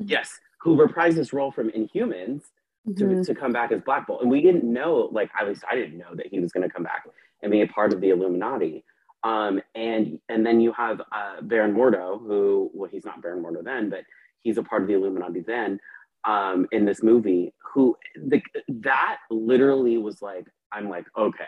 Yes, 0.00 0.40
who 0.60 0.76
reprised 0.76 1.16
his 1.16 1.32
role 1.32 1.52
from 1.52 1.70
Inhumans 1.70 2.42
mm-hmm. 2.88 3.22
to, 3.22 3.24
to 3.24 3.34
come 3.34 3.52
back 3.52 3.72
as 3.72 3.80
Black 3.82 4.06
Bolt. 4.06 4.22
And 4.22 4.30
we 4.30 4.40
didn't 4.40 4.64
know, 4.64 5.08
like 5.12 5.30
at 5.38 5.46
least 5.46 5.64
I 5.70 5.74
didn't 5.74 5.98
know 5.98 6.14
that 6.14 6.26
he 6.26 6.40
was 6.40 6.52
going 6.52 6.66
to 6.66 6.72
come 6.72 6.82
back 6.82 7.04
and 7.42 7.52
be 7.52 7.62
a 7.62 7.66
part 7.66 7.92
of 7.92 8.00
the 8.00 8.10
Illuminati. 8.10 8.84
Um, 9.22 9.60
and 9.74 10.18
and 10.30 10.46
then 10.46 10.60
you 10.60 10.72
have 10.72 11.00
uh, 11.12 11.42
Baron 11.42 11.74
Mordo, 11.74 12.18
who 12.18 12.70
well, 12.72 12.88
he's 12.90 13.04
not 13.04 13.20
Baron 13.20 13.42
Mordo 13.44 13.62
then, 13.62 13.90
but 13.90 14.04
he's 14.40 14.56
a 14.56 14.62
part 14.62 14.82
of 14.82 14.88
the 14.88 14.94
Illuminati 14.94 15.40
then 15.40 15.78
um, 16.24 16.66
in 16.72 16.86
this 16.86 17.02
movie. 17.02 17.52
Who 17.74 17.96
the, 18.16 18.40
that 18.68 19.18
literally 19.30 19.98
was 19.98 20.22
like, 20.22 20.46
I'm 20.72 20.88
like, 20.88 21.04
okay, 21.18 21.44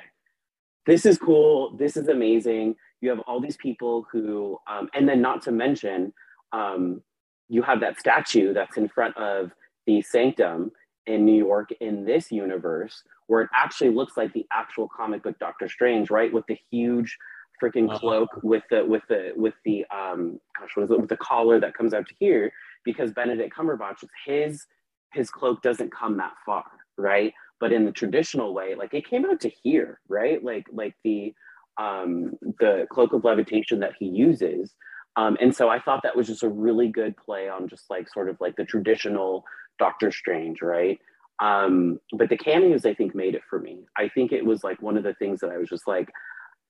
this 0.86 1.06
is 1.06 1.18
cool, 1.18 1.76
this 1.76 1.96
is 1.96 2.08
amazing. 2.08 2.76
You 3.00 3.10
have 3.10 3.20
all 3.20 3.40
these 3.40 3.56
people 3.56 4.06
who, 4.12 4.58
um, 4.70 4.88
and 4.94 5.08
then 5.08 5.20
not 5.20 5.42
to 5.42 5.52
mention, 5.52 6.12
um, 6.52 7.02
you 7.52 7.60
have 7.60 7.80
that 7.80 8.00
statue 8.00 8.54
that's 8.54 8.78
in 8.78 8.88
front 8.88 9.14
of 9.18 9.52
the 9.86 10.00
Sanctum 10.00 10.72
in 11.06 11.26
New 11.26 11.36
York 11.36 11.68
in 11.80 12.02
this 12.02 12.32
universe, 12.32 13.02
where 13.26 13.42
it 13.42 13.50
actually 13.54 13.90
looks 13.90 14.16
like 14.16 14.32
the 14.32 14.46
actual 14.50 14.88
comic 14.88 15.22
book 15.22 15.38
Doctor 15.38 15.68
Strange, 15.68 16.10
right, 16.10 16.32
with 16.32 16.46
the 16.46 16.56
huge 16.70 17.18
freaking 17.62 17.90
uh-huh. 17.90 17.98
cloak 17.98 18.28
with 18.42 18.62
the 18.70 18.82
with 18.84 19.02
the 19.10 19.32
with 19.36 19.52
the 19.66 19.84
um 19.94 20.40
gosh 20.58 20.70
what 20.74 20.84
is 20.84 20.90
it 20.90 20.98
with 20.98 21.10
the 21.10 21.16
collar 21.18 21.60
that 21.60 21.74
comes 21.74 21.92
out 21.94 22.08
to 22.08 22.14
here 22.18 22.50
because 22.84 23.12
Benedict 23.12 23.54
Cumberbatch 23.54 24.02
his 24.24 24.66
his 25.12 25.30
cloak 25.30 25.62
doesn't 25.62 25.92
come 25.92 26.16
that 26.16 26.32
far 26.44 26.64
right? 26.96 27.32
But 27.60 27.72
in 27.72 27.84
the 27.84 27.92
traditional 27.92 28.54
way 28.54 28.74
like 28.74 28.94
it 28.94 29.06
came 29.06 29.24
out 29.26 29.40
to 29.40 29.50
here 29.62 30.00
right? 30.08 30.42
Like 30.42 30.66
like 30.72 30.94
the 31.04 31.34
um 31.78 32.32
the 32.58 32.88
cloak 32.90 33.12
of 33.12 33.22
levitation 33.22 33.78
that 33.80 33.94
he 33.98 34.06
uses 34.06 34.74
um 35.16 35.36
and 35.40 35.54
so 35.54 35.68
I 35.68 35.80
thought 35.80 36.02
that 36.02 36.16
was 36.16 36.26
just 36.26 36.42
a 36.42 36.48
really 36.48 36.88
good 36.88 37.16
play 37.16 37.48
on 37.48 37.68
just 37.68 37.90
like 37.90 38.08
sort 38.08 38.28
of 38.28 38.40
like 38.40 38.56
the 38.56 38.64
traditional 38.64 39.44
Doctor 39.78 40.10
Strange 40.10 40.62
right 40.62 40.98
um 41.40 41.98
but 42.16 42.28
the 42.28 42.36
cameos 42.36 42.84
I 42.84 42.94
think 42.94 43.14
made 43.14 43.34
it 43.34 43.42
for 43.48 43.58
me 43.58 43.86
I 43.96 44.08
think 44.08 44.32
it 44.32 44.44
was 44.44 44.62
like 44.64 44.80
one 44.82 44.96
of 44.96 45.02
the 45.02 45.14
things 45.14 45.40
that 45.40 45.50
I 45.50 45.58
was 45.58 45.68
just 45.68 45.86
like 45.86 46.08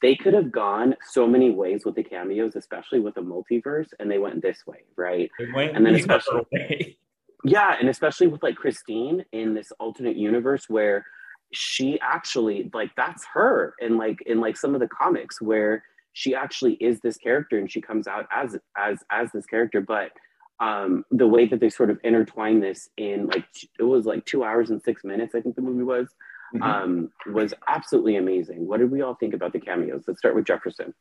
they 0.03 0.17
could 0.17 0.35
have 0.35 0.51
gone 0.51 0.97
so 1.11 1.27
many 1.27 1.51
ways 1.51 1.85
with 1.85 1.95
the 1.95 2.03
cameos, 2.03 2.57
especially 2.57 2.99
with 2.99 3.15
the 3.15 3.21
multiverse, 3.21 3.89
and 4.01 4.11
they 4.11 4.19
went 4.19 4.43
this 4.43 4.67
way, 4.67 4.81
right? 4.97 5.31
and 5.75 5.87
then 5.87 5.95
especially, 5.95 6.43
way. 6.53 6.99
yeah, 7.45 7.77
and 7.79 7.89
especially 7.89 8.27
with 8.27 8.43
like 8.43 8.57
Christine 8.57 9.25
in 9.33 9.55
this 9.55 9.73
alternate 9.79 10.17
universe 10.17 10.69
where 10.69 11.07
she 11.53 12.01
actually 12.01 12.69
like 12.75 12.91
that's 12.97 13.25
her, 13.33 13.75
and 13.81 13.97
like 13.97 14.21
in 14.27 14.41
like 14.41 14.57
some 14.57 14.75
of 14.75 14.81
the 14.81 14.89
comics 14.89 15.41
where 15.41 15.85
she 16.13 16.35
actually 16.35 16.75
is 16.75 17.01
this 17.01 17.17
character 17.17 17.59
and 17.59 17.71
she 17.71 17.81
comes 17.81 18.07
out 18.07 18.27
as 18.33 18.57
as 18.77 18.99
as 19.11 19.31
this 19.33 19.47
character, 19.47 19.81
but 19.81 20.13
um, 20.61 21.05
the 21.11 21.27
way 21.27 21.47
that 21.47 21.59
they 21.59 21.71
sort 21.71 21.91
of 21.91 21.99
intertwine 22.05 22.61
this 22.61 22.89
in 22.97 23.27
like 23.27 23.45
it 23.79 23.83
was 23.83 24.07
like 24.07 24.25
two 24.25 24.45
hours 24.45 24.71
and 24.71 24.81
six 24.83 25.03
minutes, 25.05 25.35
I 25.35 25.41
think 25.41 25.57
the 25.57 25.63
movie 25.63 25.83
was 25.83 26.09
mm-hmm. 26.55 26.63
um, 26.63 27.11
was 27.27 27.55
absolutely 27.69 28.17
amazing. 28.17 28.67
What 28.67 28.79
did 28.79 28.91
we 28.91 29.03
all 29.03 29.15
think 29.15 29.35
about 29.35 29.53
the 29.53 29.61
cameos? 29.61 30.05
Let's 30.07 30.19
start 30.19 30.35
with 30.35 30.47
Jefferson. 30.47 30.95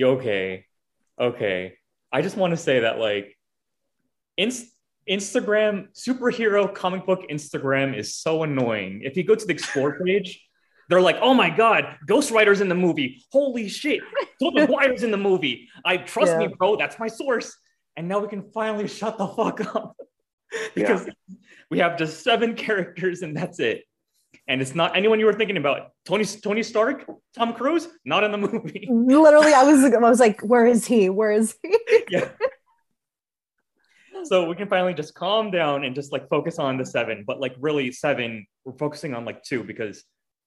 Okay, 0.00 0.66
okay. 1.20 1.74
I 2.12 2.22
just 2.22 2.36
want 2.36 2.52
to 2.52 2.56
say 2.56 2.80
that 2.80 2.98
like, 2.98 3.36
inst- 4.36 4.72
Instagram 5.08 5.88
superhero 5.94 6.72
comic 6.72 7.06
book 7.06 7.24
Instagram 7.30 7.96
is 7.96 8.16
so 8.16 8.42
annoying. 8.42 9.02
If 9.04 9.16
you 9.16 9.24
go 9.24 9.34
to 9.34 9.46
the 9.46 9.52
explore 9.52 10.00
page, 10.04 10.42
they're 10.88 11.00
like, 11.00 11.16
"Oh 11.20 11.34
my 11.34 11.50
god, 11.50 11.96
Ghost 12.06 12.30
Rider's 12.30 12.60
in 12.60 12.68
the 12.68 12.74
movie! 12.74 13.24
Holy 13.32 13.68
shit, 13.68 14.00
Tobey 14.40 14.60
Maguire's 14.60 15.02
in 15.04 15.10
the 15.10 15.16
movie! 15.16 15.68
I 15.84 15.96
trust 15.98 16.32
yeah. 16.32 16.46
me, 16.46 16.54
bro. 16.58 16.76
That's 16.76 16.98
my 16.98 17.08
source." 17.08 17.56
And 17.96 18.08
now 18.08 18.18
we 18.18 18.28
can 18.28 18.50
finally 18.52 18.88
shut 18.98 19.18
the 19.18 19.28
fuck 19.28 19.60
up 19.74 19.96
because 20.74 21.06
yeah. 21.06 21.36
we 21.70 21.78
have 21.78 21.96
just 21.96 22.22
seven 22.22 22.54
characters 22.54 23.22
and 23.22 23.36
that's 23.36 23.60
it 23.60 23.84
and 24.48 24.60
it's 24.60 24.74
not 24.74 24.96
anyone 24.96 25.18
you 25.18 25.26
were 25.26 25.32
thinking 25.32 25.56
about. 25.56 25.92
Tony 26.04 26.24
Tony 26.24 26.62
Stark, 26.62 27.08
Tom 27.34 27.54
Cruise, 27.54 27.88
not 28.04 28.24
in 28.24 28.32
the 28.32 28.38
movie. 28.38 28.86
Literally, 28.90 29.52
I 29.52 29.64
was 29.64 29.84
I 29.84 29.98
was 29.98 30.20
like, 30.20 30.40
where 30.42 30.66
is 30.66 30.86
he? 30.86 31.08
Where 31.10 31.32
is 31.32 31.56
he? 31.62 31.78
yeah. 32.10 32.28
So 34.24 34.48
we 34.48 34.56
can 34.56 34.68
finally 34.68 34.94
just 34.94 35.14
calm 35.14 35.50
down 35.50 35.84
and 35.84 35.94
just 35.94 36.10
like 36.10 36.28
focus 36.30 36.58
on 36.58 36.78
the 36.78 36.86
seven, 36.86 37.24
but 37.26 37.40
like 37.40 37.54
really 37.58 37.92
seven, 37.92 38.46
we're 38.64 38.76
focusing 38.78 39.14
on 39.14 39.24
like 39.26 39.42
two 39.42 39.62
because 39.62 40.02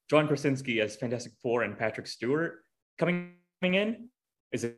John 0.10 0.28
Krasinski 0.28 0.82
as 0.82 0.96
Fantastic 0.96 1.34
Four 1.42 1.64
and 1.64 1.78
Patrick 1.78 2.08
Stewart 2.08 2.64
coming 2.98 3.34
in 3.62 4.10
is 4.52 4.64
a 4.64 4.74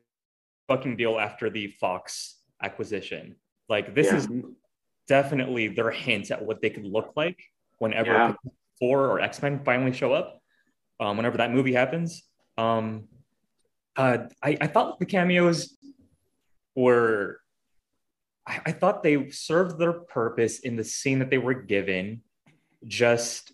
fucking 0.68 0.98
deal 0.98 1.20
after 1.20 1.50
the 1.50 1.68
Fox 1.80 2.38
acquisition. 2.62 3.36
Like 3.68 3.94
this 3.94 4.08
yeah. 4.08 4.18
is 4.18 4.28
definitely 5.08 5.68
their 5.68 5.92
hint 5.92 6.32
at 6.32 6.44
what 6.44 6.62
they 6.62 6.70
could 6.70 6.86
look 6.86 7.14
like 7.16 7.40
whenever 7.78 8.12
yeah. 8.12 8.34
Four 8.80 9.08
or 9.08 9.20
X 9.20 9.42
Men 9.42 9.62
finally 9.66 9.92
show 9.92 10.14
up, 10.14 10.42
um, 11.00 11.18
whenever 11.18 11.38
that 11.38 11.52
movie 11.52 11.74
happens. 11.74 12.24
Um, 12.58 13.10
uh, 13.96 14.20
I, 14.42 14.58
I 14.62 14.68
thought 14.68 15.00
the 15.00 15.06
cameos 15.06 15.78
were 16.76 17.42
I, 18.48 18.62
I 18.68 18.72
thought 18.72 19.04
they 19.04 19.30
served 19.30 19.78
their 19.78 19.94
purpose 19.94 20.60
in 20.60 20.76
the 20.76 20.84
scene 20.84 21.20
that 21.20 21.30
they 21.30 21.38
were 21.38 21.54
given. 21.54 22.22
Just 22.88 23.52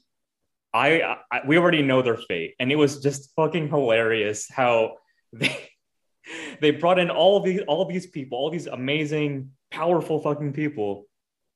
I, 0.76 1.17
I, 1.32 1.41
we 1.47 1.57
already 1.57 1.82
know 1.82 2.01
their 2.01 2.17
fate, 2.17 2.55
and 2.59 2.69
it 2.69 2.76
was 2.76 3.01
just 3.01 3.34
fucking 3.38 3.69
hilarious 3.69 4.49
how 4.51 4.97
they 5.32 5.69
they 6.61 6.71
brought 6.71 6.99
in 6.99 7.09
all 7.09 7.38
of 7.38 7.45
these 7.45 7.61
all 7.61 7.86
these 7.86 8.07
people, 8.07 8.38
all 8.38 8.49
these 8.49 8.67
amazing, 8.67 9.51
powerful 9.71 10.19
fucking 10.19 10.51
people, 10.51 11.05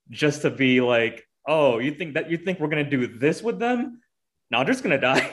just 0.10 0.44
to 0.44 0.50
be 0.50 0.80
like, 0.80 1.28
oh, 1.46 1.80
you 1.80 1.92
think 1.92 2.14
that 2.14 2.32
you 2.32 2.38
think 2.38 2.62
we're 2.62 2.70
gonna 2.70 2.90
do 2.90 3.08
this 3.08 3.44
with 3.44 3.60
them? 3.60 4.00
No, 4.50 4.60
they're 4.60 4.74
just 4.74 4.84
gonna 4.84 5.02
die. 5.02 5.30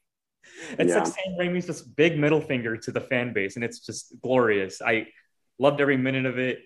it's 0.70 0.90
yeah. 0.90 0.98
like 0.98 1.06
Sam 1.06 1.36
Raimi's 1.38 1.66
just 1.66 1.94
big 1.94 2.18
middle 2.18 2.40
finger 2.40 2.76
to 2.76 2.90
the 2.90 3.00
fan 3.00 3.32
base, 3.32 3.54
and 3.54 3.64
it's 3.64 3.78
just 3.78 4.12
glorious. 4.22 4.82
I 4.82 5.06
loved 5.60 5.80
every 5.80 5.96
minute 5.96 6.26
of 6.26 6.40
it. 6.40 6.62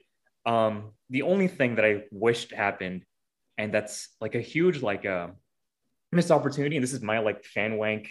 Um, 0.47 0.93
the 1.11 1.23
only 1.23 1.49
thing 1.49 1.75
that 1.75 1.85
I 1.85 2.05
wished 2.11 2.53
happened, 2.53 3.05
and 3.59 3.71
that's 3.71 4.09
like 4.19 4.35
a 4.35 4.41
huge 4.41 4.81
like 4.81 5.05
uh, 5.05 5.29
missed 6.13 6.31
opportunity, 6.31 6.77
and 6.77 6.83
this 6.83 6.93
is 6.93 7.03
my 7.03 7.19
like 7.19 7.45
fan 7.45 7.77
wank 7.77 8.09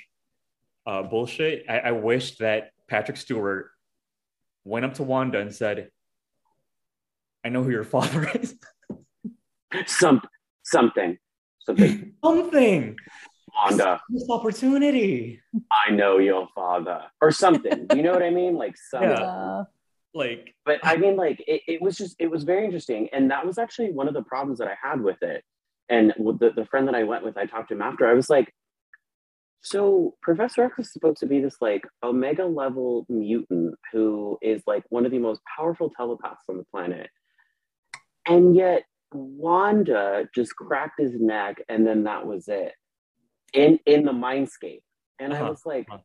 uh, 0.85 1.03
bullshit. 1.03 1.65
I, 1.69 1.79
I 1.79 1.91
wish 1.91 2.37
that 2.37 2.71
Patrick 2.87 3.17
Stewart 3.17 3.71
went 4.63 4.85
up 4.85 4.95
to 4.95 5.03
Wanda 5.03 5.39
and 5.39 5.53
said, 5.53 5.89
"I 7.43 7.49
know 7.49 7.63
who 7.63 7.71
your 7.71 7.83
father 7.95 8.29
is." 8.39 8.55
Some 9.85 10.21
something, 10.63 11.17
something, 11.59 12.13
something. 12.23 12.95
Wanda, 13.55 13.99
this 14.09 14.29
opportunity. 14.29 15.41
I 15.71 15.91
know 15.91 16.19
your 16.19 16.47
father, 16.53 17.03
or 17.21 17.31
something. 17.31 17.87
you 17.95 18.03
know 18.03 18.11
what 18.11 18.21
I 18.21 18.29
mean? 18.29 18.55
Like 18.55 18.77
something. 18.77 19.09
Yeah 19.09 19.63
like 20.17 20.55
but 20.65 20.79
i 20.83 20.97
mean 20.97 21.15
like 21.15 21.41
it, 21.47 21.61
it 21.67 21.81
was 21.81 21.95
just 21.95 22.15
it 22.19 22.29
was 22.29 22.43
very 22.43 22.65
interesting 22.65 23.07
and 23.13 23.29
that 23.29 23.45
was 23.45 23.57
actually 23.57 23.91
one 23.91 24.07
of 24.07 24.13
the 24.13 24.23
problems 24.23 24.57
that 24.57 24.67
i 24.67 24.75
had 24.81 24.99
with 24.99 25.21
it 25.21 25.43
and 25.89 26.13
the, 26.17 26.51
the 26.55 26.65
friend 26.65 26.87
that 26.87 26.95
i 26.95 27.03
went 27.03 27.23
with 27.23 27.37
i 27.37 27.45
talked 27.45 27.69
to 27.69 27.73
him 27.73 27.81
after 27.81 28.07
i 28.07 28.13
was 28.13 28.29
like 28.29 28.53
so 29.61 30.15
professor 30.21 30.63
x 30.63 30.79
is 30.79 30.93
supposed 30.93 31.19
to 31.19 31.25
be 31.25 31.39
this 31.39 31.57
like 31.61 31.83
omega 32.03 32.45
level 32.45 33.05
mutant 33.09 33.75
who 33.91 34.37
is 34.41 34.61
like 34.67 34.83
one 34.89 35.05
of 35.05 35.11
the 35.11 35.19
most 35.19 35.41
powerful 35.55 35.91
telepaths 35.95 36.43
on 36.49 36.57
the 36.57 36.65
planet 36.71 37.09
and 38.25 38.55
yet 38.55 38.83
wanda 39.13 40.27
just 40.35 40.55
cracked 40.55 40.99
his 40.99 41.19
neck 41.19 41.61
and 41.69 41.87
then 41.87 42.03
that 42.03 42.25
was 42.25 42.47
it 42.47 42.73
in 43.53 43.79
in 43.85 44.03
the 44.03 44.11
mindscape 44.11 44.81
and 45.19 45.33
uh-huh. 45.33 45.45
i 45.45 45.49
was 45.49 45.61
like 45.65 45.87
uh-huh. 45.89 46.01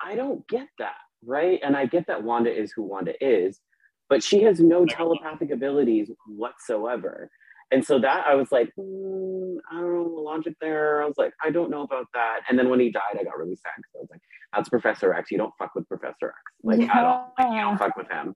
I, 0.00 0.12
I 0.12 0.14
don't 0.16 0.46
get 0.48 0.68
that 0.78 0.96
right? 1.24 1.60
And 1.62 1.76
I 1.76 1.86
get 1.86 2.06
that 2.06 2.22
Wanda 2.22 2.52
is 2.52 2.72
who 2.72 2.82
Wanda 2.82 3.14
is, 3.24 3.60
but 4.08 4.22
she 4.22 4.42
has 4.42 4.60
no 4.60 4.84
telepathic 4.84 5.50
abilities 5.50 6.10
whatsoever. 6.26 7.30
And 7.72 7.84
so 7.84 7.98
that 8.00 8.26
I 8.26 8.34
was 8.34 8.52
like, 8.52 8.70
mm, 8.78 9.56
I 9.70 9.76
don't 9.76 9.92
know 9.92 10.04
the 10.04 10.20
logic 10.20 10.54
there. 10.60 11.02
I 11.02 11.06
was 11.06 11.16
like, 11.16 11.32
I 11.42 11.50
don't 11.50 11.70
know 11.70 11.82
about 11.82 12.06
that. 12.12 12.40
And 12.48 12.58
then 12.58 12.68
when 12.68 12.80
he 12.80 12.90
died, 12.90 13.18
I 13.18 13.24
got 13.24 13.38
really 13.38 13.56
sad 13.56 13.72
because 13.76 13.92
I 13.96 13.98
was 14.00 14.08
like, 14.10 14.20
that's 14.52 14.68
Professor 14.68 15.14
X. 15.14 15.30
You 15.30 15.38
don't 15.38 15.52
fuck 15.58 15.74
with 15.74 15.88
Professor 15.88 16.28
X, 16.28 16.36
like 16.62 16.80
yeah. 16.80 16.98
at 16.98 17.04
all. 17.04 17.32
Like, 17.38 17.52
you 17.52 17.60
don't 17.60 17.78
fuck 17.78 17.96
with 17.96 18.10
him. 18.10 18.34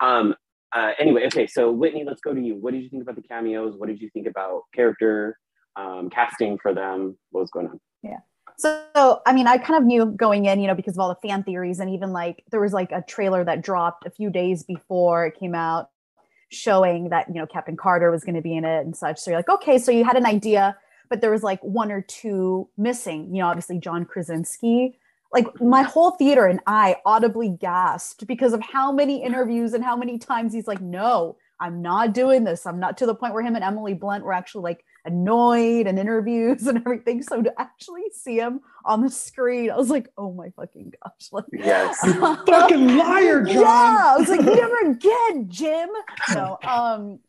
Um, 0.00 0.34
uh, 0.74 0.92
anyway, 0.98 1.26
okay, 1.26 1.46
so 1.46 1.70
Whitney, 1.70 2.04
let's 2.04 2.20
go 2.20 2.32
to 2.32 2.40
you. 2.40 2.56
What 2.56 2.72
did 2.72 2.82
you 2.82 2.88
think 2.88 3.02
about 3.02 3.16
the 3.16 3.22
cameos? 3.22 3.74
What 3.76 3.88
did 3.88 4.00
you 4.00 4.08
think 4.14 4.26
about 4.26 4.62
character 4.74 5.36
um, 5.76 6.08
casting 6.10 6.58
for 6.58 6.72
them? 6.72 7.18
What 7.30 7.42
was 7.42 7.50
going 7.50 7.66
on? 7.66 7.80
Yeah. 8.02 8.18
So, 8.56 9.20
I 9.26 9.32
mean, 9.32 9.46
I 9.46 9.58
kind 9.58 9.78
of 9.78 9.84
knew 9.84 10.06
going 10.06 10.46
in, 10.46 10.60
you 10.60 10.66
know, 10.66 10.74
because 10.74 10.94
of 10.94 11.00
all 11.00 11.08
the 11.08 11.28
fan 11.28 11.42
theories, 11.42 11.80
and 11.80 11.90
even 11.90 12.12
like 12.12 12.44
there 12.50 12.60
was 12.60 12.72
like 12.72 12.92
a 12.92 13.02
trailer 13.02 13.44
that 13.44 13.62
dropped 13.62 14.06
a 14.06 14.10
few 14.10 14.30
days 14.30 14.62
before 14.62 15.26
it 15.26 15.38
came 15.38 15.54
out 15.54 15.88
showing 16.50 17.08
that, 17.08 17.28
you 17.28 17.34
know, 17.34 17.46
Captain 17.46 17.76
Carter 17.76 18.10
was 18.10 18.24
going 18.24 18.34
to 18.34 18.42
be 18.42 18.56
in 18.56 18.64
it 18.64 18.84
and 18.84 18.94
such. 18.96 19.18
So 19.18 19.30
you're 19.30 19.38
like, 19.38 19.48
okay, 19.48 19.78
so 19.78 19.90
you 19.90 20.04
had 20.04 20.16
an 20.16 20.26
idea, 20.26 20.76
but 21.08 21.20
there 21.20 21.30
was 21.30 21.42
like 21.42 21.62
one 21.62 21.90
or 21.90 22.02
two 22.02 22.68
missing, 22.76 23.34
you 23.34 23.40
know, 23.40 23.48
obviously 23.48 23.78
John 23.78 24.04
Krasinski. 24.04 24.98
Like 25.32 25.60
my 25.60 25.82
whole 25.82 26.10
theater 26.12 26.46
and 26.46 26.60
I 26.66 26.96
audibly 27.06 27.48
gasped 27.48 28.26
because 28.26 28.52
of 28.52 28.60
how 28.62 28.90
many 28.90 29.22
interviews 29.22 29.74
and 29.74 29.84
how 29.84 29.96
many 29.96 30.18
times 30.18 30.52
he's 30.52 30.66
like, 30.66 30.80
no, 30.80 31.36
I'm 31.60 31.80
not 31.82 32.14
doing 32.14 32.42
this. 32.42 32.66
I'm 32.66 32.80
not 32.80 32.98
to 32.98 33.06
the 33.06 33.14
point 33.14 33.32
where 33.34 33.42
him 33.44 33.54
and 33.54 33.62
Emily 33.62 33.94
Blunt 33.94 34.24
were 34.24 34.32
actually 34.32 34.62
like, 34.62 34.84
annoyed 35.04 35.86
and 35.86 35.98
interviews 35.98 36.66
and 36.66 36.78
everything. 36.78 37.22
So 37.22 37.42
to 37.42 37.60
actually 37.60 38.04
see 38.12 38.38
him 38.38 38.60
on 38.84 39.02
the 39.02 39.10
screen, 39.10 39.70
I 39.70 39.76
was 39.76 39.90
like, 39.90 40.08
oh 40.16 40.32
my 40.32 40.50
fucking 40.50 40.94
gosh. 41.02 41.28
Like, 41.32 41.44
yes. 41.52 41.98
fucking 42.00 42.96
liar, 42.96 43.42
John. 43.42 43.54
Yeah. 43.54 44.14
I 44.14 44.16
was 44.18 44.28
like, 44.28 44.40
never 44.44 44.90
again, 44.90 45.46
Jim. 45.48 45.88
No. 46.34 46.58
Um, 46.66 47.20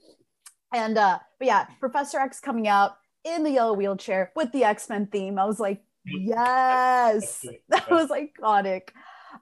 and 0.74 0.98
uh, 0.98 1.20
but 1.38 1.46
yeah, 1.46 1.66
Professor 1.80 2.20
X 2.20 2.40
coming 2.40 2.68
out 2.68 2.94
in 3.24 3.44
the 3.44 3.52
yellow 3.52 3.74
wheelchair 3.74 4.32
with 4.36 4.52
the 4.52 4.64
X-Men 4.64 5.08
theme. 5.08 5.38
I 5.38 5.46
was 5.46 5.60
like, 5.60 5.82
yes, 6.06 7.46
that 7.70 7.92
was 7.92 8.10
iconic. 8.10 8.90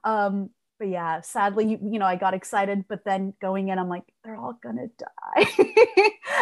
Um, 0.04 0.50
but 0.78 0.88
yeah, 0.88 1.20
sadly, 1.20 1.66
you, 1.66 1.78
you 1.82 1.98
know, 1.98 2.06
I 2.06 2.16
got 2.16 2.34
excited, 2.34 2.84
but 2.88 3.04
then 3.04 3.34
going 3.40 3.68
in, 3.68 3.78
I'm 3.78 3.88
like, 3.88 4.04
they're 4.24 4.36
all 4.36 4.58
gonna 4.62 4.88
die. 4.98 5.46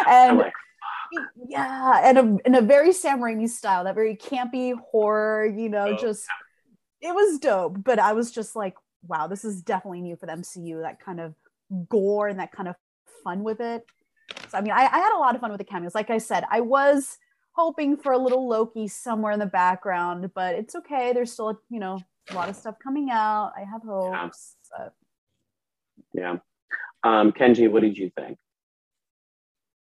and 0.07 0.51
yeah, 1.47 2.01
and 2.03 2.17
a, 2.17 2.37
in 2.45 2.55
a 2.55 2.61
very 2.61 2.91
Sam 2.93 3.19
Raimi 3.19 3.49
style, 3.49 3.83
that 3.83 3.95
very 3.95 4.15
campy 4.15 4.73
horror, 4.91 5.45
you 5.45 5.69
know, 5.69 5.89
oh, 5.89 5.97
just 5.97 6.27
it 7.01 7.13
was 7.13 7.39
dope. 7.39 7.83
But 7.83 7.99
I 7.99 8.13
was 8.13 8.31
just 8.31 8.55
like, 8.55 8.75
wow, 9.07 9.27
this 9.27 9.45
is 9.45 9.61
definitely 9.61 10.01
new 10.01 10.15
for 10.15 10.25
the 10.25 10.33
MCU. 10.33 10.81
That 10.81 10.99
kind 10.99 11.19
of 11.19 11.35
gore 11.89 12.27
and 12.27 12.39
that 12.39 12.51
kind 12.51 12.69
of 12.69 12.75
fun 13.23 13.43
with 13.43 13.59
it. 13.59 13.83
So 14.49 14.57
I 14.57 14.61
mean, 14.61 14.71
I, 14.71 14.85
I 14.85 14.99
had 14.99 15.15
a 15.15 15.19
lot 15.19 15.35
of 15.35 15.41
fun 15.41 15.51
with 15.51 15.59
the 15.59 15.65
cameos. 15.65 15.95
Like 15.95 16.09
I 16.09 16.17
said, 16.17 16.45
I 16.49 16.61
was 16.61 17.17
hoping 17.53 17.97
for 17.97 18.11
a 18.11 18.17
little 18.17 18.47
Loki 18.47 18.87
somewhere 18.87 19.31
in 19.31 19.39
the 19.39 19.45
background, 19.45 20.31
but 20.33 20.55
it's 20.55 20.75
okay. 20.75 21.13
There's 21.13 21.31
still, 21.31 21.59
you 21.69 21.79
know, 21.79 21.99
a 22.29 22.33
lot 22.33 22.49
of 22.49 22.55
stuff 22.55 22.75
coming 22.81 23.09
out. 23.11 23.53
I 23.57 23.61
have 23.61 23.81
hopes. 23.83 24.55
Yeah. 24.77 24.89
yeah. 26.13 26.37
Um, 27.03 27.31
Kenji, 27.31 27.69
what 27.69 27.81
did 27.81 27.97
you 27.97 28.11
think? 28.15 28.37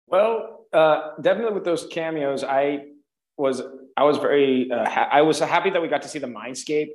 Well, 0.07 0.65
uh, 0.73 1.11
definitely 1.21 1.53
with 1.53 1.65
those 1.65 1.85
cameos, 1.87 2.43
I 2.43 2.85
was 3.37 3.61
I 3.95 4.03
was 4.03 4.17
very 4.17 4.71
uh, 4.71 4.89
ha- 4.89 5.09
I 5.11 5.21
was 5.21 5.39
happy 5.39 5.69
that 5.69 5.81
we 5.81 5.87
got 5.87 6.01
to 6.03 6.07
see 6.07 6.19
the 6.19 6.27
mindscape, 6.27 6.89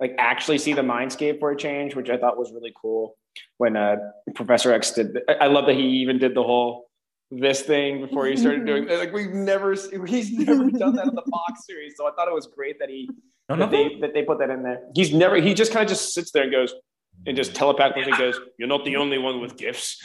like 0.00 0.14
actually 0.18 0.58
see 0.58 0.72
the 0.72 0.82
mindscape 0.82 1.40
for 1.40 1.50
a 1.50 1.56
change, 1.56 1.94
which 1.94 2.10
I 2.10 2.16
thought 2.16 2.38
was 2.38 2.52
really 2.52 2.72
cool. 2.80 3.16
When 3.58 3.76
uh, 3.76 3.96
Professor 4.34 4.72
X 4.72 4.92
did, 4.92 5.18
I 5.40 5.48
love 5.48 5.66
that 5.66 5.74
he 5.74 5.82
even 5.82 6.18
did 6.18 6.34
the 6.34 6.42
whole 6.42 6.86
this 7.30 7.62
thing 7.62 8.00
before 8.00 8.26
he 8.26 8.36
started 8.36 8.64
doing 8.64 8.86
like 8.88 9.12
we've 9.12 9.32
never 9.32 9.74
he's 10.06 10.32
never 10.32 10.70
done 10.70 10.94
that 10.94 11.06
in 11.06 11.14
the 11.14 11.24
Fox 11.30 11.66
series, 11.66 11.94
so 11.96 12.06
I 12.06 12.12
thought 12.12 12.28
it 12.28 12.34
was 12.34 12.46
great 12.46 12.78
that 12.78 12.88
he 12.88 13.10
that 13.48 13.70
they 13.70 13.98
that 14.00 14.14
they 14.14 14.22
put 14.22 14.38
that 14.38 14.50
in 14.50 14.62
there. 14.62 14.80
He's 14.94 15.12
never 15.12 15.36
he 15.36 15.54
just 15.54 15.72
kind 15.72 15.82
of 15.82 15.88
just 15.88 16.14
sits 16.14 16.30
there 16.30 16.44
and 16.44 16.52
goes, 16.52 16.72
and 17.26 17.36
just 17.36 17.54
telepathically 17.54 18.12
yeah. 18.12 18.18
goes, 18.18 18.40
"You're 18.58 18.68
not 18.68 18.84
the 18.84 18.96
only 18.96 19.18
one 19.18 19.40
with 19.40 19.56
gifts." 19.56 20.02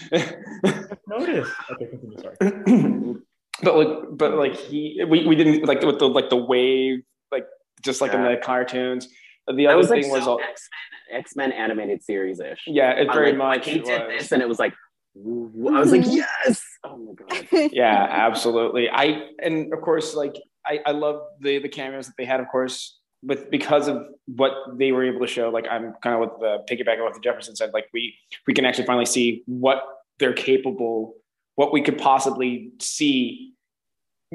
Notice. 1.08 1.50
Okay, 1.72 1.88
continue. 1.88 2.18
Sorry. 2.18 2.36
but 3.64 3.76
like, 3.76 3.98
but 4.12 4.34
like 4.36 4.56
he, 4.56 5.04
we, 5.08 5.26
we 5.26 5.36
didn't 5.36 5.66
like 5.66 5.82
with 5.82 6.00
the 6.00 6.08
like 6.08 6.30
the 6.30 6.38
wave, 6.38 7.02
like 7.32 7.46
just 7.84 8.02
like 8.02 8.14
yeah. 8.14 8.26
in 8.26 8.32
the 8.32 8.38
cartoons. 8.38 9.08
The 9.48 9.68
other 9.68 9.78
was, 9.78 9.88
thing 9.88 10.04
like, 10.04 10.12
was 10.12 10.24
so 10.26 10.32
all 10.32 10.40
X-Men, 10.40 11.20
X-Men 11.20 11.52
animated 11.54 12.04
series 12.04 12.40
ish. 12.40 12.62
Yeah, 12.68 12.92
it 12.92 13.12
very 13.12 13.30
like, 13.30 13.38
much. 13.38 13.58
Like 13.58 13.66
he 13.66 13.80
did 13.80 14.10
this, 14.10 14.32
and 14.32 14.44
it 14.44 14.48
was 14.48 14.60
like 14.60 14.74
I 15.16 15.80
was 15.80 15.92
like, 15.92 16.06
yes. 16.06 16.64
Oh 16.82 16.96
my 16.96 17.14
god. 17.14 17.72
yeah, 17.74 18.08
absolutely. 18.10 18.90
I 18.90 19.32
and 19.44 19.74
of 19.74 19.82
course, 19.82 20.16
like 20.16 20.36
I, 20.66 20.80
I 20.86 20.92
love 20.92 21.24
the 21.42 21.60
the 21.60 21.68
cameos 21.68 22.08
that 22.08 22.14
they 22.18 22.24
had. 22.24 22.40
Of 22.40 22.48
course, 22.48 22.99
with 23.24 23.50
because 23.52 23.88
of 23.88 24.08
what 24.26 24.54
they 24.78 24.92
were 24.92 25.04
able 25.04 25.20
to 25.20 25.28
show, 25.28 25.50
like 25.50 25.66
I'm 25.70 25.94
kind 26.02 26.16
of 26.16 26.22
with 26.22 26.40
the 26.40 26.64
piggybacking 26.70 27.04
what 27.04 27.14
the 27.14 27.20
Jefferson 27.20 27.56
said, 27.56 27.72
like 27.74 27.88
we 27.94 28.16
we 28.48 28.54
can 28.54 28.66
actually 28.66 28.86
finally 28.86 29.06
see 29.06 29.44
what 29.46 29.84
they're 30.20 30.34
capable, 30.34 31.16
what 31.56 31.74
we 31.74 31.82
could 31.82 31.98
possibly 31.98 32.72
see 32.80 33.54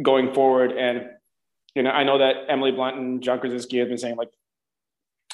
going 0.03 0.35
forward. 0.35 0.73
And 0.73 1.07
you 1.75 1.83
know, 1.83 1.91
I 1.91 2.05
know 2.05 2.19
that 2.19 2.47
Emily 2.49 2.73
Blunt 2.73 2.97
and 2.97 3.23
John 3.23 3.41
Krasinski 3.41 3.79
have 3.79 3.89
been 3.89 3.99
saying 3.99 4.17
like, 4.17 4.31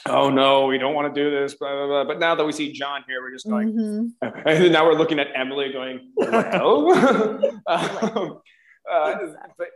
"Oh 0.06 0.30
no, 0.30 0.66
we 0.66 0.78
don't 0.78 0.94
want 0.94 1.12
to 1.12 1.20
do 1.20 1.30
this," 1.30 1.54
blah 1.54 1.74
blah 1.74 1.86
blah. 1.86 2.04
But 2.04 2.20
now 2.20 2.34
that 2.34 2.44
we 2.44 2.52
see 2.52 2.72
John 2.72 3.04
here, 3.08 3.20
we're 3.20 3.32
just 3.32 3.48
going, 3.48 3.72
mm-hmm. 3.72 4.48
and 4.48 4.72
now 4.72 4.84
we're 4.86 4.98
looking 4.98 5.18
at 5.18 5.28
Emily 5.34 5.72
going, 5.72 6.12
"Well." 6.16 6.92
um, 7.66 8.40
uh, 8.90 9.14
but 9.56 9.68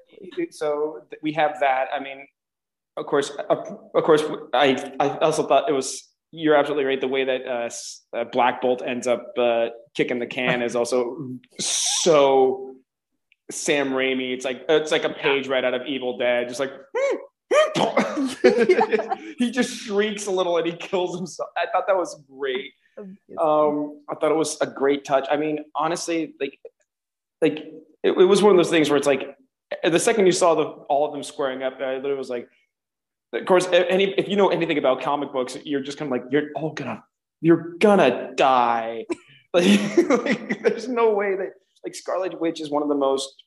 so 0.51 1.03
we 1.23 1.33
have 1.33 1.61
that. 1.61 1.89
I 1.95 2.01
mean, 2.01 2.27
of 2.97 3.07
course, 3.07 3.31
of 3.49 4.05
course, 4.05 4.23
I, 4.53 4.93
I 5.01 5.19
also 5.19 5.47
thought 5.47 5.69
it 5.69 5.73
was 5.73 6.09
you're 6.31 6.57
absolutely 6.57 6.85
right. 6.85 7.01
The 7.01 7.09
way 7.09 7.25
that 7.25 7.47
uh, 7.47 7.71
uh, 8.17 8.25
Black 8.25 8.61
Bolt 8.61 8.83
ends 8.85 9.07
up 9.07 9.33
uh, 9.39 9.69
kicking 9.95 10.19
the 10.19 10.27
can 10.27 10.63
is 10.63 10.75
also 10.75 11.17
so 11.61 12.75
Sam 13.51 13.91
Raimi. 13.91 14.33
It's 14.33 14.45
like 14.45 14.65
it's 14.69 14.91
like 14.91 15.05
a 15.05 15.11
page 15.11 15.47
right 15.47 15.65
out 15.65 15.75
of 15.75 15.87
Evil 15.87 16.19
Dead, 16.19 16.49
just 16.49 16.61
like 16.61 16.73
he 19.39 19.51
just 19.51 19.77
shrieks 19.77 20.27
a 20.27 20.31
little 20.31 20.57
and 20.57 20.67
he 20.67 20.75
kills 20.75 21.17
himself. 21.17 21.51
I 21.57 21.67
thought 21.71 21.87
that 21.87 21.97
was 21.97 22.21
great. 22.29 22.73
Um, 23.41 24.01
I 24.09 24.15
thought 24.15 24.31
it 24.31 24.37
was 24.37 24.61
a 24.61 24.67
great 24.67 25.05
touch. 25.05 25.27
I 25.31 25.37
mean, 25.37 25.65
honestly, 25.75 26.35
like, 26.41 26.59
like 27.43 27.59
it, 28.03 28.11
it 28.13 28.25
was 28.25 28.43
one 28.43 28.53
of 28.53 28.57
those 28.57 28.71
things 28.71 28.89
where 28.89 28.97
it's 28.97 29.07
like 29.07 29.37
the 29.83 29.99
second 29.99 30.27
you 30.27 30.33
saw 30.33 30.55
the 30.55 30.65
all 30.65 31.07
of 31.07 31.13
them 31.13 31.23
squaring 31.23 31.63
up, 31.63 31.75
I 31.81 31.97
literally 31.97 32.17
was 32.17 32.31
like, 32.31 32.49
of 33.35 33.47
course, 33.47 33.67
any 33.73 34.15
if 34.19 34.29
you 34.29 34.37
know 34.37 34.49
anything 34.49 34.79
about 34.79 35.03
comic 35.03 35.33
books, 35.33 35.57
you're 35.65 35.81
just 35.81 35.99
kind 35.99 36.13
of 36.13 36.13
like 36.13 36.31
you're 36.31 36.51
all 36.55 36.73
gonna 36.73 37.05
you're 37.41 37.75
gonna 37.79 38.33
die. 38.35 39.07
like, 39.55 39.97
like, 40.09 40.63
there's 40.63 40.89
no 40.89 41.13
way 41.13 41.37
that 41.37 41.53
like 41.85 41.95
Scarlet 41.95 42.41
Witch 42.41 42.61
is 42.61 42.71
one 42.71 42.83
of 42.83 42.89
the 42.89 42.95
most 42.95 43.45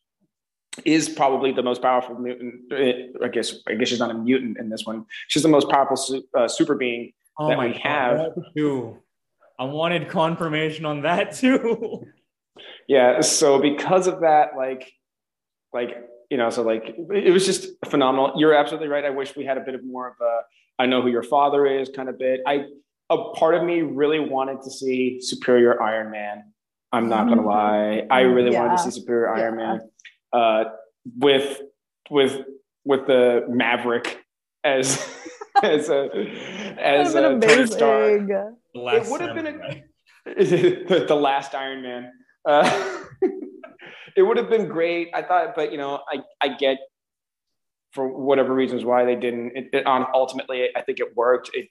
is 0.86 1.10
probably 1.10 1.52
the 1.52 1.64
most 1.64 1.82
powerful 1.82 2.16
mutant. 2.16 2.72
Eh, 2.72 3.08
I 3.24 3.28
guess 3.30 3.56
I 3.68 3.74
guess 3.74 3.90
she's 3.90 4.00
not 4.00 4.12
a 4.12 4.14
mutant 4.14 4.58
in 4.58 4.70
this 4.70 4.86
one. 4.86 5.06
She's 5.28 5.44
the 5.44 5.50
most 5.50 5.70
powerful 5.70 5.98
uh, 6.38 6.48
super 6.48 6.76
being 6.76 7.14
oh 7.40 7.50
that 7.50 7.60
we 7.60 7.70
God, 7.70 7.82
have. 7.82 8.34
Too. 8.56 8.98
I 9.60 9.64
wanted 9.64 10.08
confirmation 10.08 10.86
on 10.86 11.02
that 11.02 11.36
too. 11.36 12.06
yeah. 12.88 13.22
So 13.22 13.60
because 13.60 14.08
of 14.08 14.22
that, 14.22 14.50
like, 14.56 14.92
like 15.74 15.98
you 16.30 16.38
know, 16.38 16.50
so 16.50 16.62
like 16.62 16.96
it 16.98 17.32
was 17.32 17.46
just 17.46 17.70
phenomenal. 17.86 18.34
You're 18.36 18.54
absolutely 18.54 18.90
right. 18.90 19.06
I 19.06 19.10
wish 19.10 19.36
we 19.36 19.46
had 19.46 19.58
a 19.58 19.62
bit 19.62 19.76
of 19.76 19.86
more 19.86 20.08
of 20.08 20.16
a 20.22 20.42
I 20.80 20.86
know 20.86 21.02
who 21.02 21.10
your 21.10 21.24
father 21.24 21.66
is 21.66 21.90
kind 21.90 22.10
of 22.10 22.20
bit. 22.20 22.42
I 22.46 22.66
a 23.10 23.32
part 23.32 23.56
of 23.56 23.64
me 23.64 23.82
really 23.82 24.20
wanted 24.20 24.62
to 24.64 24.70
see 24.70 25.22
Superior 25.22 25.82
Iron 25.82 26.12
Man. 26.12 26.52
I'm 26.92 27.10
not 27.10 27.28
gonna 27.28 27.42
mm-hmm. 27.42 27.48
lie. 27.48 28.08
I 28.10 28.22
really 28.22 28.52
yeah. 28.52 28.62
wanted 28.62 28.78
to 28.78 28.84
see 28.84 29.00
Superior 29.00 29.36
yeah. 29.36 29.44
Iron 29.44 29.58
Man 29.58 29.82
uh, 30.34 30.64
with 31.18 31.62
with 32.10 32.42
with 32.84 33.08
the 33.08 33.46
Maverick 33.50 34.24
as 34.64 35.06
as 35.64 35.90
a 35.90 36.10
as 36.80 37.16
a 37.16 37.40
Tony 37.40 37.68
Stark. 37.68 38.22
It 38.74 39.10
would 39.10 39.22
have 39.22 39.36
been 39.36 39.48
a, 39.48 41.06
the 41.06 41.16
last 41.16 41.56
Iron 41.56 41.82
Man. 41.82 42.12
Uh, 42.48 43.04
it 44.16 44.24
would 44.24 44.38
have 44.38 44.50
been 44.50 44.68
great. 44.68 45.10
I 45.14 45.22
thought, 45.22 45.56
but 45.56 45.72
you 45.72 45.78
know, 45.78 46.02
I 46.12 46.20
I 46.42 46.56
get 46.56 46.80
for 47.92 48.08
whatever 48.08 48.54
reasons 48.54 48.86
why 48.86 49.06
they 49.06 49.16
didn't. 49.16 49.52
It, 49.56 49.70
it 49.74 49.86
on 49.86 50.06
ultimately, 50.14 50.70
I 50.76 50.82
think 50.82 51.00
it 51.00 51.16
worked. 51.16 51.52
It, 51.54 51.68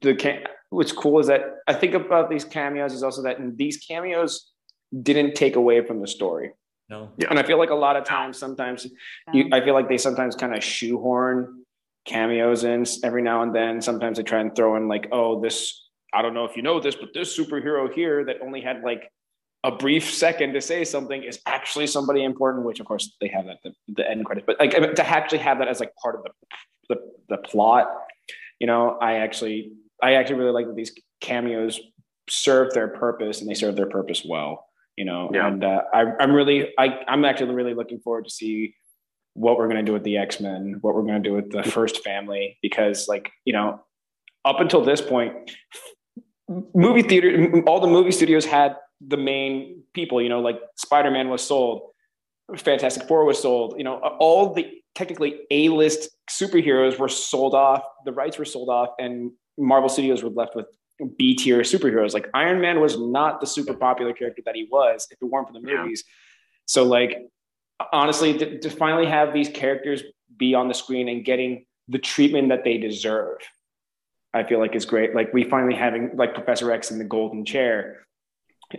the 0.00 0.44
what's 0.70 0.92
cool 0.92 1.20
is 1.20 1.26
that 1.26 1.42
I 1.66 1.74
think 1.74 1.94
about 1.94 2.30
these 2.30 2.44
cameos 2.44 2.92
is 2.92 3.02
also 3.02 3.22
that 3.22 3.38
these 3.56 3.76
cameos 3.76 4.50
didn't 5.02 5.34
take 5.34 5.56
away 5.56 5.84
from 5.84 6.00
the 6.00 6.06
story. 6.06 6.52
No. 6.88 7.10
Yeah. 7.16 7.28
And 7.30 7.38
I 7.38 7.42
feel 7.42 7.58
like 7.58 7.70
a 7.70 7.74
lot 7.74 7.96
of 7.96 8.04
times, 8.04 8.38
sometimes 8.38 8.86
you, 9.32 9.48
I 9.52 9.62
feel 9.62 9.74
like 9.74 9.88
they 9.88 9.98
sometimes 9.98 10.36
kind 10.36 10.54
of 10.54 10.62
shoehorn 10.62 11.64
cameos 12.04 12.64
in 12.64 12.84
every 13.02 13.22
now 13.22 13.42
and 13.42 13.54
then. 13.54 13.80
Sometimes 13.80 14.18
they 14.18 14.22
try 14.22 14.40
and 14.40 14.54
throw 14.54 14.76
in 14.76 14.88
like, 14.88 15.08
oh, 15.10 15.40
this, 15.40 15.88
I 16.12 16.22
don't 16.22 16.34
know 16.34 16.44
if 16.44 16.56
you 16.56 16.62
know 16.62 16.80
this, 16.80 16.94
but 16.94 17.10
this 17.14 17.36
superhero 17.36 17.92
here 17.92 18.24
that 18.26 18.36
only 18.42 18.60
had 18.60 18.82
like 18.82 19.10
a 19.64 19.72
brief 19.72 20.14
second 20.14 20.52
to 20.52 20.60
say 20.60 20.84
something 20.84 21.24
is 21.24 21.40
actually 21.46 21.86
somebody 21.86 22.22
important, 22.22 22.64
which 22.64 22.78
of 22.80 22.86
course 22.86 23.16
they 23.20 23.28
have 23.28 23.46
that 23.46 23.58
the, 23.64 23.72
the 23.88 24.08
end 24.08 24.24
credit, 24.24 24.44
but 24.46 24.60
like 24.60 24.72
to 24.72 25.06
actually 25.06 25.38
have 25.38 25.58
that 25.58 25.68
as 25.68 25.80
like 25.80 25.92
part 25.96 26.16
of 26.16 26.22
the, 26.22 26.94
the, 26.94 27.00
the 27.30 27.38
plot, 27.38 27.88
you 28.60 28.66
know, 28.66 28.98
I 29.00 29.14
actually, 29.14 29.72
I 30.02 30.14
actually 30.14 30.36
really 30.36 30.52
like 30.52 30.66
that 30.66 30.76
these 30.76 30.92
cameos 31.20 31.80
serve 32.28 32.72
their 32.74 32.88
purpose 32.88 33.40
and 33.40 33.50
they 33.50 33.54
serve 33.54 33.74
their 33.74 33.88
purpose 33.88 34.24
well 34.24 34.66
you 34.96 35.04
know? 35.04 35.30
Yeah. 35.32 35.48
and 35.48 35.64
uh, 35.64 35.82
I, 35.92 36.04
i'm 36.20 36.32
really 36.32 36.72
I, 36.78 37.00
i'm 37.08 37.24
actually 37.24 37.54
really 37.54 37.74
looking 37.74 38.00
forward 38.00 38.24
to 38.24 38.30
see 38.30 38.74
what 39.34 39.58
we're 39.58 39.66
going 39.66 39.78
to 39.78 39.82
do 39.82 39.92
with 39.92 40.04
the 40.04 40.16
x-men 40.18 40.78
what 40.80 40.94
we're 40.94 41.02
going 41.02 41.22
to 41.22 41.28
do 41.28 41.34
with 41.34 41.50
the 41.50 41.62
first 41.62 42.04
family 42.04 42.58
because 42.62 43.08
like 43.08 43.30
you 43.44 43.52
know 43.52 43.80
up 44.44 44.60
until 44.60 44.84
this 44.84 45.00
point 45.00 45.50
movie 46.74 47.02
theater 47.02 47.62
all 47.66 47.80
the 47.80 47.86
movie 47.86 48.12
studios 48.12 48.44
had 48.44 48.76
the 49.00 49.16
main 49.16 49.82
people 49.92 50.20
you 50.22 50.28
know 50.28 50.40
like 50.40 50.60
spider-man 50.76 51.28
was 51.28 51.42
sold 51.42 51.90
fantastic 52.56 53.06
four 53.08 53.24
was 53.24 53.40
sold 53.40 53.74
you 53.78 53.84
know 53.84 53.96
all 54.18 54.54
the 54.54 54.82
technically 54.94 55.40
a-list 55.50 56.10
superheroes 56.30 56.98
were 56.98 57.08
sold 57.08 57.54
off 57.54 57.82
the 58.04 58.12
rights 58.12 58.38
were 58.38 58.44
sold 58.44 58.68
off 58.68 58.90
and 58.98 59.30
marvel 59.58 59.88
studios 59.88 60.22
were 60.22 60.30
left 60.30 60.54
with 60.54 60.66
B 61.16 61.34
tier 61.34 61.60
superheroes. 61.60 62.14
Like 62.14 62.28
Iron 62.34 62.60
Man 62.60 62.80
was 62.80 62.98
not 62.98 63.40
the 63.40 63.46
super 63.46 63.74
popular 63.74 64.12
character 64.12 64.42
that 64.46 64.54
he 64.54 64.68
was 64.70 65.08
if 65.10 65.20
it 65.20 65.24
weren't 65.24 65.46
for 65.46 65.52
the 65.52 65.60
movies. 65.60 66.04
Yeah. 66.06 66.12
So 66.66 66.84
like 66.84 67.18
honestly, 67.92 68.38
to, 68.38 68.58
to, 68.60 68.70
finally 68.70 69.06
have 69.06 69.34
these 69.34 69.48
characters 69.48 70.02
be 70.36 70.54
on 70.54 70.68
the 70.68 70.74
screen 70.74 71.08
and 71.08 71.24
getting 71.24 71.66
the 71.88 71.98
treatment 71.98 72.48
that 72.48 72.64
they 72.64 72.78
deserve, 72.78 73.38
I 74.32 74.44
feel 74.44 74.60
like 74.60 74.74
is 74.74 74.84
great. 74.84 75.14
Like 75.14 75.32
we 75.32 75.44
finally 75.44 75.74
having 75.74 76.12
like 76.14 76.34
Professor 76.34 76.70
X 76.70 76.90
in 76.90 76.98
the 76.98 77.04
golden 77.04 77.44
chair, 77.44 78.06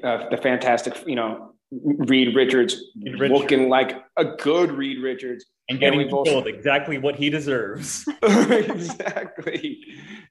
uh, 0.03 0.29
the 0.29 0.38
fantastic, 0.38 1.05
you 1.07 1.15
know, 1.15 1.53
Reed 1.71 2.36
Richards, 2.36 2.81
Reed 2.95 3.19
Richards 3.19 3.41
looking 3.41 3.69
like 3.69 4.03
a 4.17 4.25
good 4.25 4.71
Reed 4.71 5.01
Richards 5.01 5.45
and 5.69 5.79
getting 5.79 6.01
and 6.01 6.09
told 6.09 6.47
exactly 6.47 6.97
what 6.97 7.15
he 7.15 7.29
deserves. 7.29 8.07
exactly, 8.21 9.79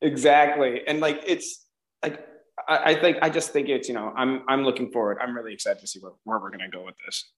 exactly, 0.01 0.87
and 0.87 1.01
like 1.01 1.23
it's 1.27 1.67
like 2.03 2.27
I, 2.69 2.93
I, 2.93 3.01
think 3.01 3.19
I 3.21 3.31
just 3.31 3.51
think 3.53 3.69
it's 3.69 3.89
you 3.89 3.95
know 3.95 4.13
I'm 4.17 4.43
I'm 4.49 4.65
looking 4.65 4.91
forward. 4.91 5.19
I'm 5.21 5.35
really 5.35 5.53
excited 5.53 5.81
to 5.81 5.87
see 5.87 5.99
where, 5.99 6.13
where 6.25 6.39
we're 6.39 6.51
gonna 6.51 6.71
go 6.71 6.85
with 6.85 6.97
this. 7.05 7.31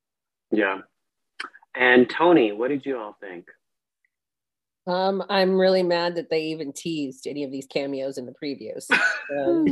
Yeah. 0.50 0.80
And 1.74 2.08
Toni, 2.08 2.52
what 2.52 2.68
did 2.68 2.86
you 2.86 2.98
all 2.98 3.16
think? 3.20 3.46
Um, 4.87 5.24
I'm 5.28 5.59
really 5.59 5.82
mad 5.82 6.14
that 6.14 6.30
they 6.30 6.43
even 6.45 6.72
teased 6.72 7.26
any 7.26 7.43
of 7.43 7.51
these 7.51 7.66
cameos 7.66 8.18
in 8.18 8.26
the 8.26 8.34
previews. 8.43 8.87
Um, 9.37 9.66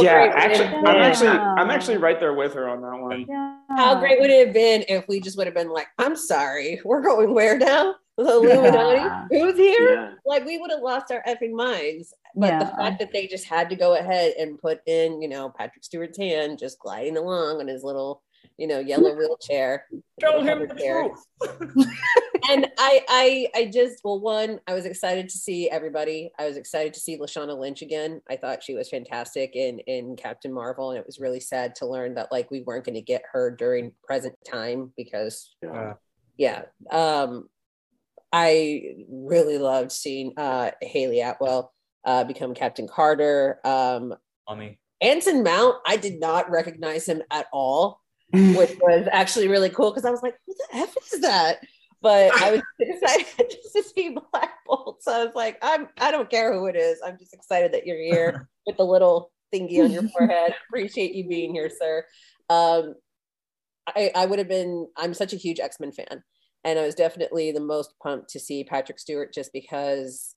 yeah, 0.00 0.30
actually, 0.36 0.66
I'm 0.68 1.02
actually, 1.02 1.28
I'm 1.28 1.70
actually 1.70 1.96
right 1.96 2.20
there 2.20 2.34
with 2.34 2.54
her 2.54 2.68
on 2.68 2.80
that 2.82 3.02
one. 3.02 3.26
Yeah. 3.28 3.56
How 3.70 3.98
great 3.98 4.20
would 4.20 4.30
it 4.30 4.46
have 4.46 4.54
been 4.54 4.84
if 4.88 5.08
we 5.08 5.18
just 5.18 5.36
would 5.36 5.48
have 5.48 5.56
been 5.56 5.70
like, 5.70 5.88
"I'm 5.98 6.14
sorry, 6.14 6.80
we're 6.84 7.00
going 7.00 7.34
where 7.34 7.58
now? 7.58 7.96
The 8.16 8.24
Illuminati? 8.24 8.98
Yeah. 8.98 9.26
Who's 9.28 9.56
here?" 9.56 9.94
Yeah. 9.94 10.12
Like 10.24 10.46
we 10.46 10.58
would 10.58 10.70
have 10.70 10.82
lost 10.82 11.10
our 11.10 11.20
effing 11.26 11.52
minds. 11.52 12.14
But 12.36 12.60
the 12.60 12.76
fact 12.76 13.00
that 13.00 13.12
they 13.12 13.26
just 13.26 13.44
had 13.44 13.68
to 13.70 13.76
go 13.76 13.96
ahead 13.96 14.34
and 14.38 14.56
put 14.56 14.80
in, 14.86 15.20
you 15.20 15.28
know, 15.28 15.50
Patrick 15.50 15.82
Stewart's 15.82 16.16
hand 16.16 16.60
just 16.60 16.78
gliding 16.78 17.16
along 17.16 17.58
on 17.58 17.66
his 17.66 17.82
little 17.82 18.22
you 18.58 18.66
know, 18.66 18.78
yellow 18.78 19.14
wheelchair. 19.14 19.86
Tell 20.20 20.42
him 20.42 20.60
the 20.60 21.10
and 22.48 22.66
I, 22.78 23.04
I, 23.08 23.48
I 23.54 23.64
just, 23.66 24.00
well, 24.04 24.20
one, 24.20 24.60
I 24.66 24.74
was 24.74 24.84
excited 24.84 25.28
to 25.28 25.38
see 25.38 25.68
everybody. 25.70 26.30
I 26.38 26.46
was 26.46 26.56
excited 26.56 26.94
to 26.94 27.00
see 27.00 27.18
Lashana 27.18 27.58
Lynch 27.58 27.82
again. 27.82 28.20
I 28.28 28.36
thought 28.36 28.62
she 28.62 28.74
was 28.74 28.88
fantastic 28.88 29.56
in 29.56 29.80
in 29.80 30.16
Captain 30.16 30.52
Marvel, 30.52 30.90
and 30.90 30.98
it 30.98 31.06
was 31.06 31.18
really 31.18 31.40
sad 31.40 31.74
to 31.76 31.86
learn 31.86 32.14
that 32.14 32.30
like 32.30 32.50
we 32.50 32.60
weren't 32.60 32.84
going 32.84 32.94
to 32.94 33.02
get 33.02 33.22
her 33.32 33.50
during 33.50 33.92
present 34.04 34.34
time 34.48 34.92
because, 34.96 35.54
yeah, 35.62 35.94
yeah. 36.36 36.62
Um, 36.90 37.48
I 38.32 38.96
really 39.08 39.58
loved 39.58 39.92
seeing 39.92 40.32
uh 40.36 40.70
Hayley 40.80 41.20
Atwell 41.20 41.72
uh 42.04 42.24
become 42.24 42.54
Captain 42.54 42.88
Carter. 42.88 43.60
Um, 43.64 44.14
Mommy. 44.48 44.78
Anson 45.00 45.42
Mount, 45.42 45.76
I 45.84 45.96
did 45.96 46.20
not 46.20 46.48
recognize 46.48 47.06
him 47.06 47.22
at 47.32 47.46
all 47.52 48.01
which 48.32 48.78
was 48.80 49.06
actually 49.12 49.48
really 49.48 49.70
cool 49.70 49.90
because 49.90 50.04
I 50.04 50.10
was 50.10 50.22
like, 50.22 50.34
"What 50.46 50.56
the 50.58 50.78
f 50.78 50.94
is 51.12 51.20
that?" 51.20 51.58
But 52.00 52.32
I 52.40 52.52
was 52.52 52.62
excited 52.80 53.50
just 53.50 53.72
to 53.76 53.82
see 53.82 54.16
Black 54.32 54.50
Bolt, 54.66 55.02
so 55.02 55.12
I 55.12 55.24
was 55.24 55.34
like, 55.34 55.58
"I'm 55.62 55.88
I 56.00 56.10
don't 56.10 56.30
care 56.30 56.52
who 56.52 56.66
it 56.66 56.76
is. 56.76 57.00
I'm 57.04 57.18
just 57.18 57.34
excited 57.34 57.72
that 57.72 57.86
you're 57.86 57.96
here 57.96 58.48
with 58.66 58.76
the 58.76 58.84
little 58.84 59.30
thingy 59.54 59.84
on 59.84 59.90
your 59.92 60.08
forehead. 60.08 60.54
Appreciate 60.68 61.14
you 61.14 61.28
being 61.28 61.54
here, 61.54 61.70
sir." 61.70 62.04
Um, 62.48 62.94
I 63.86 64.10
I 64.14 64.26
would 64.26 64.38
have 64.38 64.48
been. 64.48 64.88
I'm 64.96 65.14
such 65.14 65.32
a 65.32 65.36
huge 65.36 65.60
X 65.60 65.78
Men 65.78 65.92
fan, 65.92 66.22
and 66.64 66.78
I 66.78 66.82
was 66.82 66.94
definitely 66.94 67.52
the 67.52 67.60
most 67.60 67.94
pumped 68.02 68.30
to 68.30 68.40
see 68.40 68.64
Patrick 68.64 68.98
Stewart 68.98 69.32
just 69.32 69.52
because 69.52 70.34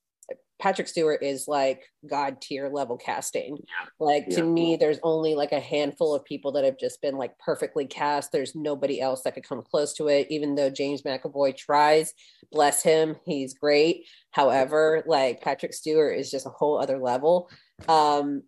Patrick 0.58 0.88
Stewart 0.88 1.22
is 1.22 1.46
like 1.46 1.82
god 2.08 2.40
tier 2.40 2.68
level 2.68 2.96
casting. 2.96 3.58
Like 4.00 4.26
yeah. 4.28 4.36
to 4.36 4.42
me, 4.44 4.76
there's 4.76 4.98
only 5.02 5.34
like 5.34 5.52
a 5.52 5.60
handful 5.60 6.14
of 6.14 6.24
people 6.24 6.52
that 6.52 6.64
have 6.64 6.78
just 6.78 7.02
been 7.02 7.16
like 7.16 7.38
perfectly 7.38 7.86
cast. 7.86 8.32
There's 8.32 8.54
nobody 8.54 9.00
else 9.00 9.22
that 9.22 9.34
could 9.34 9.46
come 9.46 9.62
close 9.62 9.92
to 9.94 10.08
it, 10.08 10.26
even 10.30 10.54
though 10.54 10.70
James 10.70 11.02
McAvoy 11.02 11.56
tries. 11.56 12.14
Bless 12.52 12.82
him, 12.82 13.16
he's 13.26 13.54
great. 13.54 14.06
However, 14.30 15.02
like 15.06 15.42
Patrick 15.42 15.74
Stewart 15.74 16.18
is 16.18 16.30
just 16.30 16.46
a 16.46 16.50
whole 16.50 16.78
other 16.78 16.98
level. 16.98 17.50
Um, 17.88 18.42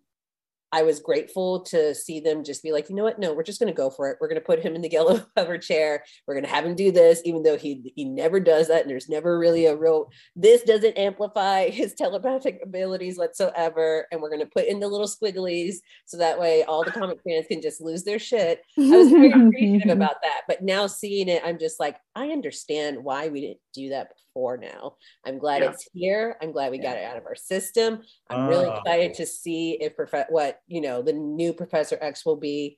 I 0.71 0.83
was 0.83 0.99
grateful 0.99 1.61
to 1.61 1.95
see 1.95 2.19
them 2.19 2.43
just 2.43 2.61
be 2.61 2.71
like, 2.71 2.89
you 2.89 2.95
know 2.95 3.03
what? 3.03 3.19
No, 3.19 3.33
we're 3.33 3.43
just 3.43 3.59
going 3.59 3.71
to 3.71 3.77
go 3.77 3.89
for 3.89 4.09
it. 4.09 4.17
We're 4.21 4.27
going 4.27 4.39
to 4.39 4.45
put 4.45 4.59
him 4.59 4.75
in 4.75 4.81
the 4.81 4.91
yellow 4.91 5.25
hover 5.37 5.57
chair. 5.57 6.03
We're 6.27 6.35
going 6.35 6.45
to 6.45 6.49
have 6.49 6.65
him 6.65 6.75
do 6.75 6.91
this, 6.91 7.21
even 7.25 7.43
though 7.43 7.57
he 7.57 7.91
he 7.95 8.05
never 8.05 8.39
does 8.39 8.67
that, 8.67 8.81
and 8.81 8.89
there's 8.89 9.09
never 9.09 9.39
really 9.39 9.65
a 9.65 9.75
real. 9.75 10.11
This 10.35 10.63
doesn't 10.63 10.97
amplify 10.97 11.69
his 11.69 11.93
telepathic 11.93 12.59
abilities 12.63 13.17
whatsoever, 13.17 14.05
and 14.11 14.21
we're 14.21 14.29
going 14.29 14.41
to 14.41 14.45
put 14.45 14.65
in 14.65 14.79
the 14.79 14.87
little 14.87 15.07
squigglies 15.07 15.75
so 16.05 16.17
that 16.17 16.39
way 16.39 16.63
all 16.63 16.83
the 16.83 16.91
comic 16.91 17.19
fans 17.27 17.47
can 17.47 17.61
just 17.61 17.81
lose 17.81 18.03
their 18.03 18.19
shit. 18.19 18.61
I 18.77 18.81
was 18.81 19.09
very 19.11 19.31
appreciative 19.31 19.89
about 19.89 20.21
that, 20.21 20.41
but 20.47 20.63
now 20.63 20.87
seeing 20.87 21.29
it, 21.29 21.41
I'm 21.45 21.59
just 21.59 21.79
like, 21.79 21.97
I 22.15 22.27
understand 22.27 23.03
why 23.03 23.29
we 23.29 23.41
didn't 23.41 23.59
do 23.83 23.89
that 23.89 24.09
before. 24.15 24.57
Now, 24.57 24.95
I'm 25.25 25.37
glad 25.37 25.61
yeah. 25.61 25.71
it's 25.71 25.87
here. 25.93 26.37
I'm 26.41 26.51
glad 26.51 26.71
we 26.71 26.77
got 26.77 26.97
it 26.97 27.03
out 27.03 27.17
of 27.17 27.25
our 27.25 27.35
system. 27.35 28.01
I'm 28.29 28.45
uh, 28.45 28.47
really 28.47 28.67
ah. 28.67 28.77
excited 28.77 29.13
to 29.15 29.25
see 29.25 29.77
if 29.79 29.95
prof- 29.95 30.29
what 30.29 30.59
you 30.67 30.81
know 30.81 31.01
the 31.01 31.13
new 31.13 31.53
Professor 31.53 31.97
X 32.01 32.25
will 32.25 32.37
be 32.37 32.77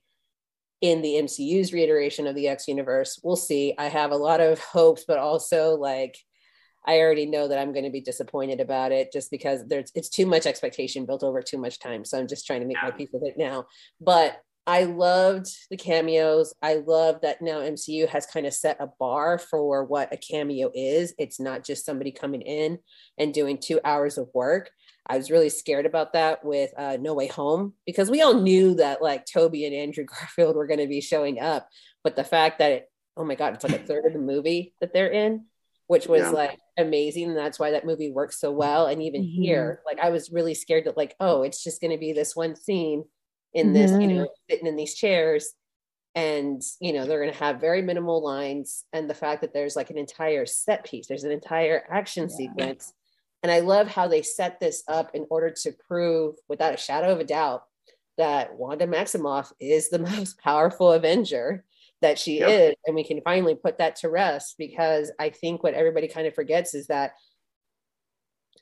in 0.82 1.02
the 1.02 1.14
MCU's 1.14 1.74
reiteration 1.74 2.28
of 2.28 2.36
the 2.36 2.48
X 2.48 2.68
universe. 2.68 3.20
We'll 3.24 3.36
see. 3.36 3.76
I 3.78 3.88
have 3.88 4.12
a 4.12 4.18
lot 4.18 4.42
of 4.42 4.60
hopes, 4.74 5.06
but 5.08 5.20
also 5.20 5.76
like 5.76 6.18
I 6.86 7.00
already 7.00 7.28
know 7.28 7.48
that 7.48 7.60
I'm 7.60 7.74
going 7.74 7.86
to 7.86 7.92
be 7.92 8.02
disappointed 8.02 8.60
about 8.60 8.92
it 8.92 9.12
just 9.14 9.30
because 9.30 9.66
there's 9.68 9.92
it's 9.94 10.10
too 10.10 10.26
much 10.26 10.46
expectation 10.46 11.06
built 11.06 11.24
over 11.24 11.42
too 11.42 11.60
much 11.60 11.80
time. 11.80 12.04
So 12.04 12.18
I'm 12.18 12.28
just 12.28 12.48
trying 12.48 12.62
to 12.62 12.68
make 12.68 12.78
yeah. 12.78 12.90
my 12.90 12.92
peace 12.92 13.10
with 13.14 13.24
it 13.24 13.38
now. 13.38 13.66
But 14.00 14.42
I 14.68 14.84
loved 14.84 15.48
the 15.70 15.78
cameos. 15.78 16.54
I 16.62 16.76
love 16.76 17.22
that 17.22 17.42
now 17.42 17.60
MCU 17.60 18.08
has 18.08 18.28
kind 18.28 18.46
of 18.46 18.54
set 18.54 18.78
a 18.80 18.90
bar 19.00 19.40
for 19.40 19.84
what 19.84 20.14
a 20.14 20.18
cameo 20.18 20.72
is. 20.76 21.14
It's 21.18 21.40
not 21.40 21.64
just 21.64 21.86
somebody 21.86 22.12
coming 22.12 22.42
in 22.42 22.78
and 23.18 23.34
doing 23.34 23.58
two 23.58 23.80
hours 23.84 24.18
of 24.18 24.30
work. 24.34 24.70
I 25.08 25.18
was 25.18 25.32
really 25.32 25.50
scared 25.50 25.88
about 25.88 26.14
that 26.14 26.46
with 26.46 26.72
uh, 26.78 26.98
No 27.02 27.16
Way 27.16 27.28
Home 27.28 27.74
because 27.88 28.12
we 28.12 28.22
all 28.22 28.36
knew 28.36 28.76
that 28.76 29.02
like 29.02 29.26
Tobey 29.26 29.66
and 29.66 29.76
Andrew 29.76 30.06
Garfield 30.06 30.56
were 30.56 30.68
going 30.68 30.80
to 30.80 30.88
be 30.88 31.02
showing 31.02 31.40
up, 31.40 31.68
but 32.04 32.16
the 32.16 32.24
fact 32.24 32.60
that 32.60 32.72
it, 32.72 32.92
oh 33.18 33.26
my 33.26 33.36
god, 33.36 33.56
it's 33.56 33.64
like 33.64 33.82
a 33.82 33.86
third 33.86 34.06
of 34.06 34.14
the 34.14 34.20
movie 34.20 34.76
that 34.80 34.94
they're 34.94 35.12
in, 35.12 35.46
which 35.88 36.08
was 36.08 36.22
yeah. 36.22 36.30
like 36.30 36.60
amazing, 36.78 37.30
and 37.30 37.38
that's 37.38 37.60
why 37.60 37.72
that 37.72 37.86
movie 37.86 38.12
works 38.12 38.40
so 38.40 38.52
well. 38.52 38.86
And 38.86 39.02
even 39.02 39.24
mm-hmm. 39.24 39.42
here, 39.42 39.82
like 39.88 40.00
I 40.00 40.12
was 40.12 40.32
really 40.32 40.54
scared 40.54 40.86
that 40.86 40.98
like 40.98 41.16
oh, 41.20 41.42
it's 41.42 41.64
just 41.64 41.82
going 41.82 41.92
to 41.92 41.98
be 41.98 42.14
this 42.14 42.36
one 42.36 42.56
scene 42.56 43.04
in 43.54 43.74
this, 43.74 43.92
mm-hmm. 43.92 44.02
you 44.02 44.08
know, 44.08 44.28
sitting 44.50 44.68
in 44.68 44.76
these 44.76 44.96
chairs. 44.96 45.54
And 46.14 46.62
you 46.82 46.92
know 46.92 47.06
they're 47.06 47.22
going 47.22 47.32
to 47.32 47.40
have 47.40 47.62
very 47.62 47.82
minimal 47.82 48.22
lines, 48.22 48.84
and 48.92 49.10
the 49.10 49.14
fact 49.14 49.40
that 49.40 49.54
there's 49.54 49.78
like 49.78 49.92
an 49.92 49.98
entire 49.98 50.46
set 50.46 50.84
piece, 50.84 51.08
there's 51.08 51.24
an 51.24 51.32
entire 51.32 51.86
action 51.90 52.24
yeah. 52.24 52.36
sequence, 52.36 52.92
and 53.44 53.52
I 53.52 53.62
love 53.62 53.88
how 53.88 54.08
they 54.08 54.22
set 54.22 54.60
this 54.60 54.84
up 54.88 55.12
in 55.14 55.26
order 55.30 55.50
to 55.64 55.72
prove, 55.88 56.36
without 56.48 56.74
a 56.74 56.78
shadow 56.78 57.12
of 57.12 57.20
a 57.20 57.24
doubt, 57.24 57.64
that 58.18 58.56
Wanda 58.56 58.88
Maximoff 58.88 59.52
is 59.60 59.90
the 59.90 60.00
most 60.18 60.38
powerful 60.40 60.92
Avenger 60.92 61.64
that 62.02 62.20
she 62.20 62.40
yep. 62.40 62.50
is. 62.50 62.76
And 62.86 62.96
we 62.96 63.04
can 63.04 63.22
finally 63.22 63.56
put 63.56 63.78
that 63.78 63.96
to 63.98 64.10
rest 64.10 64.56
because 64.58 65.12
I 65.20 65.30
think 65.30 65.64
what 65.64 65.74
everybody 65.74 66.08
kind 66.08 66.28
of 66.28 66.36
forgets 66.36 66.74
is 66.74 66.88
that 66.88 67.14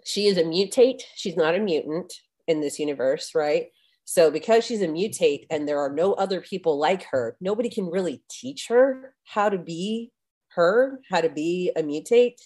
she 0.06 0.28
is 0.28 0.38
a 0.38 0.44
mutate. 0.44 1.02
She's 1.16 1.36
not 1.36 1.56
a 1.56 1.60
mutant 1.60 2.14
in 2.48 2.62
this 2.62 2.80
universe, 2.80 3.36
right? 3.36 3.68
So, 4.10 4.32
because 4.32 4.66
she's 4.66 4.82
a 4.82 4.88
mutate 4.88 5.46
and 5.52 5.68
there 5.68 5.78
are 5.78 5.94
no 5.94 6.14
other 6.14 6.42
people 6.42 6.80
like 6.80 7.04
her, 7.12 7.38
nobody 7.40 7.70
can 7.70 7.86
really 7.86 8.24
teach 8.28 8.66
her 8.68 9.14
how 9.24 9.50
to 9.50 9.60
be 9.60 10.12
her, 10.56 11.00
how 11.12 11.22
to 11.22 11.30
be 11.30 11.72
a 11.76 11.84
mutate. 11.84 12.40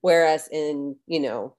Whereas 0.00 0.48
in, 0.50 0.96
you 1.06 1.20
know, 1.20 1.54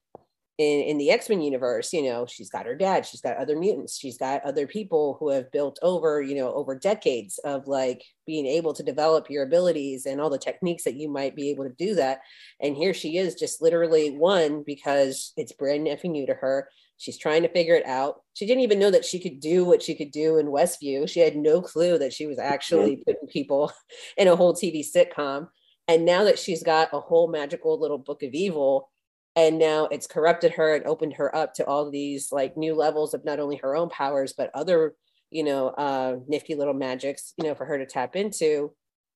in, 0.57 0.81
in 0.81 0.97
the 0.97 1.09
X-Men 1.09 1.41
universe, 1.41 1.93
you 1.93 2.03
know, 2.03 2.25
she's 2.25 2.49
got 2.49 2.65
her 2.65 2.75
dad, 2.75 3.05
she's 3.05 3.21
got 3.21 3.37
other 3.37 3.57
mutants, 3.57 3.97
she's 3.97 4.17
got 4.17 4.43
other 4.43 4.67
people 4.67 5.15
who 5.21 5.29
have 5.29 5.49
built 5.53 5.79
over, 5.81 6.21
you 6.21 6.35
know, 6.35 6.53
over 6.53 6.75
decades 6.75 7.39
of 7.45 7.65
like 7.65 8.03
being 8.27 8.45
able 8.45 8.73
to 8.73 8.83
develop 8.83 9.29
your 9.29 9.43
abilities 9.43 10.05
and 10.05 10.19
all 10.19 10.29
the 10.29 10.37
techniques 10.37 10.83
that 10.83 10.95
you 10.95 11.09
might 11.09 11.33
be 11.33 11.49
able 11.49 11.63
to 11.63 11.75
do 11.77 11.95
that. 11.95 12.19
And 12.61 12.75
here 12.75 12.93
she 12.93 13.15
is 13.15 13.35
just 13.35 13.61
literally 13.61 14.17
one 14.17 14.63
because 14.65 15.31
it's 15.37 15.53
brand 15.53 15.85
new 15.85 16.25
to 16.25 16.33
her. 16.33 16.67
She's 16.97 17.17
trying 17.17 17.43
to 17.43 17.49
figure 17.49 17.75
it 17.75 17.85
out. 17.85 18.21
She 18.33 18.45
didn't 18.45 18.63
even 18.63 18.79
know 18.79 18.91
that 18.91 19.05
she 19.05 19.19
could 19.19 19.39
do 19.39 19.65
what 19.65 19.83
she 19.83 19.95
could 19.95 20.11
do 20.11 20.37
in 20.37 20.47
Westview. 20.47 21.09
She 21.09 21.19
had 21.19 21.35
no 21.35 21.61
clue 21.61 21.97
that 21.97 22.13
she 22.13 22.25
was 22.25 22.39
actually 22.39 23.03
putting 23.05 23.27
people 23.27 23.71
in 24.17 24.27
a 24.27 24.35
whole 24.35 24.53
TV 24.53 24.85
sitcom. 24.85 25.47
And 25.87 26.05
now 26.05 26.23
that 26.23 26.39
she's 26.39 26.63
got 26.63 26.89
a 26.93 26.99
whole 26.99 27.27
magical 27.27 27.79
little 27.79 27.97
book 27.97 28.23
of 28.23 28.33
evil, 28.33 28.89
and 29.35 29.59
now 29.59 29.85
it's 29.85 30.07
corrupted 30.07 30.53
her 30.53 30.75
and 30.75 30.85
opened 30.85 31.13
her 31.13 31.35
up 31.35 31.53
to 31.55 31.65
all 31.65 31.89
these 31.91 32.31
like 32.31 32.55
new 32.57 32.73
levels 32.73 33.13
of 33.13 33.25
not 33.25 33.39
only 33.39 33.57
her 33.57 33.75
own 33.75 33.89
powers 33.89 34.33
but 34.35 34.49
other 34.53 34.95
you 35.29 35.43
know 35.43 35.69
uh 35.69 36.15
nifty 36.27 36.55
little 36.55 36.73
magics 36.73 37.33
you 37.37 37.47
know 37.47 37.55
for 37.55 37.65
her 37.65 37.77
to 37.77 37.85
tap 37.85 38.15
into 38.15 38.71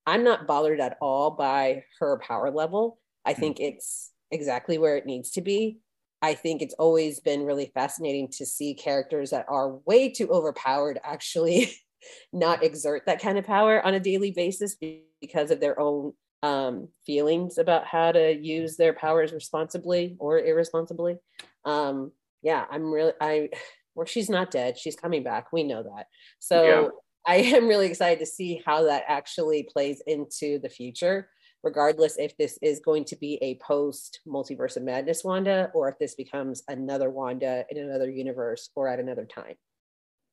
i'm 0.05 0.23
not 0.23 0.47
bothered 0.47 0.79
at 0.79 0.97
all 1.01 1.31
by 1.31 1.83
her 1.99 2.19
power 2.19 2.51
level 2.51 2.99
i 3.25 3.33
hmm. 3.33 3.39
think 3.39 3.59
it's 3.59 4.11
exactly 4.31 4.77
where 4.77 4.97
it 4.97 5.05
needs 5.05 5.31
to 5.31 5.41
be 5.41 5.79
i 6.21 6.33
think 6.33 6.61
it's 6.61 6.75
always 6.75 7.19
been 7.19 7.45
really 7.45 7.71
fascinating 7.73 8.27
to 8.27 8.45
see 8.45 8.73
characters 8.73 9.29
that 9.29 9.45
are 9.49 9.75
way 9.85 10.09
too 10.09 10.29
overpowered 10.29 10.99
actually 11.03 11.71
not 12.33 12.63
exert 12.63 13.05
that 13.05 13.21
kind 13.21 13.37
of 13.37 13.45
power 13.45 13.85
on 13.85 13.93
a 13.93 13.99
daily 13.99 14.31
basis 14.31 14.75
because 15.21 15.51
of 15.51 15.59
their 15.59 15.79
own 15.79 16.13
um, 16.43 16.87
feelings 17.05 17.57
about 17.57 17.85
how 17.85 18.11
to 18.11 18.33
use 18.33 18.77
their 18.77 18.93
powers 18.93 19.33
responsibly 19.33 20.15
or 20.19 20.39
irresponsibly. 20.39 21.17
Um, 21.65 22.11
yeah, 22.41 22.65
I'm 22.69 22.91
really 22.91 23.13
I 23.19 23.49
well, 23.95 24.05
she's 24.05 24.29
not 24.29 24.51
dead. 24.51 24.77
She's 24.77 24.95
coming 24.95 25.23
back. 25.23 25.51
We 25.51 25.63
know 25.63 25.83
that. 25.83 26.07
So 26.39 26.63
yeah. 26.63 26.87
I 27.27 27.35
am 27.55 27.67
really 27.67 27.87
excited 27.87 28.19
to 28.19 28.25
see 28.25 28.61
how 28.65 28.83
that 28.83 29.03
actually 29.07 29.63
plays 29.63 30.01
into 30.07 30.57
the 30.59 30.69
future, 30.69 31.29
regardless 31.63 32.17
if 32.17 32.37
this 32.37 32.57
is 32.61 32.79
going 32.79 33.05
to 33.05 33.15
be 33.15 33.37
a 33.41 33.55
post 33.55 34.21
multiverse 34.27 34.77
of 34.77 34.83
madness 34.83 35.23
Wanda 35.23 35.71
or 35.73 35.89
if 35.89 35.99
this 35.99 36.15
becomes 36.15 36.63
another 36.67 37.09
Wanda 37.09 37.65
in 37.69 37.77
another 37.77 38.09
universe 38.09 38.69
or 38.75 38.87
at 38.87 38.99
another 38.99 39.25
time. 39.25 39.55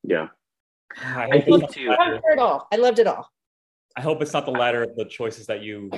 Yeah. 0.03 0.29
I, 0.99 1.29
I 1.33 1.41
think 1.41 1.71
too. 1.73 1.91
I 1.91 2.11
loved 2.11 2.25
it 2.31 2.39
all. 2.39 2.69
I 2.73 2.77
loved 2.77 2.99
it 2.99 3.07
all. 3.07 3.31
I 3.97 4.03
hope 4.03 4.23
it's 4.23 4.33
not 4.33 4.45
the 4.45 4.53
latter 4.53 4.83
of 4.83 4.95
the 4.95 5.05
choices 5.05 5.47
that 5.47 5.63
you 5.63 5.91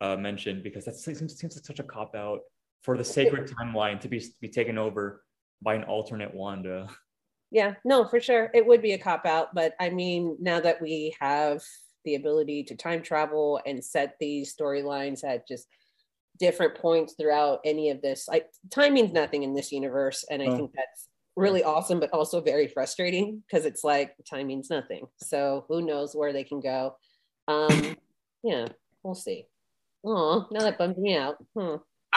uh, 0.00 0.16
mentioned 0.16 0.62
because 0.62 0.84
that 0.86 0.96
seems, 0.96 1.18
seems 1.18 1.56
like 1.56 1.64
such 1.64 1.78
a 1.78 1.84
cop 1.84 2.14
out 2.14 2.40
for 2.82 2.96
the 2.96 3.04
sacred 3.04 3.50
timeline 3.58 4.00
to 4.00 4.08
be 4.08 4.20
to 4.20 4.32
be 4.40 4.48
taken 4.48 4.78
over 4.78 5.22
by 5.62 5.74
an 5.74 5.84
alternate 5.84 6.34
Wanda. 6.34 6.88
Yeah, 7.50 7.74
no, 7.84 8.04
for 8.04 8.20
sure, 8.20 8.50
it 8.52 8.66
would 8.66 8.82
be 8.82 8.92
a 8.92 8.98
cop 8.98 9.26
out. 9.26 9.54
But 9.54 9.74
I 9.78 9.90
mean, 9.90 10.36
now 10.40 10.60
that 10.60 10.82
we 10.82 11.14
have 11.20 11.62
the 12.04 12.14
ability 12.14 12.64
to 12.64 12.76
time 12.76 13.02
travel 13.02 13.60
and 13.66 13.84
set 13.84 14.16
these 14.20 14.54
storylines 14.54 15.24
at 15.24 15.46
just 15.46 15.66
different 16.38 16.74
points 16.76 17.14
throughout 17.14 17.60
any 17.64 17.90
of 17.90 18.02
this, 18.02 18.26
like 18.28 18.48
time 18.70 18.94
means 18.94 19.12
nothing 19.12 19.42
in 19.42 19.54
this 19.54 19.72
universe, 19.72 20.24
and 20.30 20.42
I 20.42 20.46
oh. 20.46 20.56
think 20.56 20.72
that's 20.74 21.08
really 21.36 21.64
awesome, 21.64 22.00
but 22.00 22.12
also 22.12 22.40
very 22.40 22.68
frustrating 22.68 23.42
because 23.46 23.64
it's 23.66 23.84
like 23.84 24.14
time 24.28 24.46
means 24.46 24.70
nothing. 24.70 25.06
So 25.18 25.64
who 25.68 25.82
knows 25.82 26.14
where 26.14 26.32
they 26.32 26.44
can 26.44 26.60
go? 26.60 26.96
Um, 27.48 27.96
yeah, 28.42 28.68
we'll 29.02 29.14
see. 29.14 29.46
Oh, 30.04 30.46
now 30.50 30.60
that 30.60 30.78
bums 30.78 30.98
me 30.98 31.16
out. 31.16 31.36
Hmm. 31.56 31.76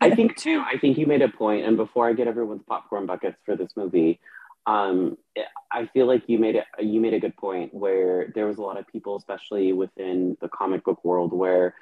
I 0.00 0.14
think 0.14 0.36
too. 0.36 0.62
I 0.64 0.78
think 0.78 0.96
you 0.96 1.06
made 1.06 1.22
a 1.22 1.28
point, 1.28 1.66
and 1.66 1.76
before 1.76 2.08
I 2.08 2.12
get 2.12 2.28
everyone's 2.28 2.62
popcorn 2.66 3.06
buckets 3.06 3.36
for 3.44 3.56
this 3.56 3.72
movie, 3.76 4.20
um, 4.66 5.16
I 5.72 5.86
feel 5.92 6.06
like 6.06 6.24
you 6.26 6.38
made 6.38 6.56
it. 6.56 6.64
You 6.78 7.00
made 7.00 7.14
a 7.14 7.20
good 7.20 7.36
point 7.36 7.72
where 7.72 8.32
there 8.34 8.46
was 8.46 8.58
a 8.58 8.62
lot 8.62 8.78
of 8.78 8.86
people, 8.88 9.16
especially 9.16 9.72
within 9.72 10.36
the 10.40 10.48
comic 10.48 10.84
book 10.84 11.04
world, 11.04 11.32
where 11.32 11.74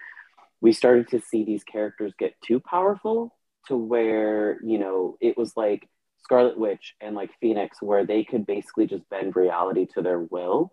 we 0.60 0.72
started 0.72 1.08
to 1.08 1.20
see 1.20 1.44
these 1.44 1.64
characters 1.64 2.12
get 2.18 2.34
too 2.42 2.60
powerful 2.60 3.34
to 3.68 3.76
where 3.76 4.58
you 4.62 4.78
know 4.78 5.16
it 5.20 5.36
was 5.36 5.56
like 5.56 5.88
Scarlet 6.22 6.58
Witch 6.58 6.94
and 7.00 7.14
like 7.14 7.30
Phoenix, 7.40 7.80
where 7.80 8.04
they 8.04 8.24
could 8.24 8.46
basically 8.46 8.86
just 8.86 9.08
bend 9.08 9.36
reality 9.36 9.86
to 9.94 10.02
their 10.02 10.20
will 10.20 10.72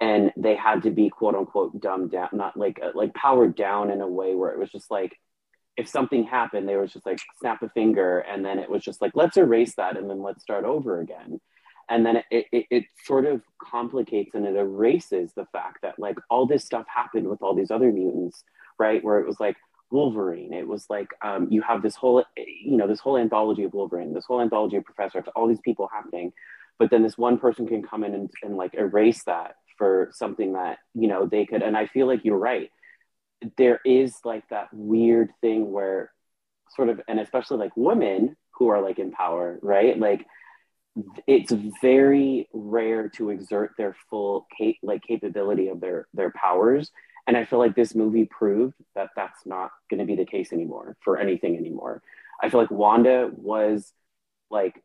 and 0.00 0.32
they 0.36 0.54
had 0.54 0.82
to 0.82 0.90
be 0.90 1.08
quote 1.08 1.34
unquote 1.34 1.80
dumbed 1.80 2.10
down, 2.10 2.28
not 2.32 2.56
like 2.56 2.78
uh, 2.82 2.90
like 2.94 3.14
powered 3.14 3.56
down 3.56 3.90
in 3.90 4.00
a 4.00 4.08
way 4.08 4.34
where 4.34 4.50
it 4.50 4.58
was 4.58 4.70
just 4.70 4.90
like 4.90 5.18
if 5.76 5.88
something 5.88 6.24
happened, 6.24 6.68
they 6.68 6.76
was 6.76 6.92
just 6.92 7.06
like 7.06 7.18
snap 7.38 7.62
a 7.62 7.68
finger, 7.70 8.20
and 8.20 8.44
then 8.44 8.58
it 8.58 8.70
was 8.70 8.82
just 8.82 9.00
like 9.02 9.12
let's 9.14 9.36
erase 9.36 9.74
that 9.76 9.96
and 9.96 10.08
then 10.08 10.22
let's 10.22 10.42
start 10.42 10.64
over 10.64 11.00
again. 11.00 11.40
And 11.88 12.04
then 12.04 12.16
it, 12.30 12.46
it, 12.50 12.66
it 12.70 12.84
sort 13.04 13.26
of 13.26 13.42
complicates 13.62 14.34
and 14.34 14.44
it 14.44 14.56
erases 14.56 15.32
the 15.36 15.46
fact 15.52 15.78
that 15.82 15.98
like 15.98 16.16
all 16.30 16.44
this 16.44 16.64
stuff 16.64 16.84
happened 16.92 17.28
with 17.28 17.42
all 17.42 17.54
these 17.54 17.70
other 17.70 17.92
mutants, 17.92 18.42
right? 18.76 19.04
Where 19.04 19.20
it 19.20 19.26
was 19.26 19.38
like 19.38 19.56
Wolverine. 19.92 20.52
It 20.52 20.66
was 20.66 20.86
like 20.90 21.08
um, 21.22 21.46
you 21.48 21.62
have 21.62 21.82
this 21.82 21.94
whole, 21.94 22.24
you 22.36 22.76
know, 22.76 22.88
this 22.88 22.98
whole 22.98 23.16
anthology 23.16 23.62
of 23.62 23.72
Wolverine, 23.72 24.14
this 24.14 24.24
whole 24.24 24.40
anthology 24.40 24.76
of 24.76 24.84
Professor 24.84 25.22
all 25.36 25.46
these 25.46 25.60
people 25.60 25.88
happening, 25.92 26.32
but 26.78 26.90
then 26.90 27.02
this 27.02 27.16
one 27.16 27.38
person 27.38 27.66
can 27.66 27.82
come 27.82 28.04
in 28.04 28.14
and, 28.14 28.30
and 28.42 28.56
like 28.56 28.74
erase 28.74 29.22
that 29.24 29.56
for 29.76 30.10
something 30.12 30.54
that 30.54 30.78
you 30.94 31.08
know 31.08 31.26
they 31.26 31.44
could 31.44 31.62
and 31.62 31.76
i 31.76 31.86
feel 31.86 32.06
like 32.06 32.24
you're 32.24 32.38
right 32.38 32.70
there 33.56 33.80
is 33.84 34.16
like 34.24 34.48
that 34.48 34.68
weird 34.72 35.30
thing 35.40 35.70
where 35.72 36.12
sort 36.74 36.88
of 36.88 37.00
and 37.08 37.20
especially 37.20 37.58
like 37.58 37.76
women 37.76 38.36
who 38.52 38.68
are 38.68 38.80
like 38.80 38.98
in 38.98 39.12
power 39.12 39.58
right? 39.62 39.98
Like 39.98 40.26
it's 41.26 41.52
very 41.82 42.48
rare 42.52 43.08
to 43.10 43.30
exert 43.30 43.72
their 43.76 43.94
full 44.08 44.46
cap- 44.56 44.76
like 44.82 45.02
capability 45.02 45.68
of 45.68 45.80
their 45.80 46.06
their 46.14 46.30
powers. 46.30 46.90
And 47.28 47.36
i 47.36 47.44
feel 47.44 47.58
like 47.58 47.74
this 47.74 47.94
movie 47.94 48.24
proved 48.24 48.76
that 48.94 49.10
that's 49.16 49.44
not 49.44 49.72
going 49.90 49.98
to 49.98 50.06
be 50.06 50.14
the 50.14 50.24
case 50.24 50.52
anymore 50.52 50.96
for 51.02 51.18
anything 51.18 51.56
anymore. 51.56 52.02
I 52.42 52.48
feel 52.48 52.60
like 52.60 52.70
wanda 52.70 53.30
was 53.34 53.92
like 54.50 54.82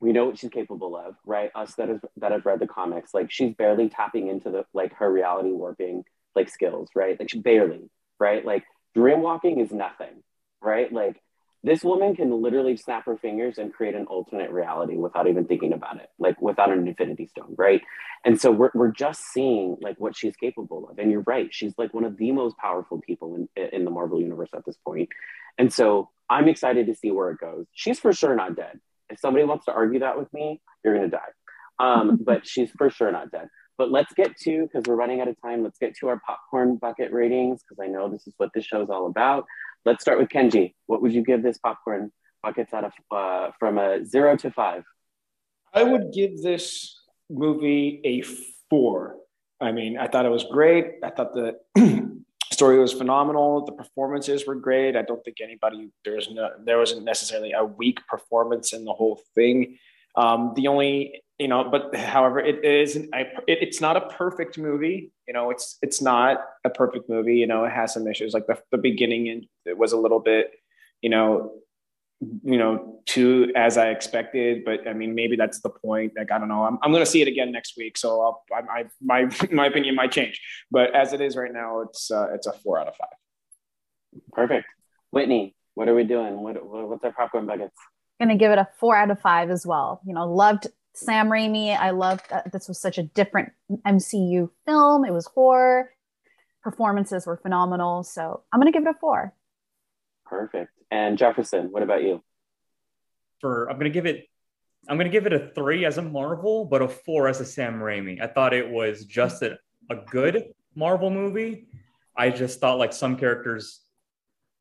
we 0.00 0.12
know 0.12 0.24
what 0.24 0.38
she's 0.38 0.50
capable 0.50 0.96
of, 0.96 1.16
right? 1.26 1.50
Us 1.54 1.74
that 1.74 1.90
have 1.90 2.04
that 2.16 2.32
have 2.32 2.46
read 2.46 2.58
the 2.58 2.66
comics, 2.66 3.12
like 3.12 3.30
she's 3.30 3.54
barely 3.54 3.88
tapping 3.88 4.28
into 4.28 4.50
the 4.50 4.64
like 4.72 4.94
her 4.94 5.12
reality 5.12 5.50
warping 5.50 6.04
like 6.34 6.48
skills, 6.48 6.88
right? 6.94 7.18
Like 7.18 7.30
she 7.30 7.40
barely, 7.40 7.90
right? 8.18 8.44
Like 8.44 8.64
dream 8.94 9.22
walking 9.22 9.60
is 9.60 9.72
nothing, 9.72 10.22
right? 10.62 10.92
Like 10.92 11.20
this 11.62 11.84
woman 11.84 12.16
can 12.16 12.30
literally 12.42 12.76
snap 12.76 13.04
her 13.04 13.18
fingers 13.18 13.58
and 13.58 13.72
create 13.72 13.94
an 13.94 14.06
alternate 14.06 14.50
reality 14.50 14.96
without 14.96 15.28
even 15.28 15.44
thinking 15.44 15.72
about 15.72 15.96
it, 15.96 16.08
like 16.18 16.40
without 16.40 16.72
an 16.72 16.88
infinity 16.88 17.26
stone, 17.26 17.54
right? 17.58 17.82
And 18.24 18.40
so 18.40 18.50
we're, 18.50 18.70
we're 18.74 18.92
just 18.92 19.20
seeing 19.32 19.76
like 19.80 19.96
what 19.98 20.16
she's 20.16 20.36
capable 20.36 20.88
of. 20.88 20.98
And 20.98 21.10
you're 21.10 21.24
right, 21.26 21.48
she's 21.50 21.74
like 21.76 21.92
one 21.92 22.04
of 22.04 22.16
the 22.16 22.32
most 22.32 22.56
powerful 22.56 23.00
people 23.00 23.46
in, 23.56 23.68
in 23.72 23.84
the 23.84 23.90
Marvel 23.90 24.20
universe 24.20 24.50
at 24.54 24.64
this 24.64 24.76
point. 24.78 25.10
And 25.58 25.72
so 25.72 26.08
I'm 26.30 26.48
excited 26.48 26.86
to 26.86 26.94
see 26.94 27.10
where 27.10 27.30
it 27.30 27.38
goes. 27.38 27.66
She's 27.72 28.00
for 28.00 28.12
sure 28.12 28.34
not 28.34 28.56
dead. 28.56 28.80
If 29.10 29.18
somebody 29.18 29.44
wants 29.44 29.66
to 29.66 29.72
argue 29.72 30.00
that 30.00 30.18
with 30.18 30.32
me, 30.32 30.62
you're 30.82 30.94
gonna 30.94 31.08
die. 31.08 31.18
Um, 31.78 32.18
but 32.24 32.46
she's 32.46 32.70
for 32.70 32.88
sure 32.88 33.12
not 33.12 33.30
dead. 33.30 33.48
But 33.80 33.90
let's 33.90 34.12
get 34.12 34.36
to, 34.40 34.64
because 34.64 34.82
we're 34.86 34.94
running 34.94 35.22
out 35.22 35.28
of 35.28 35.40
time, 35.40 35.62
let's 35.62 35.78
get 35.78 35.96
to 36.00 36.08
our 36.08 36.20
popcorn 36.26 36.76
bucket 36.76 37.14
ratings, 37.14 37.62
because 37.62 37.82
I 37.82 37.86
know 37.86 38.10
this 38.10 38.26
is 38.26 38.34
what 38.36 38.50
this 38.52 38.66
show 38.66 38.82
is 38.82 38.90
all 38.90 39.06
about. 39.06 39.46
Let's 39.86 40.02
start 40.02 40.18
with 40.18 40.28
Kenji. 40.28 40.74
What 40.84 41.00
would 41.00 41.14
you 41.14 41.22
give 41.22 41.42
this 41.42 41.56
popcorn 41.56 42.12
buckets 42.42 42.74
out 42.74 42.84
of 42.84 42.92
uh, 43.10 43.52
from 43.58 43.78
a 43.78 44.04
zero 44.04 44.36
to 44.36 44.50
five? 44.50 44.84
I 45.72 45.82
would 45.82 46.12
give 46.12 46.42
this 46.42 46.94
movie 47.30 48.02
a 48.04 48.20
four. 48.68 49.16
I 49.62 49.72
mean, 49.72 49.96
I 49.96 50.08
thought 50.08 50.26
it 50.26 50.30
was 50.30 50.44
great. 50.44 50.96
I 51.02 51.08
thought 51.08 51.32
the 51.32 51.56
story 52.52 52.78
was 52.78 52.92
phenomenal. 52.92 53.64
The 53.64 53.72
performances 53.72 54.46
were 54.46 54.56
great. 54.56 54.94
I 54.94 55.00
don't 55.00 55.24
think 55.24 55.38
anybody 55.40 55.88
there 56.04 56.16
was 56.16 56.30
no 56.30 56.50
there 56.66 56.76
wasn't 56.76 57.04
necessarily 57.06 57.52
a 57.52 57.64
weak 57.64 58.06
performance 58.06 58.74
in 58.74 58.84
the 58.84 58.92
whole 58.92 59.22
thing. 59.34 59.78
Um, 60.16 60.52
the 60.54 60.68
only 60.68 61.22
you 61.40 61.48
know, 61.48 61.64
but 61.64 61.96
however, 61.96 62.38
it 62.38 62.62
isn't. 62.62 63.08
I, 63.14 63.20
it, 63.48 63.58
it's 63.62 63.80
not 63.80 63.96
a 63.96 64.02
perfect 64.02 64.58
movie. 64.58 65.10
You 65.26 65.32
know, 65.32 65.50
it's 65.50 65.78
it's 65.80 66.02
not 66.02 66.44
a 66.64 66.70
perfect 66.70 67.08
movie. 67.08 67.36
You 67.36 67.46
know, 67.46 67.64
it 67.64 67.72
has 67.72 67.94
some 67.94 68.06
issues. 68.06 68.34
Like 68.34 68.46
the 68.46 68.58
the 68.70 68.76
beginning, 68.76 69.30
and 69.30 69.46
it 69.64 69.78
was 69.78 69.92
a 69.92 69.96
little 69.96 70.20
bit, 70.20 70.50
you 71.00 71.08
know, 71.08 71.52
you 72.20 72.58
know, 72.58 73.00
too 73.06 73.50
as 73.56 73.78
I 73.78 73.88
expected. 73.88 74.66
But 74.66 74.86
I 74.86 74.92
mean, 74.92 75.14
maybe 75.14 75.36
that's 75.36 75.60
the 75.60 75.70
point. 75.70 76.12
Like 76.14 76.30
I 76.30 76.38
don't 76.38 76.48
know. 76.48 76.64
I'm 76.64 76.78
I'm 76.82 76.92
going 76.92 77.04
to 77.04 77.10
see 77.10 77.22
it 77.22 77.28
again 77.28 77.50
next 77.52 77.74
week, 77.78 77.96
so 77.96 78.20
I'll, 78.20 78.44
I, 78.52 78.80
I 78.80 78.84
my 79.00 79.30
my 79.50 79.66
opinion 79.66 79.94
might 79.94 80.12
change. 80.12 80.38
But 80.70 80.94
as 80.94 81.14
it 81.14 81.22
is 81.22 81.36
right 81.36 81.52
now, 81.52 81.80
it's 81.80 82.10
uh, 82.10 82.28
it's 82.34 82.46
a 82.46 82.52
four 82.52 82.78
out 82.78 82.86
of 82.86 82.96
five. 82.96 84.20
Perfect. 84.32 84.66
Whitney, 85.10 85.56
what 85.74 85.88
are 85.88 85.94
we 85.94 86.04
doing? 86.04 86.40
What, 86.40 86.62
what's 86.62 87.02
our 87.04 87.12
popcorn 87.12 87.46
buckets? 87.46 87.76
Gonna 88.20 88.36
give 88.36 88.52
it 88.52 88.58
a 88.58 88.68
four 88.78 88.94
out 88.94 89.10
of 89.10 89.18
five 89.20 89.50
as 89.50 89.66
well. 89.66 90.02
You 90.04 90.12
know, 90.12 90.30
loved 90.30 90.66
Sam 90.94 91.28
Raimi. 91.28 91.76
I 91.76 91.90
loved 91.90 92.28
that 92.30 92.52
this 92.52 92.68
was 92.68 92.78
such 92.78 92.98
a 92.98 93.02
different 93.02 93.52
MCU 93.86 94.50
film. 94.66 95.04
It 95.04 95.12
was 95.12 95.26
horror. 95.26 95.90
Performances 96.62 97.26
were 97.26 97.36
phenomenal. 97.36 98.02
So 98.02 98.42
I'm 98.52 98.60
going 98.60 98.70
to 98.72 98.76
give 98.76 98.86
it 98.86 98.90
a 98.90 98.98
four. 98.98 99.34
Perfect. 100.26 100.72
And 100.90 101.16
Jefferson, 101.16 101.70
what 101.70 101.82
about 101.82 102.02
you? 102.02 102.22
For 103.40 103.70
I'm 103.70 103.76
going 103.76 103.90
to 103.90 103.94
give 103.94 104.06
it 104.06 104.26
I'm 104.88 104.96
going 104.96 105.10
to 105.10 105.12
give 105.12 105.26
it 105.26 105.32
a 105.32 105.50
three 105.54 105.84
as 105.84 105.98
a 105.98 106.02
Marvel, 106.02 106.64
but 106.64 106.82
a 106.82 106.88
four 106.88 107.28
as 107.28 107.40
a 107.40 107.44
Sam 107.44 107.78
Raimi. 107.78 108.20
I 108.20 108.26
thought 108.26 108.54
it 108.54 108.68
was 108.68 109.04
just 109.04 109.42
a, 109.42 109.58
a 109.90 109.96
good 109.96 110.52
Marvel 110.74 111.10
movie. 111.10 111.66
I 112.16 112.30
just 112.30 112.60
thought 112.60 112.78
like 112.78 112.92
some 112.92 113.16
characters. 113.16 113.80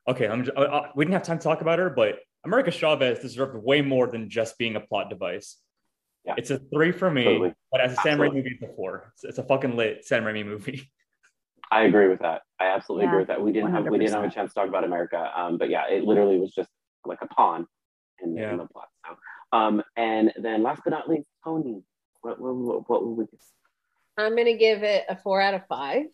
Okay, 0.07 0.27
I'm. 0.27 0.43
Just, 0.43 0.57
uh, 0.57 0.61
uh, 0.61 0.89
we 0.95 1.05
didn't 1.05 1.13
have 1.13 1.23
time 1.23 1.39
to 1.39 1.43
talk 1.43 1.61
about 1.61 1.79
her, 1.79 1.89
but 1.89 2.19
America 2.45 2.71
Chavez 2.71 3.19
deserved 3.19 3.63
way 3.63 3.81
more 3.81 4.07
than 4.07 4.29
just 4.29 4.57
being 4.57 4.75
a 4.75 4.79
plot 4.79 5.09
device. 5.09 5.57
Yeah. 6.29 6.35
It's 6.37 6.51
a 6.51 6.59
three 6.71 6.91
for 6.91 7.09
me, 7.09 7.23
totally. 7.23 7.53
but 7.71 7.81
as 7.81 7.93
a 7.93 7.95
Sam 7.97 8.19
Raimi 8.19 8.35
movie, 8.35 8.51
it's 8.51 8.61
a 8.61 8.75
four. 8.75 9.11
It's, 9.15 9.23
it's, 9.23 9.37
a 9.39 9.43
fucking 9.43 9.75
lit 9.75 10.05
Sam 10.05 10.23
Raimi 10.23 10.45
movie. 10.45 10.91
I 11.71 11.83
agree 11.83 12.07
with 12.07 12.19
that. 12.19 12.43
I 12.59 12.67
absolutely 12.67 13.05
yeah, 13.05 13.09
agree 13.09 13.19
with 13.21 13.27
that. 13.29 13.41
We 13.41 13.51
didn't 13.51 13.71
100%. 13.71 13.73
have 13.73 13.87
we 13.87 13.97
didn't 13.97 14.13
have 14.13 14.23
a 14.23 14.33
chance 14.33 14.53
to 14.53 14.59
talk 14.59 14.69
about 14.69 14.83
America, 14.83 15.31
um, 15.35 15.57
but 15.57 15.69
yeah, 15.69 15.87
it 15.89 16.03
literally 16.03 16.37
was 16.37 16.51
just 16.51 16.69
like 17.05 17.19
a 17.21 17.27
pawn 17.27 17.65
in, 18.21 18.37
yeah. 18.37 18.51
in 18.51 18.57
the 18.57 18.67
plot. 18.67 18.89
So, 19.07 19.57
um, 19.57 19.81
and 19.97 20.31
then 20.39 20.61
last 20.61 20.81
but 20.83 20.91
not 20.91 21.09
least, 21.09 21.27
Toni, 21.43 21.81
what 22.21 22.39
what 22.39 22.55
what, 22.55 22.89
what 22.89 23.07
would 23.07 23.17
we? 23.17 23.37
I'm 24.17 24.35
gonna 24.35 24.57
give 24.57 24.83
it 24.83 25.05
a 25.09 25.15
four 25.15 25.41
out 25.41 25.55
of 25.55 25.65
five 25.67 26.05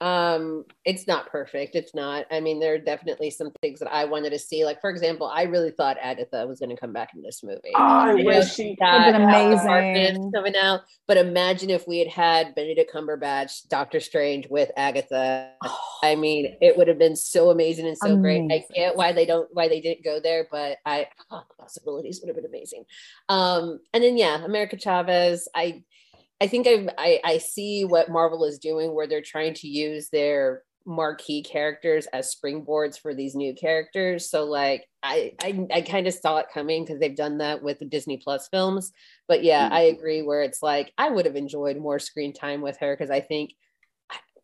um 0.00 0.64
it's 0.84 1.06
not 1.06 1.28
perfect. 1.30 1.76
It's 1.76 1.94
not. 1.94 2.26
I 2.30 2.40
mean 2.40 2.58
there 2.58 2.74
are 2.74 2.78
definitely 2.78 3.30
some 3.30 3.52
things 3.62 3.78
that 3.78 3.92
i 3.92 4.04
wanted 4.04 4.30
to 4.30 4.38
see. 4.38 4.64
Like 4.64 4.80
for 4.80 4.90
example 4.90 5.26
i 5.26 5.42
really 5.42 5.70
thought 5.70 5.96
agatha 6.00 6.46
was 6.46 6.58
going 6.58 6.70
to 6.70 6.76
come 6.76 6.92
back 6.92 7.10
in 7.14 7.22
this 7.22 7.42
movie. 7.42 7.72
Oh, 7.74 7.80
i 7.80 8.14
wish 8.14 8.54
she 8.54 8.76
had 8.80 9.12
been 9.12 9.22
amazing. 9.22 10.32
coming 10.32 10.56
out 10.56 10.80
but 11.06 11.16
imagine 11.16 11.70
if 11.70 11.86
we 11.86 11.98
had 11.98 12.08
had 12.08 12.54
benedict 12.54 12.92
cumberbatch 12.92 13.68
doctor 13.68 14.00
strange 14.00 14.48
with 14.48 14.70
agatha. 14.76 15.52
Oh. 15.62 15.80
i 16.02 16.14
mean 16.14 16.56
it 16.60 16.76
would 16.76 16.88
have 16.88 16.98
been 16.98 17.16
so 17.16 17.50
amazing 17.50 17.86
and 17.86 17.96
so 17.96 18.12
amazing. 18.12 18.48
great. 18.48 18.64
I 18.70 18.74
get 18.74 18.96
why 18.96 19.12
they 19.12 19.26
don't 19.26 19.48
why 19.52 19.68
they 19.68 19.80
didn't 19.80 20.04
go 20.04 20.20
there 20.20 20.46
but 20.50 20.78
i 20.84 21.06
oh, 21.30 21.42
the 21.48 21.62
possibilities 21.62 22.20
would 22.20 22.28
have 22.28 22.36
been 22.36 22.44
amazing. 22.44 22.84
Um 23.28 23.80
and 23.92 24.02
then 24.02 24.16
yeah 24.16 24.44
america 24.44 24.78
chavez. 24.78 25.48
I 25.54 25.82
I 26.40 26.46
think 26.46 26.66
I've, 26.66 26.88
I 26.98 27.20
I 27.24 27.38
see 27.38 27.84
what 27.84 28.10
Marvel 28.10 28.44
is 28.44 28.58
doing, 28.58 28.94
where 28.94 29.06
they're 29.06 29.22
trying 29.22 29.54
to 29.54 29.68
use 29.68 30.08
their 30.10 30.62
marquee 30.86 31.42
characters 31.42 32.06
as 32.12 32.34
springboards 32.34 33.00
for 33.00 33.14
these 33.14 33.34
new 33.34 33.54
characters. 33.54 34.28
So 34.28 34.44
like 34.44 34.84
I 35.02 35.32
I, 35.40 35.66
I 35.72 35.80
kind 35.80 36.06
of 36.06 36.14
saw 36.14 36.38
it 36.38 36.46
coming 36.52 36.84
because 36.84 37.00
they've 37.00 37.16
done 37.16 37.38
that 37.38 37.62
with 37.62 37.78
the 37.78 37.86
Disney 37.86 38.20
Plus 38.22 38.48
films. 38.48 38.92
But 39.28 39.42
yeah, 39.44 39.64
mm-hmm. 39.64 39.74
I 39.74 39.80
agree. 39.82 40.22
Where 40.22 40.42
it's 40.42 40.62
like 40.62 40.92
I 40.98 41.10
would 41.10 41.26
have 41.26 41.36
enjoyed 41.36 41.78
more 41.78 41.98
screen 41.98 42.32
time 42.32 42.60
with 42.60 42.78
her 42.80 42.94
because 42.94 43.10
I 43.10 43.20
think 43.20 43.52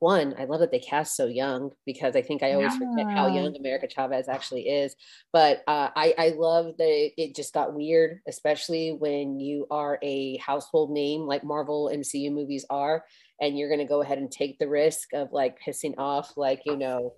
one, 0.00 0.34
I 0.38 0.44
love 0.46 0.60
that 0.60 0.72
they 0.72 0.78
cast 0.78 1.14
so 1.14 1.26
young 1.26 1.70
because 1.86 2.16
I 2.16 2.22
think 2.22 2.42
I 2.42 2.54
always 2.54 2.72
yeah. 2.72 2.90
forget 2.90 3.10
how 3.10 3.28
young 3.28 3.54
America 3.56 3.86
Chavez 3.86 4.28
actually 4.28 4.62
is. 4.62 4.96
But 5.32 5.62
uh, 5.68 5.90
I, 5.94 6.14
I 6.18 6.28
love 6.36 6.76
that 6.78 7.10
it 7.16 7.36
just 7.36 7.54
got 7.54 7.74
weird, 7.74 8.20
especially 8.26 8.90
when 8.90 9.38
you 9.38 9.66
are 9.70 9.98
a 10.02 10.38
household 10.38 10.90
name 10.90 11.22
like 11.22 11.44
Marvel 11.44 11.90
MCU 11.92 12.32
movies 12.32 12.64
are, 12.70 13.04
and 13.40 13.58
you're 13.58 13.68
going 13.68 13.80
to 13.80 13.84
go 13.84 14.00
ahead 14.00 14.18
and 14.18 14.30
take 14.30 14.58
the 14.58 14.68
risk 14.68 15.12
of 15.12 15.32
like 15.32 15.58
pissing 15.64 15.94
off, 15.98 16.36
like, 16.36 16.62
you 16.64 16.76
know, 16.76 17.14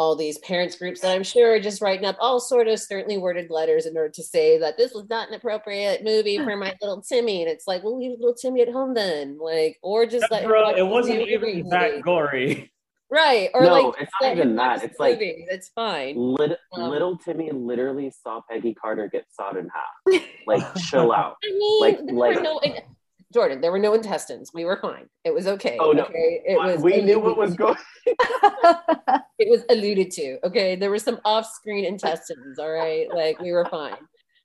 all 0.00 0.16
these 0.16 0.38
parents 0.38 0.76
groups 0.76 1.02
that 1.02 1.14
I'm 1.14 1.22
sure 1.22 1.52
are 1.52 1.60
just 1.60 1.82
writing 1.82 2.06
up 2.06 2.16
all 2.20 2.40
sort 2.40 2.68
of 2.68 2.80
certainly 2.80 3.18
worded 3.18 3.50
letters 3.50 3.84
in 3.84 3.94
order 3.98 4.08
to 4.08 4.22
say 4.22 4.56
that 4.56 4.78
this 4.78 4.94
was 4.94 5.06
not 5.10 5.28
an 5.28 5.34
appropriate 5.34 6.02
movie 6.02 6.38
for 6.38 6.56
my 6.56 6.74
little 6.80 7.02
Timmy. 7.02 7.42
And 7.42 7.50
it's 7.50 7.66
like, 7.66 7.84
well, 7.84 7.98
leave 7.98 8.12
little 8.12 8.34
Timmy 8.34 8.62
at 8.62 8.72
home 8.72 8.94
then, 8.94 9.36
like, 9.38 9.78
or 9.82 10.06
just 10.06 10.24
let 10.30 10.46
bro, 10.46 10.70
it 10.70 10.86
wasn't 10.86 11.28
even 11.28 11.68
that 11.68 12.00
gory. 12.00 12.72
Right. 13.10 13.50
Or 13.52 13.62
no, 13.62 13.74
like 13.74 14.00
it's 14.00 14.12
not 14.22 14.32
even 14.32 14.56
that. 14.56 14.84
It's 14.84 14.98
like 14.98 15.18
it's 15.20 15.68
fine. 15.68 16.16
Lit- 16.16 16.58
um, 16.72 16.90
little 16.90 17.18
Timmy 17.18 17.50
literally 17.50 18.10
saw 18.22 18.40
Peggy 18.48 18.72
Carter 18.72 19.06
get 19.12 19.26
sawed 19.30 19.58
in 19.58 19.68
half. 19.68 20.22
Like, 20.46 20.62
chill 20.76 21.12
out. 21.12 21.36
I 21.44 21.52
mean, 21.52 21.80
like, 21.80 21.98
like 22.34 22.42
no, 22.42 22.60
Jordyn, 23.34 23.60
there 23.60 23.70
were 23.70 23.78
no 23.78 23.94
intestines. 23.94 24.50
We 24.52 24.64
were 24.64 24.78
fine. 24.80 25.08
It 25.24 25.32
was 25.32 25.46
okay. 25.46 25.76
Oh 25.80 25.92
no, 25.92 26.04
okay? 26.04 26.42
it 26.44 26.56
was. 26.56 26.82
We 26.82 27.00
knew 27.00 27.20
what 27.20 27.36
was 27.36 27.54
going. 27.54 27.76
it 28.06 29.48
was 29.48 29.62
alluded 29.70 30.10
to. 30.12 30.38
Okay, 30.44 30.74
there 30.74 30.90
were 30.90 30.98
some 30.98 31.20
off-screen 31.24 31.84
intestines. 31.84 32.58
All 32.58 32.70
right, 32.70 33.06
like 33.14 33.38
we 33.38 33.52
were 33.52 33.66
fine. 33.70 33.96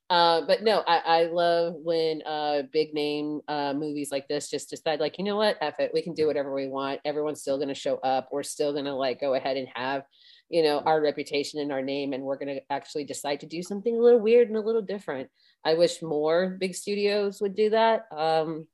Uh, 0.08 0.42
but 0.46 0.62
no, 0.62 0.84
I, 0.86 0.98
I 0.98 1.22
love 1.24 1.74
when 1.82 2.22
uh, 2.24 2.62
big 2.72 2.94
name 2.94 3.40
uh, 3.48 3.72
movies 3.74 4.12
like 4.12 4.28
this 4.28 4.48
just 4.48 4.70
decide, 4.70 5.00
like, 5.00 5.18
you 5.18 5.24
know 5.24 5.36
what, 5.36 5.56
F 5.60 5.80
it, 5.80 5.90
we 5.92 6.00
can 6.00 6.14
do 6.14 6.28
whatever 6.28 6.54
we 6.54 6.68
want. 6.68 7.00
Everyone's 7.04 7.40
still 7.40 7.56
going 7.56 7.68
to 7.68 7.74
show 7.74 7.96
up. 7.96 8.28
We're 8.30 8.44
still 8.44 8.72
going 8.72 8.84
to 8.84 8.94
like 8.94 9.20
go 9.20 9.34
ahead 9.34 9.56
and 9.56 9.66
have, 9.74 10.04
you 10.48 10.62
know, 10.62 10.78
our 10.78 11.02
reputation 11.02 11.58
and 11.58 11.72
our 11.72 11.82
name, 11.82 12.12
and 12.12 12.22
we're 12.22 12.38
going 12.38 12.54
to 12.54 12.60
actually 12.70 13.04
decide 13.04 13.40
to 13.40 13.46
do 13.46 13.62
something 13.64 13.96
a 13.96 14.00
little 14.00 14.20
weird 14.20 14.46
and 14.46 14.56
a 14.56 14.60
little 14.60 14.82
different. 14.82 15.28
I 15.64 15.74
wish 15.74 16.00
more 16.02 16.56
big 16.60 16.76
studios 16.76 17.40
would 17.40 17.56
do 17.56 17.70
that. 17.70 18.06
Um, 18.16 18.68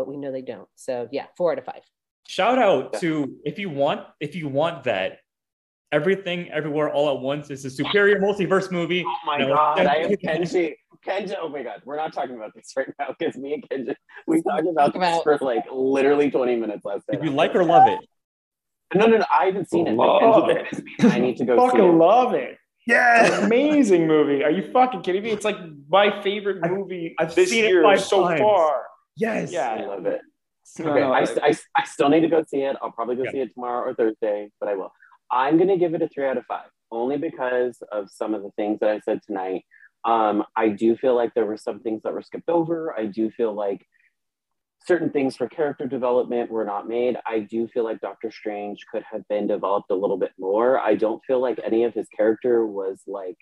but 0.00 0.08
we 0.08 0.16
know 0.16 0.32
they 0.32 0.40
don't. 0.40 0.68
So 0.76 1.08
yeah, 1.12 1.26
four 1.36 1.52
out 1.52 1.58
of 1.58 1.66
five. 1.66 1.82
Shout 2.26 2.58
out 2.58 2.94
to 3.00 3.36
if 3.44 3.58
you 3.58 3.68
want 3.68 4.06
if 4.18 4.34
you 4.34 4.48
want 4.48 4.84
that 4.84 5.18
everything 5.92 6.50
everywhere 6.50 6.90
all 6.90 7.14
at 7.14 7.20
once 7.20 7.50
is 7.50 7.66
a 7.66 7.70
superior 7.70 8.18
multiverse 8.18 8.72
movie. 8.72 9.04
Oh 9.06 9.16
my 9.26 9.40
god, 9.40 9.86
I 9.86 9.96
am 9.96 10.10
Kenji. 10.24 10.74
Kenji, 11.06 11.34
oh 11.38 11.50
my 11.50 11.62
god, 11.62 11.82
we're 11.84 11.96
not 11.96 12.14
talking 12.14 12.34
about 12.34 12.54
this 12.54 12.72
right 12.78 12.88
now 12.98 13.14
because 13.18 13.36
me 13.36 13.52
and 13.52 13.68
Kenji 13.68 13.94
we 14.26 14.40
talked 14.40 14.66
about 14.66 14.94
this 14.94 15.22
for 15.22 15.36
like 15.42 15.64
literally 15.70 16.30
20 16.30 16.56
minutes 16.56 16.84
last 16.86 17.04
night. 17.06 17.18
If 17.18 17.24
you 17.24 17.30
like 17.30 17.54
or 17.54 17.64
love 17.64 17.86
it. 17.86 17.98
No, 18.94 19.06
no, 19.06 19.18
no, 19.18 19.24
I 19.30 19.44
haven't 19.44 19.68
seen 19.68 19.86
it. 19.86 19.92
Love 19.92 20.48
it. 20.48 20.66
I 21.00 21.20
need 21.20 21.36
to 21.36 21.44
go 21.44 21.56
fucking 21.58 21.84
it. 21.84 21.92
love 21.92 22.32
it. 22.32 22.56
Yeah, 22.86 23.44
amazing 23.44 24.06
movie. 24.06 24.42
Are 24.42 24.50
you 24.50 24.72
fucking 24.72 25.02
kidding 25.02 25.22
me? 25.22 25.30
It's 25.30 25.44
like 25.44 25.58
my 25.88 26.22
favorite 26.22 26.58
movie 26.68 27.14
I've, 27.18 27.28
I've 27.28 27.34
this 27.34 27.52
year 27.52 27.96
so 27.98 28.26
times. 28.26 28.40
far. 28.40 28.86
Yes. 29.20 29.52
Yeah. 29.52 29.70
I 29.70 29.86
love 29.86 30.06
it. 30.06 30.20
Okay, 30.78 31.02
I, 31.02 31.22
I, 31.22 31.54
I, 31.76 31.84
still 31.84 32.08
need 32.08 32.20
to 32.20 32.28
go 32.28 32.44
see 32.46 32.58
it. 32.58 32.76
I'll 32.80 32.92
probably 32.92 33.16
go 33.16 33.24
yeah. 33.24 33.32
see 33.32 33.40
it 33.40 33.52
tomorrow 33.52 33.90
or 33.90 33.94
Thursday, 33.94 34.52
but 34.60 34.68
I 34.68 34.76
will. 34.76 34.92
I'm 35.28 35.56
going 35.56 35.68
to 35.68 35.76
give 35.76 35.94
it 35.94 36.02
a 36.02 36.08
three 36.08 36.28
out 36.28 36.36
of 36.36 36.46
five, 36.46 36.68
only 36.92 37.16
because 37.16 37.82
of 37.90 38.08
some 38.08 38.34
of 38.34 38.44
the 38.44 38.52
things 38.52 38.78
that 38.78 38.88
I 38.88 39.00
said 39.00 39.18
tonight. 39.26 39.64
Um, 40.04 40.44
I 40.54 40.68
do 40.68 40.96
feel 40.96 41.16
like 41.16 41.34
there 41.34 41.44
were 41.44 41.56
some 41.56 41.80
things 41.80 42.02
that 42.04 42.12
were 42.12 42.22
skipped 42.22 42.48
over. 42.48 42.96
I 42.96 43.06
do 43.06 43.32
feel 43.32 43.52
like 43.52 43.84
certain 44.86 45.10
things 45.10 45.36
for 45.36 45.48
character 45.48 45.86
development 45.86 46.50
were 46.50 46.64
not 46.64 46.88
made. 46.88 47.16
I 47.26 47.40
do 47.40 47.68
feel 47.68 47.84
like 47.84 48.00
Doctor 48.00 48.30
Strange 48.30 48.86
could 48.92 49.02
have 49.10 49.26
been 49.28 49.46
developed 49.46 49.90
a 49.90 49.96
little 49.96 50.16
bit 50.16 50.32
more. 50.38 50.78
I 50.78 50.94
don't 50.94 51.22
feel 51.26 51.40
like 51.40 51.60
any 51.64 51.84
of 51.84 51.94
his 51.94 52.06
character 52.16 52.66
was 52.66 53.02
like 53.06 53.36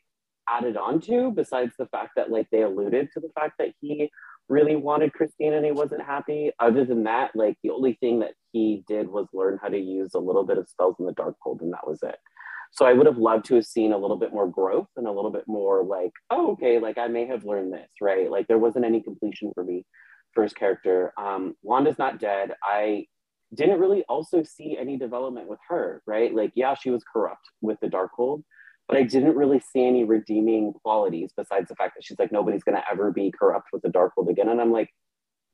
added 0.48 0.76
on 0.76 1.00
to 1.02 1.30
besides 1.30 1.74
the 1.78 1.86
fact 1.86 2.12
that 2.16 2.30
like 2.30 2.48
they 2.50 2.62
alluded 2.62 3.10
to 3.12 3.20
the 3.20 3.30
fact 3.38 3.54
that 3.58 3.72
he 3.80 4.10
really 4.48 4.76
wanted 4.76 5.12
Christine 5.12 5.52
and 5.52 5.64
he 5.64 5.72
wasn't 5.72 6.02
happy. 6.02 6.50
Other 6.58 6.84
than 6.84 7.04
that, 7.04 7.32
like 7.34 7.56
the 7.62 7.70
only 7.70 7.94
thing 7.94 8.20
that 8.20 8.32
he 8.52 8.84
did 8.88 9.08
was 9.08 9.26
learn 9.32 9.58
how 9.60 9.68
to 9.68 9.78
use 9.78 10.14
a 10.14 10.18
little 10.18 10.44
bit 10.44 10.58
of 10.58 10.68
spells 10.68 10.96
in 10.98 11.06
the 11.06 11.12
dark 11.12 11.36
Darkhold, 11.44 11.60
and 11.60 11.72
that 11.72 11.86
was 11.86 12.02
it. 12.02 12.16
So 12.72 12.86
I 12.86 12.92
would 12.92 13.06
have 13.06 13.18
loved 13.18 13.46
to 13.46 13.54
have 13.54 13.66
seen 13.66 13.92
a 13.92 13.98
little 13.98 14.16
bit 14.16 14.32
more 14.32 14.46
growth 14.46 14.88
and 14.96 15.06
a 15.06 15.12
little 15.12 15.30
bit 15.30 15.44
more 15.46 15.82
like, 15.82 16.12
oh, 16.30 16.52
okay, 16.52 16.78
like 16.78 16.98
I 16.98 17.08
may 17.08 17.26
have 17.26 17.44
learned 17.44 17.72
this, 17.72 17.88
right? 18.00 18.30
Like 18.30 18.46
there 18.46 18.58
wasn't 18.58 18.84
any 18.84 19.02
completion 19.02 19.52
for 19.54 19.64
me 19.64 19.84
for 20.34 20.42
his 20.42 20.52
character. 20.52 21.12
Um, 21.18 21.54
Wanda's 21.62 21.98
not 21.98 22.20
dead. 22.20 22.52
I 22.62 23.06
didn't 23.54 23.80
really 23.80 24.04
also 24.08 24.42
see 24.42 24.76
any 24.78 24.98
development 24.98 25.48
with 25.48 25.58
her, 25.68 26.02
right? 26.06 26.34
Like, 26.34 26.52
yeah, 26.54 26.74
she 26.74 26.90
was 26.90 27.02
corrupt 27.10 27.48
with 27.62 27.78
the 27.80 27.88
Darkhold, 27.88 28.42
but 28.88 28.96
I 28.96 29.02
didn't 29.02 29.36
really 29.36 29.60
see 29.60 29.86
any 29.86 30.04
redeeming 30.04 30.72
qualities 30.82 31.30
besides 31.36 31.68
the 31.68 31.76
fact 31.76 31.94
that 31.96 32.04
she's 32.04 32.18
like, 32.18 32.32
nobody's 32.32 32.62
gonna 32.64 32.82
ever 32.90 33.10
be 33.12 33.30
corrupt 33.30 33.68
with 33.72 33.82
the 33.82 33.88
Darkhold 33.88 34.28
again. 34.30 34.48
And 34.48 34.60
I'm 34.60 34.72
like, 34.72 34.90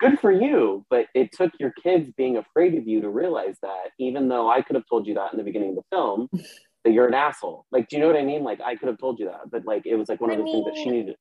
good 0.00 0.18
for 0.20 0.30
you. 0.30 0.84
But 0.90 1.06
it 1.14 1.32
took 1.32 1.52
your 1.58 1.72
kids 1.82 2.10
being 2.16 2.36
afraid 2.36 2.74
of 2.74 2.86
you 2.86 3.00
to 3.00 3.08
realize 3.10 3.56
that, 3.62 3.90
even 3.98 4.28
though 4.28 4.48
I 4.48 4.62
could 4.62 4.76
have 4.76 4.84
told 4.88 5.06
you 5.06 5.14
that 5.14 5.32
in 5.32 5.38
the 5.38 5.44
beginning 5.44 5.70
of 5.70 5.76
the 5.76 5.82
film, 5.90 6.28
that 6.84 6.92
you're 6.92 7.08
an 7.08 7.14
asshole. 7.14 7.66
Like, 7.72 7.88
do 7.88 7.96
you 7.96 8.02
know 8.02 8.08
what 8.08 8.16
I 8.16 8.24
mean? 8.24 8.44
Like, 8.44 8.60
I 8.60 8.76
could 8.76 8.88
have 8.88 8.98
told 8.98 9.18
you 9.18 9.26
that, 9.26 9.50
but 9.50 9.64
like, 9.66 9.86
it 9.86 9.96
was 9.96 10.08
like 10.08 10.20
one 10.20 10.30
of 10.30 10.38
I 10.38 10.42
the 10.42 10.44
things 10.44 10.64
that 10.66 10.76
she 10.76 10.90
needed. 10.90 11.16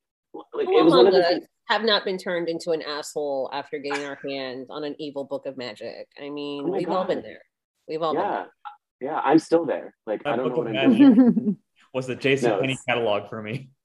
Like, 0.52 0.68
it 0.68 0.84
was 0.84 0.92
one 0.92 1.06
of 1.06 1.14
of 1.14 1.20
the 1.22 1.28
things. 1.28 1.46
have 1.68 1.82
not 1.84 2.04
been 2.04 2.18
turned 2.18 2.48
into 2.48 2.72
an 2.72 2.82
asshole 2.82 3.48
after 3.52 3.78
getting 3.78 4.04
our 4.04 4.18
hands 4.28 4.66
on 4.68 4.84
an 4.84 4.94
evil 4.98 5.24
book 5.24 5.46
of 5.46 5.56
magic. 5.56 6.06
I 6.20 6.28
mean, 6.28 6.64
Oh 6.68 6.72
we've 6.72 6.88
all 6.90 7.04
been 7.04 7.22
there. 7.22 7.42
We've 7.88 8.02
all 8.02 8.12
been 8.12 8.22
Yeah, 8.22 8.44
there. 9.00 9.12
yeah, 9.12 9.20
I'm 9.24 9.38
still 9.38 9.64
there. 9.64 9.94
Like, 10.06 10.22
I 10.26 10.36
don't 10.36 10.50
know 10.50 10.56
what 10.56 10.76
I'm 10.76 10.96
doing. 10.96 11.56
was 11.94 12.06
the 12.06 12.16
Jason 12.16 12.50
No, 12.50 12.60
Penny 12.60 12.78
catalog 12.86 13.28
for 13.28 13.40
me. 13.40 13.70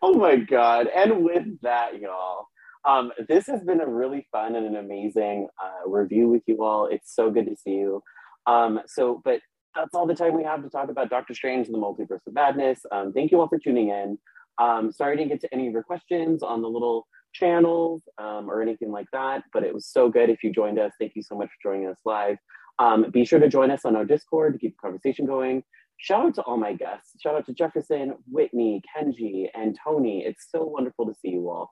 Oh 0.00 0.14
my 0.14 0.36
god! 0.36 0.86
And 0.86 1.24
with 1.24 1.60
that, 1.62 2.00
y'all, 2.00 2.46
um, 2.84 3.12
this 3.28 3.46
has 3.46 3.62
been 3.62 3.80
a 3.80 3.86
really 3.86 4.26
fun 4.30 4.54
and 4.54 4.64
an 4.64 4.76
amazing 4.76 5.48
uh, 5.62 5.88
review 5.88 6.28
with 6.28 6.42
you 6.46 6.62
all. 6.62 6.86
It's 6.86 7.14
so 7.14 7.30
good 7.30 7.46
to 7.46 7.56
see 7.56 7.72
you. 7.72 8.02
Um, 8.46 8.80
so, 8.86 9.20
but 9.24 9.40
that's 9.74 9.94
all 9.94 10.06
the 10.06 10.14
time 10.14 10.36
we 10.36 10.44
have 10.44 10.62
to 10.62 10.70
talk 10.70 10.88
about 10.88 11.10
Doctor 11.10 11.34
Strange 11.34 11.66
and 11.66 11.74
the 11.74 11.80
Multiverse 11.80 12.26
of 12.26 12.32
Madness. 12.32 12.80
Um, 12.92 13.12
thank 13.12 13.32
you 13.32 13.40
all 13.40 13.48
for 13.48 13.58
tuning 13.58 13.88
in. 13.88 14.18
Um, 14.58 14.92
sorry 14.92 15.16
to 15.16 15.24
get 15.24 15.40
to 15.42 15.52
any 15.52 15.66
of 15.66 15.72
your 15.72 15.82
questions 15.82 16.42
on 16.42 16.62
the 16.62 16.68
little 16.68 17.06
channels 17.34 18.02
um, 18.18 18.48
or 18.50 18.62
anything 18.62 18.90
like 18.90 19.06
that, 19.12 19.42
but 19.52 19.62
it 19.62 19.74
was 19.74 19.86
so 19.86 20.08
good 20.08 20.30
if 20.30 20.42
you 20.42 20.52
joined 20.52 20.78
us. 20.78 20.92
Thank 20.98 21.12
you 21.16 21.22
so 21.22 21.36
much 21.36 21.48
for 21.48 21.70
joining 21.70 21.88
us 21.88 21.98
live. 22.04 22.38
Um, 22.78 23.10
be 23.10 23.24
sure 23.24 23.38
to 23.40 23.48
join 23.48 23.70
us 23.70 23.84
on 23.84 23.96
our 23.96 24.04
Discord 24.04 24.52
to 24.52 24.58
keep 24.58 24.76
the 24.76 24.80
conversation 24.80 25.26
going. 25.26 25.64
Shout 25.96 26.26
out 26.26 26.34
to 26.36 26.42
all 26.42 26.56
my 26.56 26.74
guests. 26.74 27.20
Shout 27.20 27.34
out 27.34 27.44
to 27.46 27.52
Jefferson, 27.52 28.14
Whitney, 28.30 28.80
Kenji, 28.96 29.48
and 29.54 29.76
Toni. 29.82 30.24
It's 30.24 30.46
so 30.50 30.62
wonderful 30.62 31.06
to 31.06 31.14
see 31.14 31.30
you 31.30 31.50
all. 31.50 31.70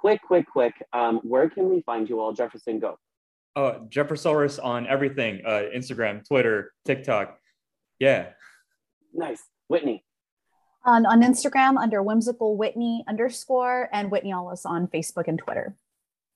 Quick, 0.00 0.20
quick, 0.26 0.46
quick. 0.50 0.74
Um, 0.92 1.20
where 1.24 1.50
can 1.50 1.68
we 1.68 1.82
find 1.82 2.08
you 2.08 2.20
all? 2.20 2.32
Jefferson, 2.32 2.78
go. 2.78 2.98
Uh, 3.54 3.80
Jeffersawrus 3.88 4.62
on 4.62 4.86
everything 4.86 5.42
uh, 5.44 5.64
Instagram, 5.74 6.26
Twitter, 6.26 6.72
TikTok. 6.86 7.38
Yeah. 7.98 8.30
Nice. 9.12 9.42
Whitney. 9.68 10.04
on, 10.84 11.04
on 11.06 11.22
Instagram 11.22 11.76
under 11.76 12.02
whimsical 12.02 12.56
Whitney 12.56 13.04
underscore 13.08 13.88
and 13.92 14.10
Whitney 14.10 14.32
Alas 14.32 14.64
on 14.64 14.86
Facebook 14.86 15.26
and 15.26 15.38
Twitter. 15.38 15.74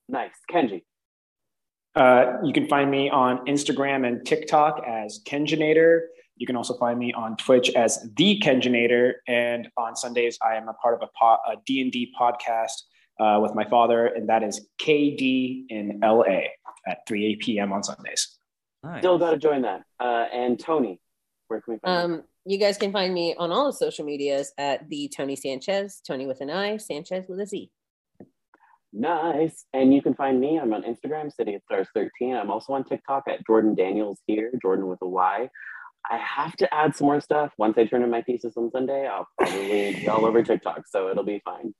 Nice. 0.08 0.32
Kenji. 0.50 0.82
Uh, 1.94 2.34
you 2.44 2.52
can 2.52 2.68
find 2.68 2.90
me 2.90 3.10
on 3.10 3.44
Instagram 3.46 4.06
and 4.06 4.24
TikTok 4.24 4.82
as 4.86 5.20
Kenjinator. 5.26 6.02
You 6.36 6.46
can 6.46 6.56
also 6.56 6.76
find 6.78 6.98
me 6.98 7.12
on 7.12 7.36
Twitch 7.36 7.70
as 7.70 8.08
the 8.16 8.40
Kenjinator. 8.40 9.14
And 9.26 9.68
on 9.76 9.96
Sundays, 9.96 10.38
I 10.42 10.54
am 10.54 10.68
a 10.68 10.74
part 10.74 10.94
of 10.94 11.02
a, 11.02 11.10
po- 11.18 11.38
a 11.46 11.56
D&D 11.66 12.14
podcast 12.18 12.72
uh, 13.20 13.38
with 13.40 13.54
my 13.54 13.64
father, 13.64 14.06
and 14.06 14.28
that 14.28 14.42
is 14.42 14.66
KD 14.80 15.64
in 15.68 16.00
LA 16.02 16.40
at 16.86 17.06
3 17.06 17.36
p.m. 17.36 17.72
on 17.72 17.82
Sundays. 17.82 18.38
Nice. 18.82 19.00
Still 19.00 19.18
got 19.18 19.32
to 19.32 19.36
join 19.36 19.62
that. 19.62 19.82
Uh, 19.98 20.26
and 20.32 20.58
Toni, 20.58 20.98
where 21.48 21.60
can 21.60 21.74
we 21.74 21.78
find 21.80 22.10
you? 22.10 22.16
Um, 22.16 22.22
you 22.46 22.58
guys 22.58 22.78
can 22.78 22.92
find 22.92 23.12
me 23.12 23.34
on 23.36 23.52
all 23.52 23.66
the 23.66 23.72
social 23.72 24.06
medias 24.06 24.52
at 24.56 24.88
the 24.88 25.10
Toni 25.14 25.36
Sanchez, 25.36 26.00
Tony 26.06 26.26
with 26.26 26.40
an 26.40 26.48
I, 26.48 26.78
Sanchez 26.78 27.26
with 27.28 27.40
a 27.40 27.46
Z. 27.46 27.70
Nice. 28.92 29.66
And 29.72 29.94
you 29.94 30.02
can 30.02 30.14
find 30.14 30.40
me. 30.40 30.58
I'm 30.58 30.72
on 30.72 30.82
Instagram, 30.82 31.32
City 31.32 31.54
of 31.54 31.62
Stars 31.62 31.88
13. 31.94 32.34
I'm 32.34 32.50
also 32.50 32.72
on 32.72 32.84
TikTok 32.84 33.24
at 33.28 33.46
Jordan 33.46 33.74
Daniels 33.74 34.18
here, 34.26 34.50
Jordyn 34.64 34.88
with 34.88 34.98
a 35.02 35.08
Y. 35.08 35.48
I 36.10 36.16
have 36.16 36.56
to 36.56 36.74
add 36.74 36.96
some 36.96 37.06
more 37.06 37.20
stuff. 37.20 37.52
Once 37.58 37.76
I 37.78 37.84
turn 37.84 38.02
in 38.02 38.10
my 38.10 38.22
thesis 38.22 38.54
on 38.56 38.70
Sunday, 38.70 39.06
I'll 39.06 39.28
probably 39.38 39.94
be 40.00 40.08
all 40.08 40.24
over 40.24 40.42
TikTok, 40.42 40.82
so 40.88 41.10
it'll 41.10 41.24
be 41.24 41.42
fine. 41.44 41.74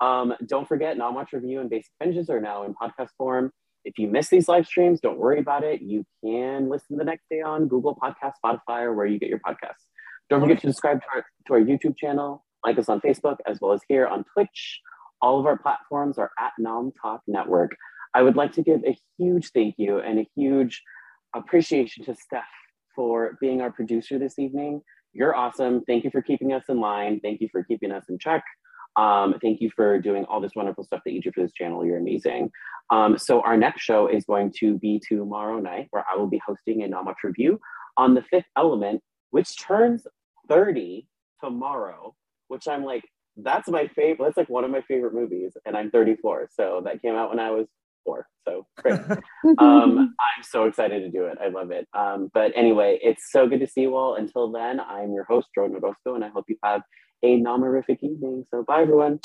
Um, 0.00 0.34
don't 0.46 0.66
forget, 0.66 0.96
Nom 0.96 1.14
Watch 1.14 1.32
Review 1.32 1.60
and 1.60 1.68
Basic 1.68 1.92
Binges 2.02 2.30
are 2.30 2.40
now 2.40 2.64
in 2.64 2.74
podcast 2.74 3.10
form. 3.18 3.50
If 3.84 3.98
you 3.98 4.08
miss 4.08 4.28
these 4.28 4.48
live 4.48 4.66
streams, 4.66 5.00
don't 5.00 5.18
worry 5.18 5.38
about 5.38 5.64
it. 5.64 5.82
You 5.82 6.04
can 6.24 6.70
listen 6.70 6.96
the 6.96 7.04
next 7.04 7.24
day 7.30 7.42
on 7.42 7.68
Google 7.68 7.96
Podcast, 7.96 8.32
Spotify, 8.44 8.82
or 8.82 8.94
where 8.94 9.06
you 9.06 9.18
get 9.18 9.28
your 9.28 9.40
podcasts. 9.40 9.84
Don't 10.30 10.40
forget 10.40 10.60
to 10.60 10.68
subscribe 10.68 11.00
to 11.02 11.06
our, 11.14 11.24
to 11.46 11.52
our 11.52 11.60
YouTube 11.60 11.98
channel, 11.98 12.44
like 12.64 12.78
us 12.78 12.88
on 12.88 13.00
Facebook, 13.00 13.36
as 13.46 13.58
well 13.60 13.72
as 13.72 13.82
here 13.88 14.06
on 14.06 14.24
Twitch. 14.32 14.80
All 15.24 15.40
of 15.40 15.46
our 15.46 15.56
platforms 15.56 16.18
are 16.18 16.32
at 16.38 16.52
Nom 16.58 16.92
Talk 17.00 17.22
Network. 17.26 17.74
I 18.12 18.20
would 18.20 18.36
like 18.36 18.52
to 18.52 18.62
give 18.62 18.84
a 18.84 18.94
huge 19.16 19.52
thank 19.52 19.76
you 19.78 20.00
and 20.00 20.18
a 20.18 20.28
huge 20.36 20.82
appreciation 21.34 22.04
to 22.04 22.14
Steph 22.14 22.44
for 22.94 23.38
being 23.40 23.62
our 23.62 23.72
producer 23.72 24.18
this 24.18 24.38
evening. 24.38 24.82
You're 25.14 25.34
awesome. 25.34 25.82
Thank 25.86 26.04
you 26.04 26.10
for 26.10 26.20
keeping 26.20 26.52
us 26.52 26.64
in 26.68 26.78
line. 26.78 27.20
Thank 27.20 27.40
you 27.40 27.48
for 27.50 27.64
keeping 27.64 27.90
us 27.90 28.04
in 28.10 28.18
check. 28.18 28.44
Um, 28.96 29.36
thank 29.40 29.62
you 29.62 29.70
for 29.74 29.98
doing 29.98 30.26
all 30.26 30.42
this 30.42 30.52
wonderful 30.54 30.84
stuff 30.84 31.00
that 31.06 31.12
you 31.14 31.22
do 31.22 31.32
for 31.34 31.40
this 31.40 31.54
channel. 31.54 31.86
You're 31.86 31.96
amazing. 31.96 32.50
Um, 32.90 33.16
so 33.16 33.40
our 33.40 33.56
next 33.56 33.80
show 33.80 34.08
is 34.08 34.26
going 34.26 34.52
to 34.58 34.76
be 34.76 35.00
tomorrow 35.08 35.58
night, 35.58 35.86
where 35.88 36.04
I 36.12 36.18
will 36.18 36.28
be 36.28 36.42
hosting 36.46 36.82
a 36.82 36.88
Not 36.88 37.06
review 37.24 37.58
on 37.96 38.12
the 38.12 38.22
Fifth 38.24 38.44
Element, 38.58 39.00
which 39.30 39.58
turns 39.58 40.06
30 40.50 41.08
tomorrow. 41.42 42.14
Which 42.48 42.68
I'm 42.68 42.84
like, 42.84 43.04
that's 43.36 43.68
my 43.68 43.88
favorite. 43.88 44.24
That's 44.26 44.36
like 44.36 44.48
one 44.48 44.64
of 44.64 44.70
my 44.70 44.82
favorite 44.82 45.14
movies, 45.14 45.52
and 45.64 45.76
I'm 45.76 45.90
34. 45.90 46.50
So 46.52 46.82
that 46.84 47.02
came 47.02 47.14
out 47.14 47.30
when 47.30 47.40
I 47.40 47.50
was 47.50 47.66
four. 48.04 48.26
So 48.46 48.66
great. 48.76 49.00
um, 49.58 50.14
I'm 50.36 50.42
so 50.42 50.64
excited 50.64 51.00
to 51.00 51.10
do 51.10 51.26
it. 51.26 51.38
I 51.42 51.48
love 51.48 51.70
it. 51.70 51.88
Um, 51.94 52.30
but 52.32 52.52
anyway, 52.54 52.98
it's 53.02 53.30
so 53.30 53.48
good 53.48 53.60
to 53.60 53.66
see 53.66 53.82
you 53.82 53.96
all. 53.96 54.14
Until 54.14 54.50
then, 54.50 54.80
I'm 54.80 55.12
your 55.12 55.24
host, 55.24 55.48
Jordyn 55.56 55.80
Orozco, 55.82 56.14
and 56.14 56.24
I 56.24 56.28
hope 56.28 56.44
you 56.48 56.56
have 56.62 56.82
a 57.22 57.36
non-horrific 57.36 58.02
evening. 58.02 58.44
So 58.50 58.62
bye, 58.62 58.82
everyone. 58.82 59.20